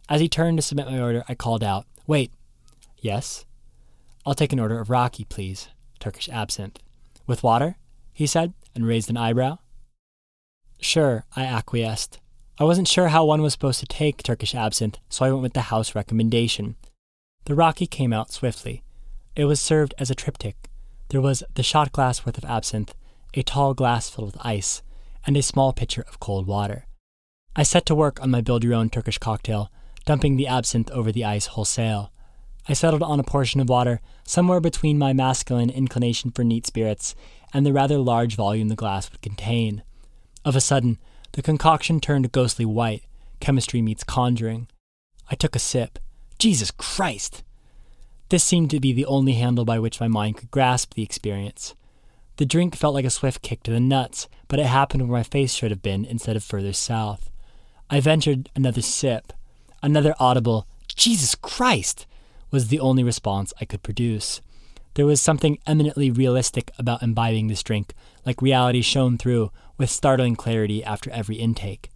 As 0.10 0.22
he 0.22 0.30
turned 0.30 0.58
to 0.58 0.62
submit 0.62 0.88
my 0.88 1.00
order, 1.00 1.24
I 1.28 1.36
called 1.36 1.64
out, 1.64 1.86
Wait. 2.08 2.32
Yes? 3.00 3.46
I'll 4.26 4.36
take 4.36 4.54
an 4.54 4.60
order 4.60 4.80
of 4.80 4.90
raki, 4.90 5.26
please. 5.26 5.70
Turkish 6.00 6.30
absinthe. 6.30 6.80
With 7.26 7.44
water? 7.44 7.78
he 8.14 8.28
said, 8.28 8.54
and 8.76 8.86
raised 8.86 9.10
an 9.10 9.18
eyebrow. 9.18 9.58
Sure, 10.80 11.26
I 11.36 11.46
acquiesced. 11.46 12.20
I 12.60 12.64
wasn't 12.64 12.88
sure 12.88 13.08
how 13.08 13.26
one 13.26 13.42
was 13.42 13.54
supposed 13.54 13.80
to 13.80 13.86
take 13.86 14.22
Turkish 14.22 14.54
absinthe, 14.54 15.00
so 15.10 15.26
I 15.26 15.32
went 15.32 15.42
with 15.42 15.54
the 15.54 15.62
house 15.62 15.96
recommendation. 15.96 16.76
The 17.46 17.56
raki 17.56 17.88
came 17.88 18.14
out 18.14 18.32
swiftly. 18.32 18.84
It 19.36 19.46
was 19.46 19.62
served 19.62 19.94
as 19.98 20.12
a 20.12 20.16
triptych. 20.16 20.70
There 21.10 21.22
was 21.22 21.44
the 21.54 21.64
shot 21.64 21.92
glass 21.92 22.26
worth 22.26 22.38
of 22.38 22.46
absinthe, 22.46 22.94
a 23.34 23.44
tall 23.44 23.74
glass 23.74 24.10
filled 24.10 24.34
with 24.34 24.46
ice, 24.46 24.82
and 25.26 25.38
a 25.38 25.42
small 25.42 25.72
pitcher 25.72 26.04
of 26.08 26.20
cold 26.20 26.48
water. 26.48 26.86
I 27.56 27.64
set 27.64 27.86
to 27.88 27.96
work 27.96 28.22
on 28.22 28.32
my 28.32 28.42
build 28.42 28.64
your 28.64 28.74
own 28.74 28.90
Turkish 28.90 29.18
cocktail, 29.18 29.72
dumping 30.06 30.36
the 30.36 30.48
absinthe 30.48 30.92
over 30.92 31.12
the 31.12 31.26
ice 31.26 31.48
wholesale. 31.48 32.12
I 32.68 32.74
settled 32.74 33.04
on 33.04 33.20
a 33.20 33.24
portion 33.24 33.60
of 33.62 33.70
water 33.70 34.02
somewhere 34.26 34.60
between 34.60 34.98
my 34.98 35.14
masculine 35.14 35.70
inclination 35.70 36.32
for 36.32 36.44
neat 36.44 36.68
spirits 36.68 37.16
and 37.54 37.66
the 37.66 37.74
rather 37.74 37.98
large 37.98 38.36
volume 38.36 38.68
the 38.68 38.76
glass 38.76 39.12
would 39.12 39.22
contain. 39.22 39.84
Of 40.46 40.56
a 40.56 40.62
sudden, 40.62 40.98
the 41.34 41.42
concoction 41.42 42.00
turned 42.00 42.32
ghostly 42.32 42.66
white. 42.66 43.04
Chemistry 43.40 43.82
meets 43.82 44.04
conjuring. 44.04 44.68
I 45.30 45.36
took 45.36 45.56
a 45.56 45.60
sip. 45.60 46.00
Jesus 46.38 46.72
Christ! 46.72 47.44
This 48.32 48.46
seemed 48.46 48.70
to 48.70 48.80
be 48.80 48.94
the 48.94 49.06
only 49.08 49.34
handle 49.34 49.66
by 49.66 49.78
which 49.78 50.00
my 50.00 50.08
mind 50.08 50.38
could 50.38 50.52
grasp 50.52 50.94
the 50.94 51.04
experience. 51.04 51.76
The 52.38 52.46
drink 52.46 52.78
felt 52.78 52.94
like 52.94 53.04
a 53.04 53.10
swift 53.10 53.42
kick 53.42 53.62
to 53.64 53.72
the 53.72 53.80
nuts, 53.82 54.30
but 54.48 54.58
it 54.58 54.68
happened 54.68 55.04
where 55.04 55.20
my 55.20 55.24
face 55.24 55.54
should 55.54 55.70
have 55.70 55.82
been 55.82 56.06
instead 56.06 56.38
of 56.38 56.44
further 56.46 56.72
south. 56.72 57.30
I 57.90 58.00
ventured 58.00 58.50
another 58.56 58.82
sip. 58.82 59.34
Another 59.84 60.16
audible, 60.18 60.66
Jesus 60.88 61.36
Christ! 61.36 62.08
was 62.52 62.70
the 62.70 62.80
only 62.80 63.04
response 63.04 63.52
I 63.60 63.66
could 63.66 63.84
produce. 63.84 64.40
There 64.94 65.06
was 65.06 65.22
something 65.22 65.60
eminently 65.68 66.10
realistic 66.10 66.72
about 66.80 67.04
imbibing 67.04 67.48
this 67.48 67.64
drink, 67.64 67.94
like 68.26 68.42
reality 68.42 68.82
shone 68.82 69.18
through 69.18 69.52
with 69.78 69.90
startling 69.90 70.38
clarity 70.38 70.82
after 70.86 71.12
every 71.12 71.36
intake. 71.36 71.90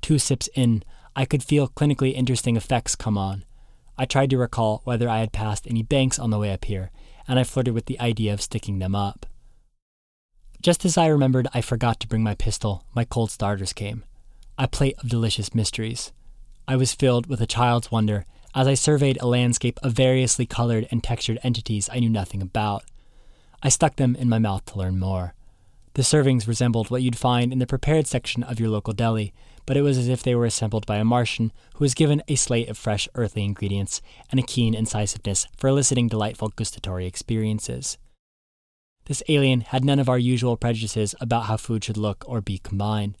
Two 0.00 0.18
sips 0.18 0.48
in, 0.54 0.82
I 1.14 1.26
could 1.26 1.42
feel 1.42 1.68
clinically 1.68 2.14
interesting 2.14 2.56
effects 2.56 2.96
come 2.96 3.18
on. 3.18 3.44
I 3.96 4.04
tried 4.04 4.30
to 4.30 4.38
recall 4.38 4.80
whether 4.84 5.08
I 5.08 5.20
had 5.20 5.32
passed 5.32 5.66
any 5.66 5.82
banks 5.82 6.18
on 6.18 6.30
the 6.30 6.38
way 6.38 6.52
up 6.52 6.64
here, 6.64 6.90
and 7.28 7.38
I 7.38 7.44
flirted 7.44 7.74
with 7.74 7.86
the 7.86 8.00
idea 8.00 8.32
of 8.32 8.42
sticking 8.42 8.78
them 8.78 8.94
up. 8.94 9.26
Just 10.60 10.84
as 10.84 10.96
I 10.96 11.06
remembered 11.06 11.48
I 11.52 11.60
forgot 11.60 12.00
to 12.00 12.08
bring 12.08 12.22
my 12.22 12.34
pistol, 12.34 12.84
my 12.94 13.04
cold 13.04 13.30
starters 13.30 13.72
came. 13.72 14.04
A 14.58 14.66
plate 14.66 14.96
of 14.98 15.10
delicious 15.10 15.54
mysteries. 15.54 16.12
I 16.66 16.76
was 16.76 16.94
filled 16.94 17.26
with 17.26 17.40
a 17.40 17.46
child's 17.46 17.90
wonder 17.90 18.24
as 18.54 18.66
I 18.66 18.74
surveyed 18.74 19.20
a 19.20 19.26
landscape 19.26 19.78
of 19.82 19.92
variously 19.92 20.46
colored 20.46 20.86
and 20.90 21.02
textured 21.02 21.38
entities 21.42 21.90
I 21.92 21.98
knew 21.98 22.08
nothing 22.08 22.40
about. 22.40 22.84
I 23.62 23.68
stuck 23.68 23.96
them 23.96 24.16
in 24.16 24.28
my 24.28 24.38
mouth 24.38 24.64
to 24.66 24.78
learn 24.78 24.98
more. 24.98 25.34
The 25.94 26.02
servings 26.02 26.48
resembled 26.48 26.90
what 26.90 27.02
you'd 27.02 27.18
find 27.18 27.52
in 27.52 27.58
the 27.58 27.66
prepared 27.66 28.06
section 28.06 28.42
of 28.42 28.58
your 28.58 28.68
local 28.68 28.94
deli, 28.94 29.32
but 29.66 29.76
it 29.76 29.82
was 29.82 29.96
as 29.96 30.08
if 30.08 30.22
they 30.22 30.34
were 30.34 30.44
assembled 30.44 30.86
by 30.86 30.96
a 30.96 31.04
Martian 31.04 31.52
who 31.74 31.84
was 31.84 31.94
given 31.94 32.22
a 32.28 32.34
slate 32.34 32.68
of 32.68 32.78
fresh 32.78 33.08
earthly 33.14 33.44
ingredients 33.44 34.02
and 34.30 34.38
a 34.38 34.42
keen 34.42 34.74
incisiveness 34.74 35.46
for 35.56 35.68
eliciting 35.68 36.08
delightful 36.08 36.52
gustatory 36.56 37.06
experiences. 37.06 37.98
This 39.06 39.22
alien 39.28 39.62
had 39.62 39.84
none 39.84 39.98
of 39.98 40.08
our 40.08 40.18
usual 40.18 40.56
prejudices 40.56 41.14
about 41.20 41.44
how 41.44 41.56
food 41.56 41.84
should 41.84 41.96
look 41.96 42.24
or 42.26 42.40
be 42.40 42.58
combined. 42.58 43.16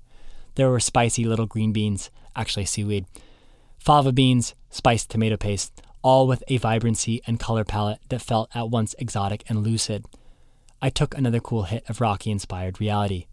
There 0.54 0.70
were 0.70 0.80
spicy 0.80 1.24
little 1.24 1.46
green 1.46 1.72
beans, 1.72 2.10
actually 2.34 2.64
seaweed, 2.64 3.06
fava 3.78 4.12
beans, 4.12 4.54
spiced 4.70 5.10
tomato 5.10 5.36
paste, 5.36 5.82
all 6.02 6.26
with 6.26 6.42
a 6.48 6.58
vibrancy 6.58 7.22
and 7.26 7.40
color 7.40 7.64
palette 7.64 8.00
that 8.08 8.22
felt 8.22 8.50
at 8.54 8.70
once 8.70 8.94
exotic 8.98 9.44
and 9.48 9.62
lucid. 9.62 10.04
I 10.80 10.90
took 10.90 11.16
another 11.16 11.40
cool 11.40 11.64
hit 11.64 11.88
of 11.88 12.00
raki 12.00 12.30
inspired 12.30 12.80
reality. 12.80 13.26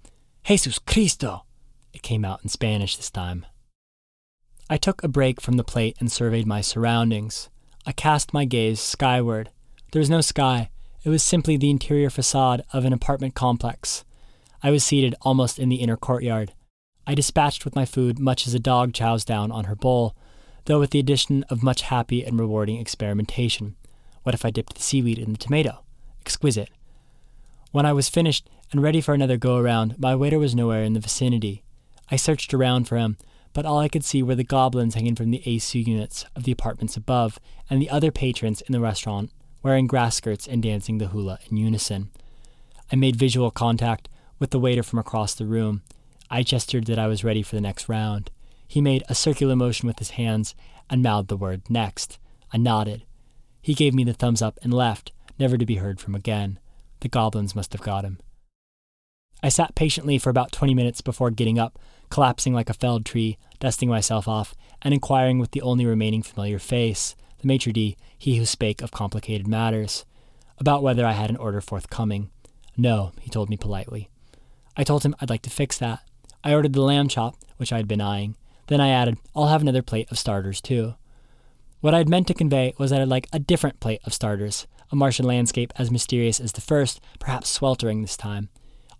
Jesus 0.43 0.79
Cristo! 0.79 1.45
It 1.93 2.01
came 2.01 2.25
out 2.25 2.41
in 2.43 2.49
Spanish 2.49 2.97
this 2.97 3.09
time. 3.09 3.45
I 4.69 4.77
took 4.77 5.03
a 5.03 5.07
break 5.07 5.41
from 5.41 5.57
the 5.57 5.63
plate 5.63 5.97
and 5.99 6.11
surveyed 6.11 6.47
my 6.47 6.61
surroundings. 6.61 7.49
I 7.85 7.91
cast 7.91 8.33
my 8.33 8.45
gaze 8.45 8.79
skyward. 8.79 9.49
There 9.91 9.99
was 9.99 10.09
no 10.09 10.21
sky, 10.21 10.69
it 11.03 11.09
was 11.09 11.23
simply 11.23 11.57
the 11.57 11.71
interior 11.71 12.11
facade 12.11 12.63
of 12.73 12.85
an 12.85 12.93
apartment 12.93 13.33
complex. 13.33 14.05
I 14.61 14.69
was 14.69 14.83
seated 14.83 15.15
almost 15.21 15.57
in 15.57 15.69
the 15.69 15.77
inner 15.77 15.97
courtyard. 15.97 16.53
I 17.07 17.15
dispatched 17.15 17.65
with 17.65 17.75
my 17.75 17.85
food 17.85 18.19
much 18.19 18.45
as 18.45 18.53
a 18.53 18.59
dog 18.59 18.93
chows 18.93 19.25
down 19.25 19.51
on 19.51 19.65
her 19.65 19.75
bowl, 19.75 20.15
though 20.65 20.79
with 20.79 20.91
the 20.91 20.99
addition 20.99 21.43
of 21.49 21.63
much 21.63 21.81
happy 21.81 22.23
and 22.23 22.39
rewarding 22.39 22.77
experimentation. 22.77 23.75
What 24.21 24.35
if 24.35 24.45
I 24.45 24.51
dipped 24.51 24.75
the 24.75 24.83
seaweed 24.83 25.17
in 25.17 25.31
the 25.31 25.39
tomato? 25.39 25.83
Exquisite. 26.21 26.69
When 27.71 27.87
I 27.87 27.93
was 27.93 28.07
finished 28.07 28.47
and 28.71 28.83
ready 28.83 29.01
for 29.01 29.15
another 29.15 29.37
go 29.37 29.57
around, 29.57 29.95
my 29.97 30.15
waiter 30.15 30.37
was 30.37 30.53
nowhere 30.53 30.83
in 30.83 30.93
the 30.93 30.99
vicinity. 30.99 31.63
I 32.11 32.17
searched 32.17 32.53
around 32.53 32.89
for 32.89 32.97
him, 32.97 33.17
but 33.53 33.65
all 33.65 33.79
I 33.79 33.87
could 33.87 34.03
see 34.03 34.21
were 34.21 34.35
the 34.35 34.43
goblins 34.43 34.95
hanging 34.95 35.15
from 35.15 35.31
the 35.31 35.41
AC 35.45 35.79
units 35.79 36.25
of 36.35 36.43
the 36.43 36.51
apartments 36.51 36.97
above 36.97 37.39
and 37.69 37.81
the 37.81 37.89
other 37.89 38.11
patrons 38.11 38.61
in 38.61 38.73
the 38.73 38.81
restaurant 38.81 39.31
wearing 39.63 39.87
grass 39.87 40.15
skirts 40.15 40.47
and 40.47 40.61
dancing 40.61 40.97
the 40.97 41.07
hula 41.07 41.39
in 41.49 41.57
unison. 41.57 42.09
I 42.91 42.95
made 42.95 43.15
visual 43.15 43.51
contact 43.51 44.09
with 44.39 44.49
the 44.49 44.59
waiter 44.59 44.83
from 44.83 44.99
across 44.99 45.33
the 45.33 45.45
room. 45.45 45.83
I 46.29 46.43
gestured 46.43 46.85
that 46.85 46.99
I 46.99 47.07
was 47.07 47.23
ready 47.23 47.43
for 47.43 47.55
the 47.55 47.61
next 47.61 47.87
round. 47.87 48.31
He 48.67 48.81
made 48.81 49.03
a 49.07 49.15
circular 49.15 49.55
motion 49.55 49.87
with 49.87 49.99
his 49.99 50.11
hands 50.11 50.55
and 50.89 51.03
mouthed 51.03 51.29
the 51.29 51.37
word 51.37 51.61
next. 51.69 52.17
I 52.51 52.57
nodded. 52.57 53.03
He 53.61 53.73
gave 53.73 53.93
me 53.93 54.03
the 54.03 54.13
thumbs 54.13 54.41
up 54.41 54.57
and 54.63 54.73
left, 54.73 55.11
never 55.37 55.57
to 55.57 55.65
be 55.65 55.75
heard 55.75 55.99
from 55.99 56.15
again. 56.15 56.59
The 57.01 57.09
goblins 57.09 57.55
must 57.55 57.73
have 57.73 57.81
got 57.81 58.03
him. 58.03 58.19
I 59.43 59.49
sat 59.49 59.75
patiently 59.75 60.17
for 60.17 60.29
about 60.29 60.51
20 60.51 60.73
minutes 60.73 61.01
before 61.01 61.31
getting 61.31 61.59
up, 61.59 61.79
collapsing 62.11 62.53
like 62.53 62.69
a 62.69 62.75
felled 62.75 63.05
tree, 63.05 63.37
dusting 63.59 63.89
myself 63.89 64.27
off, 64.27 64.53
and 64.83 64.93
inquiring 64.93 65.39
with 65.39 65.51
the 65.51 65.61
only 65.61 65.85
remaining 65.85 66.21
familiar 66.21 66.59
face, 66.59 67.15
the 67.39 67.47
maitre 67.47 67.73
d', 67.73 67.97
he 68.17 68.37
who 68.37 68.45
spake 68.45 68.83
of 68.83 68.91
complicated 68.91 69.47
matters, 69.47 70.05
about 70.59 70.83
whether 70.83 71.05
I 71.05 71.13
had 71.13 71.31
an 71.31 71.37
order 71.37 71.61
forthcoming. 71.61 72.29
No, 72.77 73.13
he 73.19 73.29
told 73.29 73.49
me 73.49 73.57
politely. 73.57 74.09
I 74.77 74.83
told 74.83 75.03
him 75.03 75.15
I'd 75.19 75.29
like 75.29 75.41
to 75.43 75.49
fix 75.49 75.77
that. 75.79 76.01
I 76.43 76.53
ordered 76.53 76.73
the 76.73 76.81
lamb 76.81 77.07
chop, 77.07 77.35
which 77.57 77.73
I 77.73 77.77
had 77.77 77.87
been 77.87 78.01
eyeing. 78.01 78.35
Then 78.67 78.79
I 78.79 78.89
added, 78.89 79.17
I'll 79.35 79.47
have 79.47 79.61
another 79.61 79.81
plate 79.81 80.11
of 80.11 80.19
starters 80.19 80.61
too. 80.61 80.95
What 81.79 81.93
I'd 81.93 82.09
meant 82.09 82.27
to 82.27 82.33
convey 82.33 82.73
was 82.77 82.91
that 82.91 83.01
I'd 83.01 83.07
like 83.07 83.27
a 83.33 83.39
different 83.39 83.79
plate 83.79 84.01
of 84.03 84.13
starters, 84.13 84.67
a 84.91 84.95
Martian 84.95 85.25
landscape 85.25 85.73
as 85.77 85.89
mysterious 85.89 86.39
as 86.39 86.51
the 86.51 86.61
first, 86.61 87.01
perhaps 87.19 87.49
sweltering 87.49 88.01
this 88.01 88.17
time. 88.17 88.49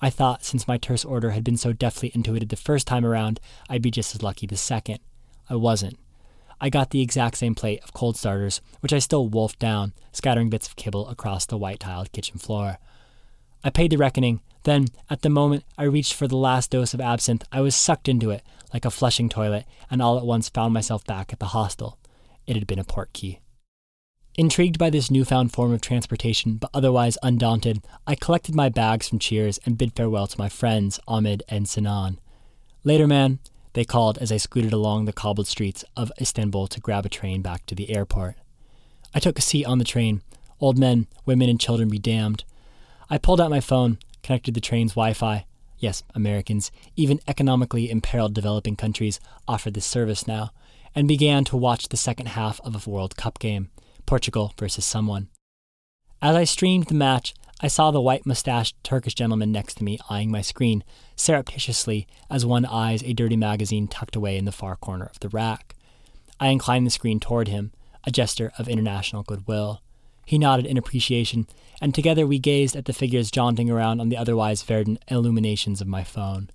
I 0.02 0.10
thought 0.10 0.44
since 0.44 0.68
my 0.68 0.78
terse 0.78 1.06
order 1.06 1.32
had 1.32 1.44
been 1.44 1.58
so 1.58 1.74
deftly 1.74 2.12
intuited 2.16 2.50
the 2.50 2.56
first 2.56 2.88
time 2.88 3.06
around, 3.06 3.40
I'd 3.70 3.84
be 3.84 3.92
just 3.92 4.16
as 4.16 4.24
lucky 4.24 4.48
the 4.48 4.58
second. 4.58 5.00
I 5.50 5.56
wasn't. 5.56 6.00
I 6.60 6.70
got 6.70 6.90
the 6.90 7.02
exact 7.02 7.38
same 7.38 7.56
plate 7.56 7.82
of 7.84 7.94
cold 7.94 8.18
starters, 8.18 8.62
which 8.82 8.94
I 8.94 9.00
still 9.00 9.28
wolfed 9.28 9.60
down, 9.60 9.94
scattering 10.12 10.50
bits 10.50 10.68
of 10.68 10.76
kibble 10.76 11.08
across 11.08 11.46
the 11.46 11.58
white 11.58 11.80
tiled 11.80 12.12
kitchen 12.12 12.40
floor. 12.40 12.78
I 13.64 13.70
paid 13.70 13.92
the 13.92 13.98
reckoning. 13.98 14.42
Then, 14.64 14.88
at 15.10 15.24
the 15.24 15.30
moment 15.30 15.64
I 15.78 15.84
reached 15.84 16.14
for 16.14 16.28
the 16.28 16.38
last 16.38 16.72
dose 16.72 16.94
of 16.94 17.02
absinthe, 17.02 17.48
I 17.52 17.62
was 17.62 17.76
sucked 17.76 18.08
into 18.08 18.30
it, 18.30 18.44
like 18.74 18.86
a 18.86 18.92
flushing 18.92 19.28
toilet, 19.28 19.66
and 19.90 20.02
all 20.02 20.18
at 20.18 20.26
once 20.26 20.50
found 20.50 20.74
myself 20.74 21.04
back 21.06 21.34
at 21.34 21.40
the 21.40 21.48
hostel. 21.48 21.98
It 22.46 22.56
had 22.56 22.68
been 22.68 22.80
a 22.80 22.84
portkey. 22.84 23.40
Intrigued 24.42 24.80
by 24.80 24.90
this 24.90 25.12
newfound 25.12 25.54
form 25.54 25.72
of 25.72 25.82
transportation, 25.82 26.56
but 26.56 26.72
otherwise 26.74 27.16
undaunted, 27.22 27.84
I 28.08 28.16
collected 28.16 28.56
my 28.56 28.70
bags 28.70 29.08
from 29.08 29.20
Cheers 29.20 29.60
and 29.68 29.78
bid 29.78 29.94
farewell 29.96 30.26
to 30.26 30.40
my 30.40 30.50
friends, 30.50 31.00
Ahmed 31.08 31.44
and 31.48 31.70
Sinan. 31.70 32.20
Later, 32.84 33.06
man, 33.06 33.38
they 33.74 33.86
called 33.86 34.18
as 34.18 34.32
I 34.32 34.38
scooted 34.38 34.74
along 34.74 35.06
the 35.06 35.14
cobbled 35.14 35.46
streets 35.46 35.86
of 35.96 36.12
Istanbul 36.20 36.66
to 36.70 36.80
grab 36.80 37.06
a 37.06 37.10
train 37.10 37.44
back 37.44 37.68
to 37.68 37.76
the 37.76 37.96
airport. 37.96 38.34
I 39.14 39.20
took 39.20 39.38
a 39.38 39.44
seat 39.44 39.66
on 39.66 39.78
the 39.78 39.86
train. 39.86 40.24
Old 40.60 40.76
men, 40.76 41.06
women, 41.24 41.48
and 41.48 41.60
children 41.60 41.90
be 41.90 42.00
damned. 42.00 42.44
I 43.12 43.20
pulled 43.20 43.40
out 43.40 43.52
my 43.52 43.62
phone, 43.62 44.00
connected 44.24 44.56
the 44.56 44.60
train's 44.60 44.94
Wi 44.94 45.14
Fi, 45.14 45.46
Yes, 45.78 46.02
Americans, 46.16 46.72
even 46.96 47.20
economically 47.28 47.92
imperiled 47.92 48.34
developing 48.34 48.76
countries, 48.76 49.20
offer 49.48 49.70
this 49.70 49.86
service 49.86 50.26
now, 50.26 50.50
and 50.96 51.08
began 51.08 51.44
to 51.44 51.58
watch 51.58 51.90
the 51.90 51.96
second 51.96 52.30
half 52.30 52.60
of 52.62 52.88
a 52.88 52.90
World 52.90 53.16
Cup 53.16 53.38
game 53.38 53.70
Portugal 54.06 54.54
versus 54.58 54.86
someone. 54.86 55.30
As 56.22 56.36
I 56.36 56.44
streamed 56.44 56.86
the 56.86 56.94
match, 56.94 57.34
I 57.64 57.68
saw 57.68 57.92
the 57.92 58.02
white 58.02 58.26
mustached 58.26 58.84
Turkish 58.84 59.14
gentleman 59.14 59.52
next 59.52 59.76
to 59.76 59.84
me 59.84 60.00
eyeing 60.10 60.32
my 60.32 60.42
screen, 60.42 60.84
surreptitiously 61.16 62.08
as 62.30 62.46
one 62.46 62.66
eyes 62.66 63.04
a 63.04 63.14
dirty 63.14 63.36
magazine 63.36 63.88
tucked 63.88 64.16
away 64.16 64.38
in 64.38 64.46
the 64.46 64.52
far 64.52 64.76
corner 64.76 65.06
of 65.06 65.20
the 65.20 65.30
rack. 65.30 65.76
I 66.40 66.48
inclined 66.48 66.88
the 66.88 66.92
screen 66.92 67.20
toward 67.20 67.48
him, 67.48 67.72
a 68.04 68.12
gesture 68.12 68.52
of 68.58 68.68
international 68.68 69.22
goodwill. 69.22 69.82
He 70.26 70.40
nodded 70.40 70.66
in 70.66 70.78
appreciation, 70.78 71.46
and 71.80 71.94
together 71.94 72.26
we 72.26 72.40
gazed 72.40 72.76
at 72.76 72.86
the 72.86 72.94
figures 72.94 73.30
jaunting 73.30 73.70
around 73.70 74.00
on 74.00 74.10
the 74.10 74.18
otherwise 74.18 74.64
verdant 74.64 75.04
illuminations 75.08 75.82
of 75.82 75.88
my 75.88 76.04
phone. 76.04 76.50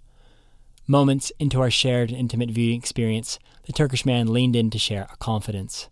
Moments 0.89 1.31
into 1.39 1.61
our 1.61 1.71
shared 1.71 2.11
and 2.11 2.19
intimate 2.19 2.51
viewing 2.51 2.79
experience, 2.79 3.39
the 3.67 3.73
Turkish 3.73 4.05
man 4.05 4.33
leaned 4.33 4.57
in 4.57 4.71
to 4.71 4.79
share 4.79 5.07
a 5.13 5.17
confidence. 5.19 5.89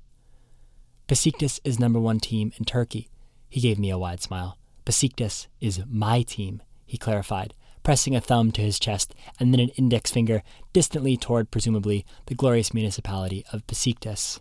Besiktas 1.07 1.61
is 1.65 1.79
number 1.79 2.01
one 2.01 2.19
team 2.19 2.53
in 2.57 2.65
Turkey. 2.65 3.11
He 3.51 3.61
gave 3.61 3.79
me 3.79 3.91
a 3.91 3.99
wide 3.99 4.23
smile. 4.23 4.57
Besiktas 4.87 5.49
is 5.61 5.83
my 5.87 6.23
team, 6.23 6.63
he 6.87 6.97
clarified, 6.97 7.53
pressing 7.83 8.17
a 8.17 8.23
thumb 8.23 8.53
to 8.53 8.63
his 8.63 8.79
chest 8.79 9.15
and 9.39 9.53
then 9.53 9.61
an 9.61 9.69
index 9.71 10.11
finger 10.11 10.43
distantly 10.73 11.19
toward, 11.19 11.51
presumably, 11.51 12.07
the 12.27 12.35
glorious 12.35 12.73
municipality 12.73 13.45
of 13.53 13.67
Besiktas. 13.67 14.41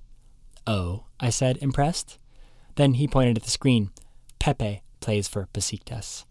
Oh, 0.65 1.03
I 1.19 1.29
said, 1.29 1.57
impressed. 1.57 2.17
Then 2.75 2.93
he 2.93 3.09
pointed 3.09 3.37
at 3.37 3.43
the 3.43 3.51
screen. 3.51 3.91
Pepe 4.39 4.83
plays 5.01 5.27
for 5.27 5.49
Besiktas. 5.53 6.23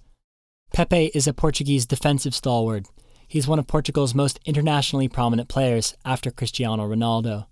Pepe 0.72 1.10
is 1.14 1.26
a 1.26 1.34
Portuguese 1.34 1.84
defensive 1.84 2.34
stalwart. 2.34 2.86
He's 3.28 3.46
one 3.46 3.58
of 3.58 3.66
Portugal's 3.66 4.14
most 4.14 4.40
internationally 4.46 5.08
prominent 5.08 5.50
players 5.50 5.94
after 6.06 6.30
Cristiano 6.30 6.88
Ronaldo. 6.88 7.46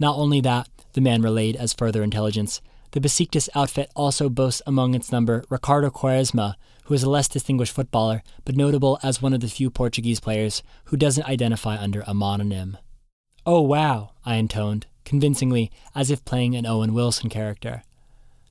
Not 0.00 0.16
only 0.16 0.40
that, 0.40 0.68
the 0.96 1.02
man 1.02 1.20
relayed 1.20 1.56
as 1.56 1.74
further 1.74 2.02
intelligence, 2.02 2.62
the 2.92 3.00
Besiktas 3.00 3.50
outfit 3.54 3.90
also 3.94 4.30
boasts 4.30 4.62
among 4.66 4.94
its 4.94 5.12
number 5.12 5.44
Ricardo 5.50 5.90
Quaresma, 5.90 6.54
who 6.84 6.94
is 6.94 7.02
a 7.02 7.10
less 7.10 7.28
distinguished 7.28 7.74
footballer, 7.74 8.22
but 8.46 8.56
notable 8.56 8.98
as 9.02 9.20
one 9.20 9.34
of 9.34 9.40
the 9.40 9.48
few 9.48 9.68
Portuguese 9.68 10.20
players 10.20 10.62
who 10.86 10.96
doesn't 10.96 11.28
identify 11.28 11.76
under 11.76 12.00
a 12.00 12.14
mononym. 12.14 12.78
Oh 13.44 13.60
wow, 13.60 14.12
I 14.24 14.36
intoned, 14.36 14.86
convincingly, 15.04 15.70
as 15.94 16.10
if 16.10 16.24
playing 16.24 16.56
an 16.56 16.64
Owen 16.64 16.94
Wilson 16.94 17.28
character. 17.28 17.82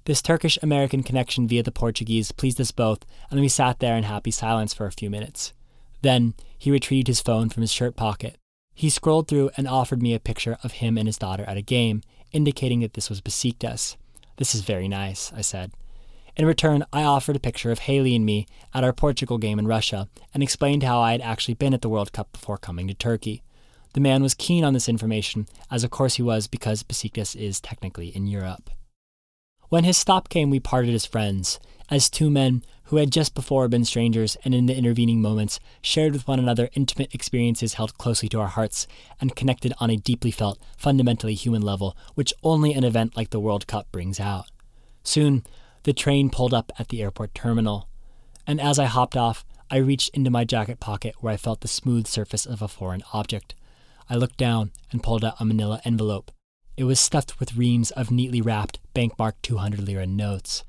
This 0.03 0.21
Turkish 0.21 0.59
American 0.61 1.01
connection 1.01 1.47
via 1.47 1.63
the 1.63 1.71
Portuguese 1.71 2.31
pleased 2.31 2.61
us 2.61 2.69
both, 2.69 2.99
and 3.31 3.39
we 3.39 3.47
sat 3.49 3.79
there 3.79 3.97
in 3.97 4.03
happy 4.03 4.29
silence 4.29 4.71
for 4.71 4.85
a 4.85 4.91
few 4.91 5.09
minutes. 5.09 5.51
Then 6.03 6.35
he 6.59 6.69
retrieved 6.69 7.07
his 7.07 7.21
phone 7.21 7.49
from 7.49 7.61
his 7.61 7.71
shirt 7.71 7.95
pocket. 7.95 8.37
He 8.75 8.91
scrolled 8.91 9.27
through 9.27 9.49
and 9.57 9.67
offered 9.67 10.03
me 10.03 10.13
a 10.13 10.19
picture 10.19 10.57
of 10.61 10.73
him 10.73 10.95
and 10.95 11.07
his 11.07 11.17
daughter 11.17 11.45
at 11.45 11.57
a 11.57 11.63
game, 11.63 12.03
indicating 12.31 12.81
that 12.81 12.93
this 12.93 13.09
was 13.09 13.21
Besiktas. 13.21 13.95
This 14.37 14.53
is 14.53 14.61
very 14.61 14.87
nice, 14.87 15.31
I 15.33 15.41
said. 15.41 15.71
In 16.35 16.45
return, 16.45 16.83
I 16.91 17.03
offered 17.03 17.37
a 17.37 17.39
picture 17.39 17.71
of 17.71 17.79
Haley 17.79 18.15
and 18.15 18.25
me 18.25 18.45
at 18.73 18.83
our 18.83 18.91
Portugal 18.91 19.37
game 19.37 19.57
in 19.57 19.67
Russia 19.67 20.09
and 20.33 20.43
explained 20.43 20.83
how 20.83 20.99
I 20.99 21.13
had 21.13 21.21
actually 21.21 21.53
been 21.53 21.73
at 21.73 21.81
the 21.81 21.89
World 21.89 22.11
Cup 22.11 22.33
before 22.33 22.57
coming 22.57 22.87
to 22.89 22.93
Turkey. 22.93 23.41
The 23.93 24.01
man 24.01 24.21
was 24.21 24.33
keen 24.33 24.65
on 24.65 24.73
this 24.73 24.89
information, 24.89 25.47
as 25.71 25.85
of 25.85 25.91
course 25.91 26.15
he 26.15 26.21
was 26.21 26.47
because 26.47 26.83
Besiktas 26.83 27.37
is 27.37 27.61
technically 27.61 28.09
in 28.09 28.27
Europe. 28.27 28.69
When 29.75 29.83
his 29.83 29.97
stop 29.97 30.29
came, 30.29 30.49
we 30.49 30.61
parted 30.61 30.95
as 30.95 31.05
friends, 31.05 31.59
as 31.89 32.09
two 32.09 32.29
men 32.29 32.63
who 32.85 32.95
had 32.95 33.11
just 33.11 33.35
before 33.35 33.67
been 33.67 33.83
strangers 33.83 34.37
and 34.45 34.55
in 34.55 34.67
the 34.67 34.77
intervening 34.77 35.21
moments 35.21 35.59
shared 35.81 36.13
with 36.13 36.25
one 36.29 36.39
another 36.39 36.69
intimate 36.75 37.13
experiences 37.13 37.73
held 37.73 37.97
closely 37.97 38.29
to 38.29 38.39
our 38.39 38.47
hearts 38.47 38.87
and 39.19 39.35
connected 39.35 39.73
on 39.79 39.89
a 39.89 39.97
deeply 39.97 40.31
felt, 40.31 40.59
fundamentally 40.77 41.33
human 41.33 41.61
level, 41.61 41.97
which 42.13 42.33
only 42.41 42.71
an 42.71 42.85
event 42.85 43.17
like 43.17 43.31
the 43.31 43.39
World 43.41 43.67
Cup 43.67 43.91
brings 43.91 44.17
out. 44.17 44.49
Soon, 45.03 45.43
the 45.83 45.91
train 45.91 46.29
pulled 46.29 46.53
up 46.53 46.71
at 46.79 46.87
the 46.87 47.01
airport 47.01 47.35
terminal, 47.35 47.89
and 48.47 48.61
as 48.61 48.79
I 48.79 48.85
hopped 48.85 49.17
off, 49.17 49.43
I 49.69 49.75
reached 49.75 50.15
into 50.15 50.29
my 50.29 50.45
jacket 50.45 50.79
pocket 50.79 51.15
where 51.19 51.33
I 51.33 51.35
felt 51.35 51.59
the 51.59 51.67
smooth 51.67 52.07
surface 52.07 52.45
of 52.45 52.61
a 52.61 52.69
foreign 52.69 53.03
object. 53.11 53.55
I 54.09 54.15
looked 54.15 54.37
down 54.37 54.71
and 54.93 55.03
pulled 55.03 55.25
out 55.25 55.35
a 55.37 55.43
manila 55.43 55.81
envelope. 55.83 56.31
It 56.77 56.83
was 56.83 56.99
stuffed 56.99 57.39
with 57.39 57.55
reams 57.55 57.91
of 57.91 58.11
neatly 58.11 58.41
wrapped, 58.41 58.79
bank 58.93 59.17
marked 59.17 59.43
200 59.43 59.79
lira 59.79 60.05
notes. 60.05 60.65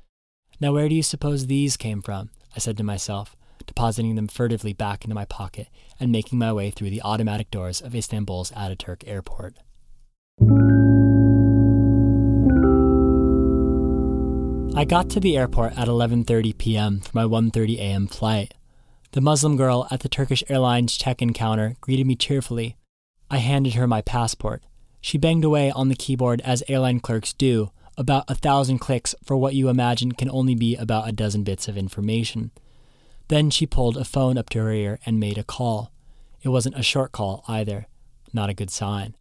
Now, 0.59 0.71
where 0.71 0.87
do 0.87 0.95
you 0.95 1.03
suppose 1.03 1.47
these 1.47 1.75
came 1.75 2.01
from? 2.01 2.29
I 2.55 2.59
said 2.59 2.77
to 2.77 2.83
myself, 2.83 3.35
depositing 3.65 4.15
them 4.15 4.29
furtively 4.29 4.71
back 4.71 5.03
into 5.03 5.15
my 5.15 5.25
pocket 5.25 5.67
and 5.99 6.09
making 6.09 6.39
my 6.39 6.53
way 6.53 6.71
through 6.71 6.91
the 6.91 7.01
automatic 7.01 7.51
doors 7.51 7.81
of 7.81 7.93
Istanbul's 7.93 8.51
Ataturk 8.51 9.03
airport. 9.05 9.57
I 14.79 14.85
got 14.85 15.09
to 15.09 15.19
the 15.19 15.35
airport 15.35 15.77
at 15.77 15.89
11:30 15.89 16.57
p.m. 16.57 17.01
for 17.01 17.11
my 17.13 17.23
1:30 17.25 17.79
a.m. 17.79 18.07
flight. 18.07 18.53
The 19.11 19.21
Muslim 19.21 19.57
girl 19.57 19.87
at 19.91 20.01
the 20.01 20.09
Turkish 20.09 20.43
Airlines 20.47 20.95
check-in 20.95 21.33
counter 21.33 21.75
greeted 21.81 22.07
me 22.07 22.15
cheerfully. 22.15 22.77
I 23.29 23.37
handed 23.39 23.73
her 23.73 23.87
my 23.87 24.01
passport. 24.01 24.63
She 25.07 25.17
banged 25.17 25.45
away 25.45 25.71
on 25.71 25.87
the 25.87 25.95
keyboard 25.95 26.41
as 26.41 26.65
airline 26.67 26.99
clerks 26.99 27.31
do, 27.31 27.71
about 27.97 28.25
a 28.27 28.35
thousand 28.35 28.79
clicks 28.79 29.15
for 29.23 29.37
what 29.37 29.55
you 29.55 29.69
imagine 29.69 30.11
can 30.11 30.29
only 30.29 30.53
be 30.53 30.75
about 30.75 31.07
a 31.07 31.13
dozen 31.13 31.45
bits 31.45 31.69
of 31.69 31.77
information. 31.77 32.51
Then 33.29 33.49
she 33.49 33.65
pulled 33.65 33.95
a 33.95 34.03
phone 34.03 34.37
up 34.37 34.49
to 34.49 34.59
her 34.59 34.69
ear 34.69 34.99
and 35.05 35.17
made 35.17 35.37
a 35.37 35.45
call. 35.45 35.93
It 36.41 36.49
wasn't 36.49 36.77
a 36.77 36.83
short 36.83 37.13
call 37.13 37.45
either. 37.47 37.87
Not 38.33 38.49
a 38.49 38.53
good 38.53 38.69
sign. 38.69 39.15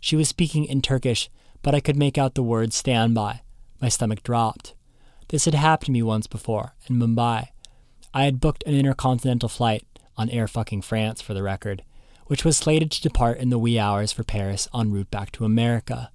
She 0.00 0.16
was 0.16 0.30
speaking 0.30 0.64
in 0.64 0.80
Turkish, 0.80 1.28
but 1.60 1.74
I 1.74 1.80
could 1.80 1.98
make 1.98 2.16
out 2.16 2.34
the 2.34 2.42
word 2.42 2.72
standby. 2.72 3.42
My 3.82 3.90
stomach 3.90 4.22
dropped. 4.22 4.72
This 5.28 5.44
had 5.44 5.52
happened 5.52 5.88
to 5.88 5.92
me 5.92 6.02
once 6.02 6.26
before, 6.26 6.74
in 6.86 6.96
Mumbai. 6.96 7.48
I 8.14 8.24
had 8.24 8.40
booked 8.40 8.64
an 8.66 8.72
intercontinental 8.72 9.50
flight, 9.50 9.84
on 10.16 10.30
Air 10.30 10.48
fucking 10.48 10.80
France 10.80 11.20
for 11.20 11.34
the 11.34 11.42
record, 11.42 11.82
which 12.28 12.44
was 12.44 12.56
slated 12.56 12.90
to 12.92 13.02
depart 13.02 13.38
in 13.38 13.50
the 13.50 13.58
wee 13.58 13.78
hours 13.78 14.12
for 14.12 14.22
Paris 14.22 14.68
en 14.74 14.92
route 14.92 15.10
back 15.10 15.32
to 15.32 15.44
America. 15.44 16.10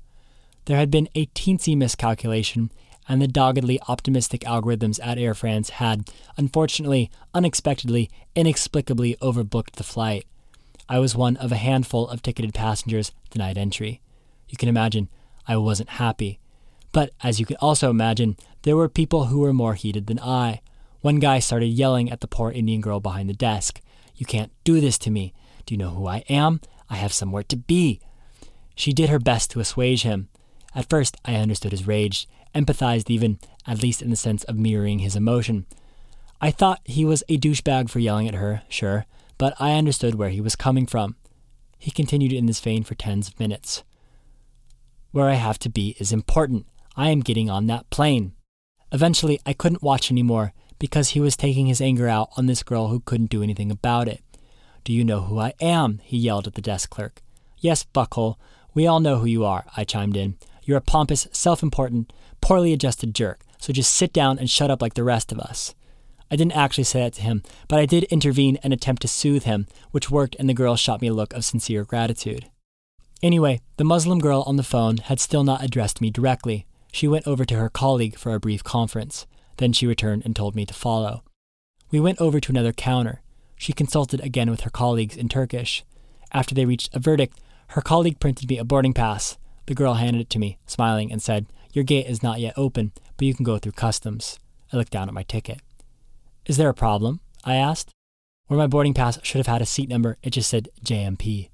There 0.65 0.77
had 0.77 0.89
been 0.89 1.09
a 1.13 1.25
teensy 1.27 1.75
miscalculation, 1.75 2.71
and 3.09 3.21
the 3.21 3.27
doggedly 3.27 3.79
optimistic 3.89 4.41
algorithms 4.41 4.99
at 5.03 5.17
Air 5.17 5.33
France 5.33 5.71
had, 5.71 6.09
unfortunately, 6.37 7.11
unexpectedly, 7.33 8.09
inexplicably 8.35 9.17
overbooked 9.21 9.73
the 9.73 9.83
flight. 9.83 10.25
I 10.87 10.99
was 10.99 11.15
one 11.15 11.35
of 11.37 11.51
a 11.51 11.57
handful 11.57 12.07
of 12.07 12.21
ticketed 12.21 12.53
passengers 12.53 13.11
denied 13.29 13.57
entry. 13.57 14.01
You 14.47 14.57
can 14.57 14.69
imagine 14.69 15.09
I 15.47 15.57
wasn't 15.57 15.89
happy. 15.89 16.39
But 16.91 17.11
as 17.23 17.39
you 17.39 17.45
can 17.45 17.57
also 17.57 17.89
imagine, 17.89 18.37
there 18.61 18.77
were 18.77 18.87
people 18.87 19.25
who 19.25 19.39
were 19.39 19.53
more 19.53 19.73
heated 19.73 20.07
than 20.07 20.19
I. 20.19 20.61
One 21.01 21.19
guy 21.19 21.39
started 21.39 21.67
yelling 21.67 22.09
at 22.11 22.21
the 22.21 22.27
poor 22.27 22.51
Indian 22.51 22.79
girl 22.79 22.99
behind 22.99 23.27
the 23.27 23.33
desk. 23.33 23.81
You 24.15 24.25
can't 24.25 24.51
do 24.63 24.79
this 24.79 24.97
to 24.99 25.11
me. 25.11 25.33
Do 25.65 25.73
you 25.73 25.77
know 25.77 25.91
who 25.91 26.07
I 26.07 26.23
am? 26.29 26.61
I 26.89 26.95
have 26.95 27.13
somewhere 27.13 27.43
to 27.43 27.55
be. 27.55 27.99
She 28.75 28.93
did 28.93 29.09
her 29.09 29.19
best 29.19 29.51
to 29.51 29.59
assuage 29.59 30.03
him. 30.03 30.29
At 30.75 30.89
first, 30.89 31.17
I 31.23 31.35
understood 31.35 31.71
his 31.71 31.87
rage, 31.87 32.27
empathized 32.55 33.09
even, 33.09 33.39
at 33.67 33.81
least 33.81 34.01
in 34.01 34.09
the 34.09 34.15
sense 34.15 34.43
of 34.45 34.57
mirroring 34.57 34.99
his 34.99 35.15
emotion. 35.15 35.65
I 36.41 36.51
thought 36.51 36.81
he 36.83 37.05
was 37.05 37.23
a 37.29 37.37
douchebag 37.37 37.89
for 37.89 37.99
yelling 37.99 38.27
at 38.27 38.35
her, 38.35 38.63
sure, 38.67 39.05
but 39.37 39.53
I 39.59 39.73
understood 39.73 40.15
where 40.15 40.29
he 40.29 40.41
was 40.41 40.55
coming 40.55 40.85
from. 40.85 41.15
He 41.77 41.91
continued 41.91 42.33
in 42.33 42.45
this 42.45 42.59
vein 42.59 42.83
for 42.83 42.95
tens 42.95 43.27
of 43.27 43.39
minutes. 43.39 43.83
Where 45.11 45.29
I 45.29 45.35
have 45.35 45.59
to 45.59 45.69
be 45.69 45.95
is 45.99 46.11
important. 46.11 46.65
I 46.97 47.09
am 47.09 47.21
getting 47.21 47.49
on 47.49 47.67
that 47.67 47.89
plane. 47.89 48.33
Eventually, 48.91 49.39
I 49.45 49.53
couldn't 49.53 49.83
watch 49.83 50.11
anymore 50.11 50.53
because 50.79 51.09
he 51.09 51.19
was 51.19 51.37
taking 51.37 51.67
his 51.67 51.81
anger 51.81 52.07
out 52.07 52.29
on 52.35 52.45
this 52.45 52.63
girl 52.63 52.87
who 52.87 52.99
couldn't 52.99 53.29
do 53.29 53.43
anything 53.43 53.71
about 53.71 54.07
it. 54.07 54.21
Do 54.83 54.91
you 54.93 55.03
know 55.03 55.21
who 55.21 55.39
I 55.39 55.53
am? 55.61 55.99
he 56.03 56.17
yelled 56.17 56.47
at 56.47 56.55
the 56.55 56.61
desk 56.61 56.89
clerk. 56.89 57.21
Yes, 57.59 57.83
buckhole. 57.83 58.37
We 58.73 58.87
all 58.87 58.99
know 58.99 59.19
who 59.19 59.25
you 59.25 59.45
are, 59.45 59.65
I 59.77 59.83
chimed 59.83 60.17
in. 60.17 60.35
You're 60.63 60.77
a 60.77 60.81
pompous, 60.81 61.27
self 61.31 61.63
important, 61.63 62.11
poorly 62.41 62.73
adjusted 62.73 63.15
jerk, 63.15 63.43
so 63.59 63.71
just 63.71 63.93
sit 63.93 64.11
down 64.11 64.39
and 64.39 64.49
shut 64.49 64.71
up 64.71 64.81
like 64.81 64.95
the 64.95 65.03
rest 65.03 65.31
of 65.31 65.39
us. 65.39 65.73
I 66.29 66.35
didn't 66.35 66.57
actually 66.57 66.85
say 66.85 67.01
that 67.01 67.13
to 67.13 67.21
him, 67.21 67.43
but 67.67 67.79
I 67.79 67.85
did 67.85 68.05
intervene 68.05 68.57
and 68.63 68.73
attempt 68.73 69.01
to 69.03 69.07
soothe 69.07 69.43
him, 69.43 69.67
which 69.91 70.11
worked, 70.11 70.35
and 70.39 70.49
the 70.49 70.53
girl 70.53 70.75
shot 70.75 71.01
me 71.01 71.07
a 71.07 71.13
look 71.13 71.33
of 71.33 71.45
sincere 71.45 71.83
gratitude. 71.85 72.49
Anyway, 73.21 73.61
the 73.77 73.85
Muslim 73.85 74.19
girl 74.19 74.43
on 74.45 74.57
the 74.57 74.63
phone 74.63 74.97
had 74.97 75.19
still 75.19 75.45
not 75.45 75.63
addressed 75.63 76.01
me 76.01 76.09
directly. 76.09 76.65
She 76.91 77.07
went 77.07 77.25
over 77.25 77.45
to 77.45 77.55
her 77.55 77.69
colleague 77.69 78.17
for 78.17 78.33
a 78.33 78.39
brief 78.39 78.63
conference. 78.63 79.25
Then 79.57 79.71
she 79.71 79.87
returned 79.87 80.23
and 80.25 80.35
told 80.35 80.55
me 80.55 80.65
to 80.65 80.73
follow. 80.73 81.23
We 81.89 82.01
went 82.01 82.19
over 82.19 82.41
to 82.41 82.51
another 82.51 82.73
counter. 82.73 83.21
She 83.55 83.73
consulted 83.73 84.19
again 84.21 84.49
with 84.49 84.61
her 84.61 84.69
colleagues 84.69 85.15
in 85.15 85.29
Turkish. 85.29 85.83
After 86.31 86.53
they 86.55 86.65
reached 86.65 86.93
a 86.93 86.99
verdict, 86.99 87.39
her 87.69 87.81
colleague 87.81 88.19
printed 88.19 88.49
me 88.49 88.57
a 88.57 88.63
boarding 88.63 88.93
pass. 88.93 89.37
The 89.65 89.75
girl 89.75 89.95
handed 89.95 90.21
it 90.21 90.29
to 90.31 90.39
me, 90.39 90.57
smiling, 90.65 91.11
and 91.11 91.21
said, 91.21 91.45
Your 91.71 91.83
gate 91.83 92.07
is 92.07 92.21
not 92.21 92.39
yet 92.39 92.53
open, 92.57 92.91
but 93.17 93.25
you 93.25 93.33
can 93.33 93.45
go 93.45 93.57
through 93.57 93.73
customs. 93.73 94.39
I 94.71 94.77
looked 94.77 94.91
down 94.91 95.07
at 95.07 95.13
my 95.13 95.23
ticket. 95.23 95.61
Is 96.45 96.57
there 96.57 96.69
a 96.69 96.73
problem? 96.73 97.21
I 97.43 97.55
asked. 97.55 97.91
Where 98.47 98.57
my 98.57 98.67
boarding 98.67 98.93
pass 98.93 99.19
should 99.23 99.39
have 99.39 99.47
had 99.47 99.61
a 99.61 99.65
seat 99.65 99.89
number, 99.89 100.17
it 100.21 100.31
just 100.31 100.49
said 100.49 100.69
JMP. 100.83 101.49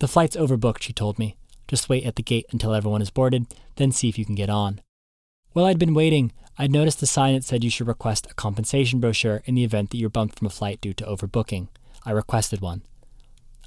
The 0.00 0.08
flight's 0.08 0.36
overbooked, 0.36 0.82
she 0.82 0.92
told 0.92 1.18
me. 1.18 1.36
Just 1.68 1.88
wait 1.88 2.04
at 2.04 2.16
the 2.16 2.22
gate 2.22 2.46
until 2.50 2.74
everyone 2.74 3.02
is 3.02 3.10
boarded, 3.10 3.46
then 3.76 3.92
see 3.92 4.08
if 4.08 4.18
you 4.18 4.24
can 4.24 4.34
get 4.34 4.50
on. 4.50 4.80
While 5.52 5.64
I'd 5.64 5.80
been 5.80 5.94
waiting, 5.94 6.32
I'd 6.58 6.70
noticed 6.70 7.02
a 7.02 7.06
sign 7.06 7.34
that 7.34 7.42
said 7.42 7.64
you 7.64 7.70
should 7.70 7.88
request 7.88 8.30
a 8.30 8.34
compensation 8.34 9.00
brochure 9.00 9.42
in 9.46 9.56
the 9.56 9.64
event 9.64 9.90
that 9.90 9.96
you're 9.96 10.08
bumped 10.08 10.38
from 10.38 10.46
a 10.46 10.50
flight 10.50 10.80
due 10.80 10.94
to 10.94 11.04
overbooking. 11.04 11.68
I 12.04 12.12
requested 12.12 12.60
one. 12.60 12.82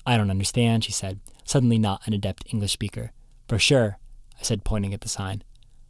I 0.05 0.15
don't 0.15 0.29
understand, 0.29 0.86
she 0.86 0.93
said, 0.93 1.19
suddenly 1.43 1.77
not 1.77 2.05
an 2.07 2.13
adept 2.13 2.45
English 2.53 2.71
speaker. 2.71 3.11
Brochure, 3.47 3.97
I 4.39 4.43
said, 4.43 4.63
pointing 4.63 4.93
at 4.93 5.01
the 5.01 5.09
sign. 5.09 5.43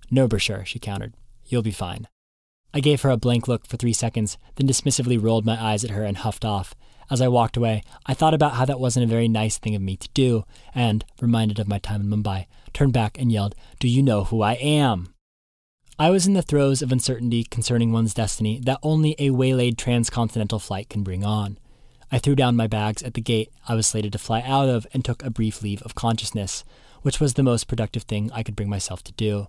No 0.10 0.28
brochure, 0.28 0.66
she 0.66 0.80
countered. 0.80 1.14
You'll 1.46 1.62
be 1.62 1.72
fine. 1.72 2.08
I 2.74 2.80
gave 2.80 3.04
her 3.04 3.12
a 3.12 3.18
blank 3.18 3.48
look 3.48 3.68
for 3.68 3.78
three 3.78 3.94
seconds, 3.94 4.40
then 4.56 4.68
dismissively 4.68 5.22
rolled 5.22 5.46
my 5.46 5.64
eyes 5.64 5.84
at 5.84 5.92
her 5.92 6.04
and 6.04 6.18
huffed 6.18 6.44
off. 6.44 6.74
As 7.12 7.22
I 7.22 7.28
walked 7.28 7.56
away, 7.56 7.84
I 8.08 8.16
thought 8.16 8.34
about 8.34 8.54
how 8.54 8.66
that 8.66 8.80
wasn't 8.80 9.04
a 9.04 9.14
very 9.14 9.28
nice 9.28 9.60
thing 9.60 9.76
of 9.76 9.82
me 9.84 9.98
to 9.98 10.10
do, 10.16 10.44
and, 10.74 11.06
reminded 11.22 11.60
of 11.60 11.68
my 11.68 11.78
time 11.78 12.02
in 12.02 12.10
Mumbai, 12.10 12.48
turned 12.74 12.94
back 12.94 13.20
and 13.20 13.32
yelled, 13.32 13.54
Do 13.80 13.88
you 13.88 14.02
know 14.02 14.24
who 14.24 14.42
I 14.42 14.54
am? 14.54 15.14
I 16.04 16.10
was 16.10 16.28
in 16.28 16.34
the 16.34 16.42
throes 16.42 16.82
of 16.82 16.92
uncertainty 16.92 17.46
concerning 17.46 17.94
one's 17.94 18.14
destiny 18.14 18.60
that 18.66 18.80
only 18.84 19.16
a 19.20 19.30
waylaid 19.30 19.78
transcontinental 19.78 20.60
flight 20.60 20.90
can 20.90 21.02
bring 21.02 21.24
on. 21.24 21.58
I 22.12 22.20
threw 22.20 22.36
down 22.36 22.58
my 22.58 22.68
bags 22.68 23.02
at 23.04 23.14
the 23.14 23.22
gate 23.22 23.54
I 23.70 23.76
was 23.76 23.88
slated 23.88 24.12
to 24.12 24.18
fly 24.18 24.42
out 24.42 24.68
of 24.68 24.86
and 24.94 25.06
took 25.06 25.24
a 25.24 25.30
brief 25.30 25.62
leave 25.62 25.82
of 25.84 25.96
consciousness, 25.96 26.66
which 27.04 27.22
was 27.22 27.36
the 27.36 27.42
most 27.42 27.70
productive 27.70 28.04
thing 28.04 28.30
I 28.34 28.44
could 28.44 28.58
bring 28.58 28.68
myself 28.68 29.02
to 29.06 29.14
do. 29.14 29.48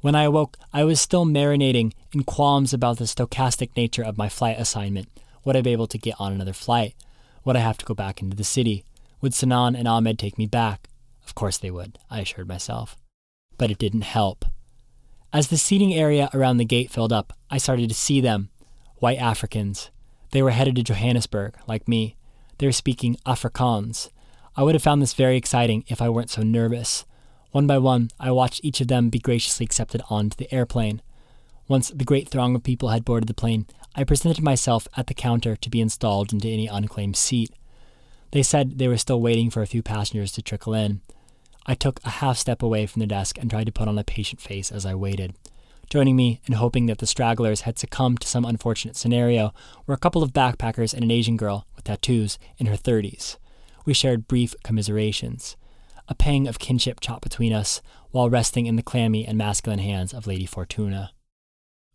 When 0.00 0.14
I 0.14 0.22
awoke, 0.22 0.58
I 0.72 0.84
was 0.84 1.00
still 1.00 1.26
marinating 1.26 1.92
in 2.12 2.22
qualms 2.22 2.72
about 2.72 2.98
the 2.98 3.04
stochastic 3.06 3.70
nature 3.76 4.04
of 4.04 4.16
my 4.16 4.28
flight 4.28 4.60
assignment. 4.60 5.08
Would 5.44 5.56
I 5.56 5.60
be 5.60 5.72
able 5.72 5.88
to 5.88 5.98
get 5.98 6.14
on 6.20 6.32
another 6.32 6.52
flight? 6.52 6.94
Would 7.44 7.56
I 7.56 7.66
have 7.66 7.78
to 7.78 7.84
go 7.84 7.94
back 7.94 8.22
into 8.22 8.36
the 8.36 8.44
city? 8.44 8.84
Would 9.22 9.34
Sinan 9.34 9.74
and 9.74 9.88
Ahmed 9.88 10.20
take 10.20 10.38
me 10.38 10.46
back? 10.46 10.88
Of 11.26 11.34
course 11.34 11.58
they 11.58 11.72
would, 11.72 11.98
I 12.08 12.20
assured 12.20 12.46
myself. 12.46 12.96
But 13.58 13.72
it 13.72 13.78
didn't 13.78 14.02
help. 14.02 14.44
As 15.32 15.46
the 15.46 15.58
seating 15.58 15.94
area 15.94 16.28
around 16.34 16.56
the 16.56 16.64
gate 16.64 16.90
filled 16.90 17.12
up, 17.12 17.32
I 17.50 17.58
started 17.58 17.88
to 17.88 17.94
see 17.94 18.20
them 18.20 18.50
white 18.96 19.18
Africans. 19.18 19.90
They 20.32 20.42
were 20.42 20.50
headed 20.50 20.74
to 20.76 20.82
Johannesburg, 20.82 21.54
like 21.68 21.86
me. 21.86 22.16
They 22.58 22.66
were 22.66 22.72
speaking 22.72 23.16
Afrikaans. 23.24 24.10
I 24.56 24.64
would 24.64 24.74
have 24.74 24.82
found 24.82 25.00
this 25.00 25.14
very 25.14 25.36
exciting 25.36 25.84
if 25.86 26.02
I 26.02 26.08
weren't 26.08 26.30
so 26.30 26.42
nervous. 26.42 27.04
One 27.52 27.68
by 27.68 27.78
one, 27.78 28.10
I 28.18 28.32
watched 28.32 28.64
each 28.64 28.80
of 28.80 28.88
them 28.88 29.08
be 29.08 29.20
graciously 29.20 29.64
accepted 29.64 30.02
onto 30.10 30.36
the 30.36 30.52
airplane. 30.52 31.00
Once 31.68 31.90
the 31.90 32.04
great 32.04 32.28
throng 32.28 32.56
of 32.56 32.64
people 32.64 32.88
had 32.88 33.04
boarded 33.04 33.28
the 33.28 33.34
plane, 33.34 33.66
I 33.94 34.02
presented 34.02 34.42
myself 34.42 34.88
at 34.96 35.06
the 35.06 35.14
counter 35.14 35.54
to 35.54 35.70
be 35.70 35.80
installed 35.80 36.32
into 36.32 36.48
any 36.48 36.66
unclaimed 36.66 37.16
seat. 37.16 37.52
They 38.32 38.42
said 38.42 38.78
they 38.78 38.88
were 38.88 38.96
still 38.96 39.20
waiting 39.20 39.48
for 39.48 39.62
a 39.62 39.66
few 39.68 39.82
passengers 39.82 40.32
to 40.32 40.42
trickle 40.42 40.74
in. 40.74 41.02
I 41.66 41.74
took 41.74 42.00
a 42.04 42.10
half 42.10 42.38
step 42.38 42.62
away 42.62 42.86
from 42.86 43.00
the 43.00 43.06
desk 43.06 43.38
and 43.38 43.50
tried 43.50 43.66
to 43.66 43.72
put 43.72 43.88
on 43.88 43.98
a 43.98 44.04
patient 44.04 44.40
face 44.40 44.70
as 44.72 44.86
I 44.86 44.94
waited. 44.94 45.34
Joining 45.90 46.14
me 46.14 46.40
and 46.46 46.54
hoping 46.54 46.86
that 46.86 46.98
the 46.98 47.06
stragglers 47.06 47.62
had 47.62 47.78
succumbed 47.78 48.20
to 48.20 48.28
some 48.28 48.44
unfortunate 48.44 48.96
scenario 48.96 49.52
were 49.86 49.94
a 49.94 49.98
couple 49.98 50.22
of 50.22 50.32
backpackers 50.32 50.94
and 50.94 51.02
an 51.02 51.10
Asian 51.10 51.36
girl 51.36 51.66
with 51.74 51.84
tattoos 51.84 52.38
in 52.58 52.66
her 52.66 52.76
30s. 52.76 53.36
We 53.84 53.92
shared 53.92 54.28
brief 54.28 54.54
commiserations. 54.62 55.56
A 56.08 56.14
pang 56.14 56.46
of 56.46 56.58
kinship 56.58 57.00
chopped 57.00 57.24
between 57.24 57.52
us 57.52 57.82
while 58.10 58.30
resting 58.30 58.66
in 58.66 58.76
the 58.76 58.82
clammy 58.82 59.26
and 59.26 59.36
masculine 59.36 59.80
hands 59.80 60.12
of 60.12 60.26
Lady 60.26 60.46
Fortuna. 60.46 61.10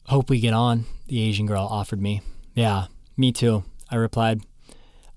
Hope 0.07 0.30
we 0.30 0.39
get 0.39 0.53
on, 0.53 0.86
the 1.07 1.22
Asian 1.22 1.45
girl 1.45 1.63
offered 1.63 2.01
me. 2.01 2.22
Yeah, 2.53 2.88
me 3.18 3.32
too, 3.32 3.63
I 3.89 3.95
replied. 3.95 4.41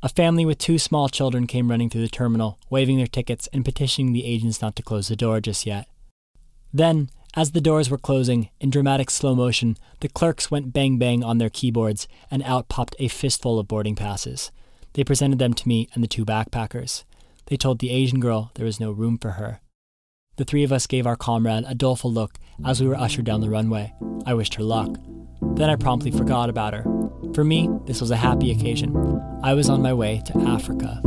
A 0.01 0.09
family 0.09 0.47
with 0.47 0.59
two 0.59 0.79
small 0.79 1.09
children 1.09 1.49
came 1.49 1.71
running 1.71 1.91
through 1.91 2.03
the 2.03 2.09
terminal, 2.09 2.59
waving 2.71 2.99
their 2.99 3.09
tickets 3.09 3.49
and 3.53 3.65
petitioning 3.65 4.13
the 4.13 4.25
agents 4.25 4.63
not 4.63 4.77
to 4.77 4.83
close 4.83 5.09
the 5.09 5.17
door 5.17 5.41
just 5.41 5.67
yet. 5.67 5.89
Then, 6.73 7.11
as 7.35 7.51
the 7.51 7.61
doors 7.61 7.91
were 7.91 7.99
closing, 7.99 8.51
in 8.61 8.71
dramatic 8.71 9.11
slow 9.11 9.35
motion, 9.35 9.77
the 10.01 10.09
clerks 10.09 10.53
went 10.53 10.73
bang 10.73 10.99
bang 10.99 11.25
on 11.25 11.39
their 11.39 11.51
keyboards, 11.51 12.07
and 12.31 12.45
out 12.45 12.69
popped 12.69 12.95
a 13.01 13.09
fistful 13.09 13.59
of 13.59 13.67
boarding 13.67 13.97
passes. 13.97 14.53
They 14.93 15.03
presented 15.03 15.41
them 15.41 15.55
to 15.55 15.69
me 15.69 15.89
and 15.95 16.03
the 16.03 16.09
two 16.09 16.25
backpackers. 16.25 17.03
They 17.47 17.57
told 17.57 17.81
the 17.81 17.91
Asian 17.91 18.21
girl 18.21 18.53
there 18.55 18.67
was 18.67 18.79
no 18.79 18.93
room 18.93 19.19
for 19.19 19.33
her. 19.33 19.61
The 20.39 20.45
three 20.45 20.63
of 20.63 20.73
us 20.73 20.87
gave 20.87 21.05
our 21.05 21.17
comrade 21.17 21.65
a 21.67 21.75
doleful 21.75 22.13
look 22.13 22.39
as 22.65 22.81
we 22.81 22.87
were 22.87 22.95
ushered 22.95 23.25
down 23.25 23.41
the 23.41 23.51
runway. 23.51 23.93
I 24.25 24.35
wished 24.35 24.55
her 24.55 24.63
luck. 24.63 24.97
Then 25.57 25.69
I 25.69 25.75
promptly 25.75 26.13
forgot 26.13 26.49
about 26.49 26.75
her. 26.75 26.85
For 27.35 27.43
me, 27.43 27.69
this 27.87 28.01
was 28.01 28.13
a 28.13 28.17
happy 28.17 28.53
occasion. 28.53 28.97
I 29.43 29.55
was 29.55 29.69
on 29.69 29.83
my 29.83 29.93
way 29.93 30.23
to 30.27 30.39
Africa. 30.43 31.03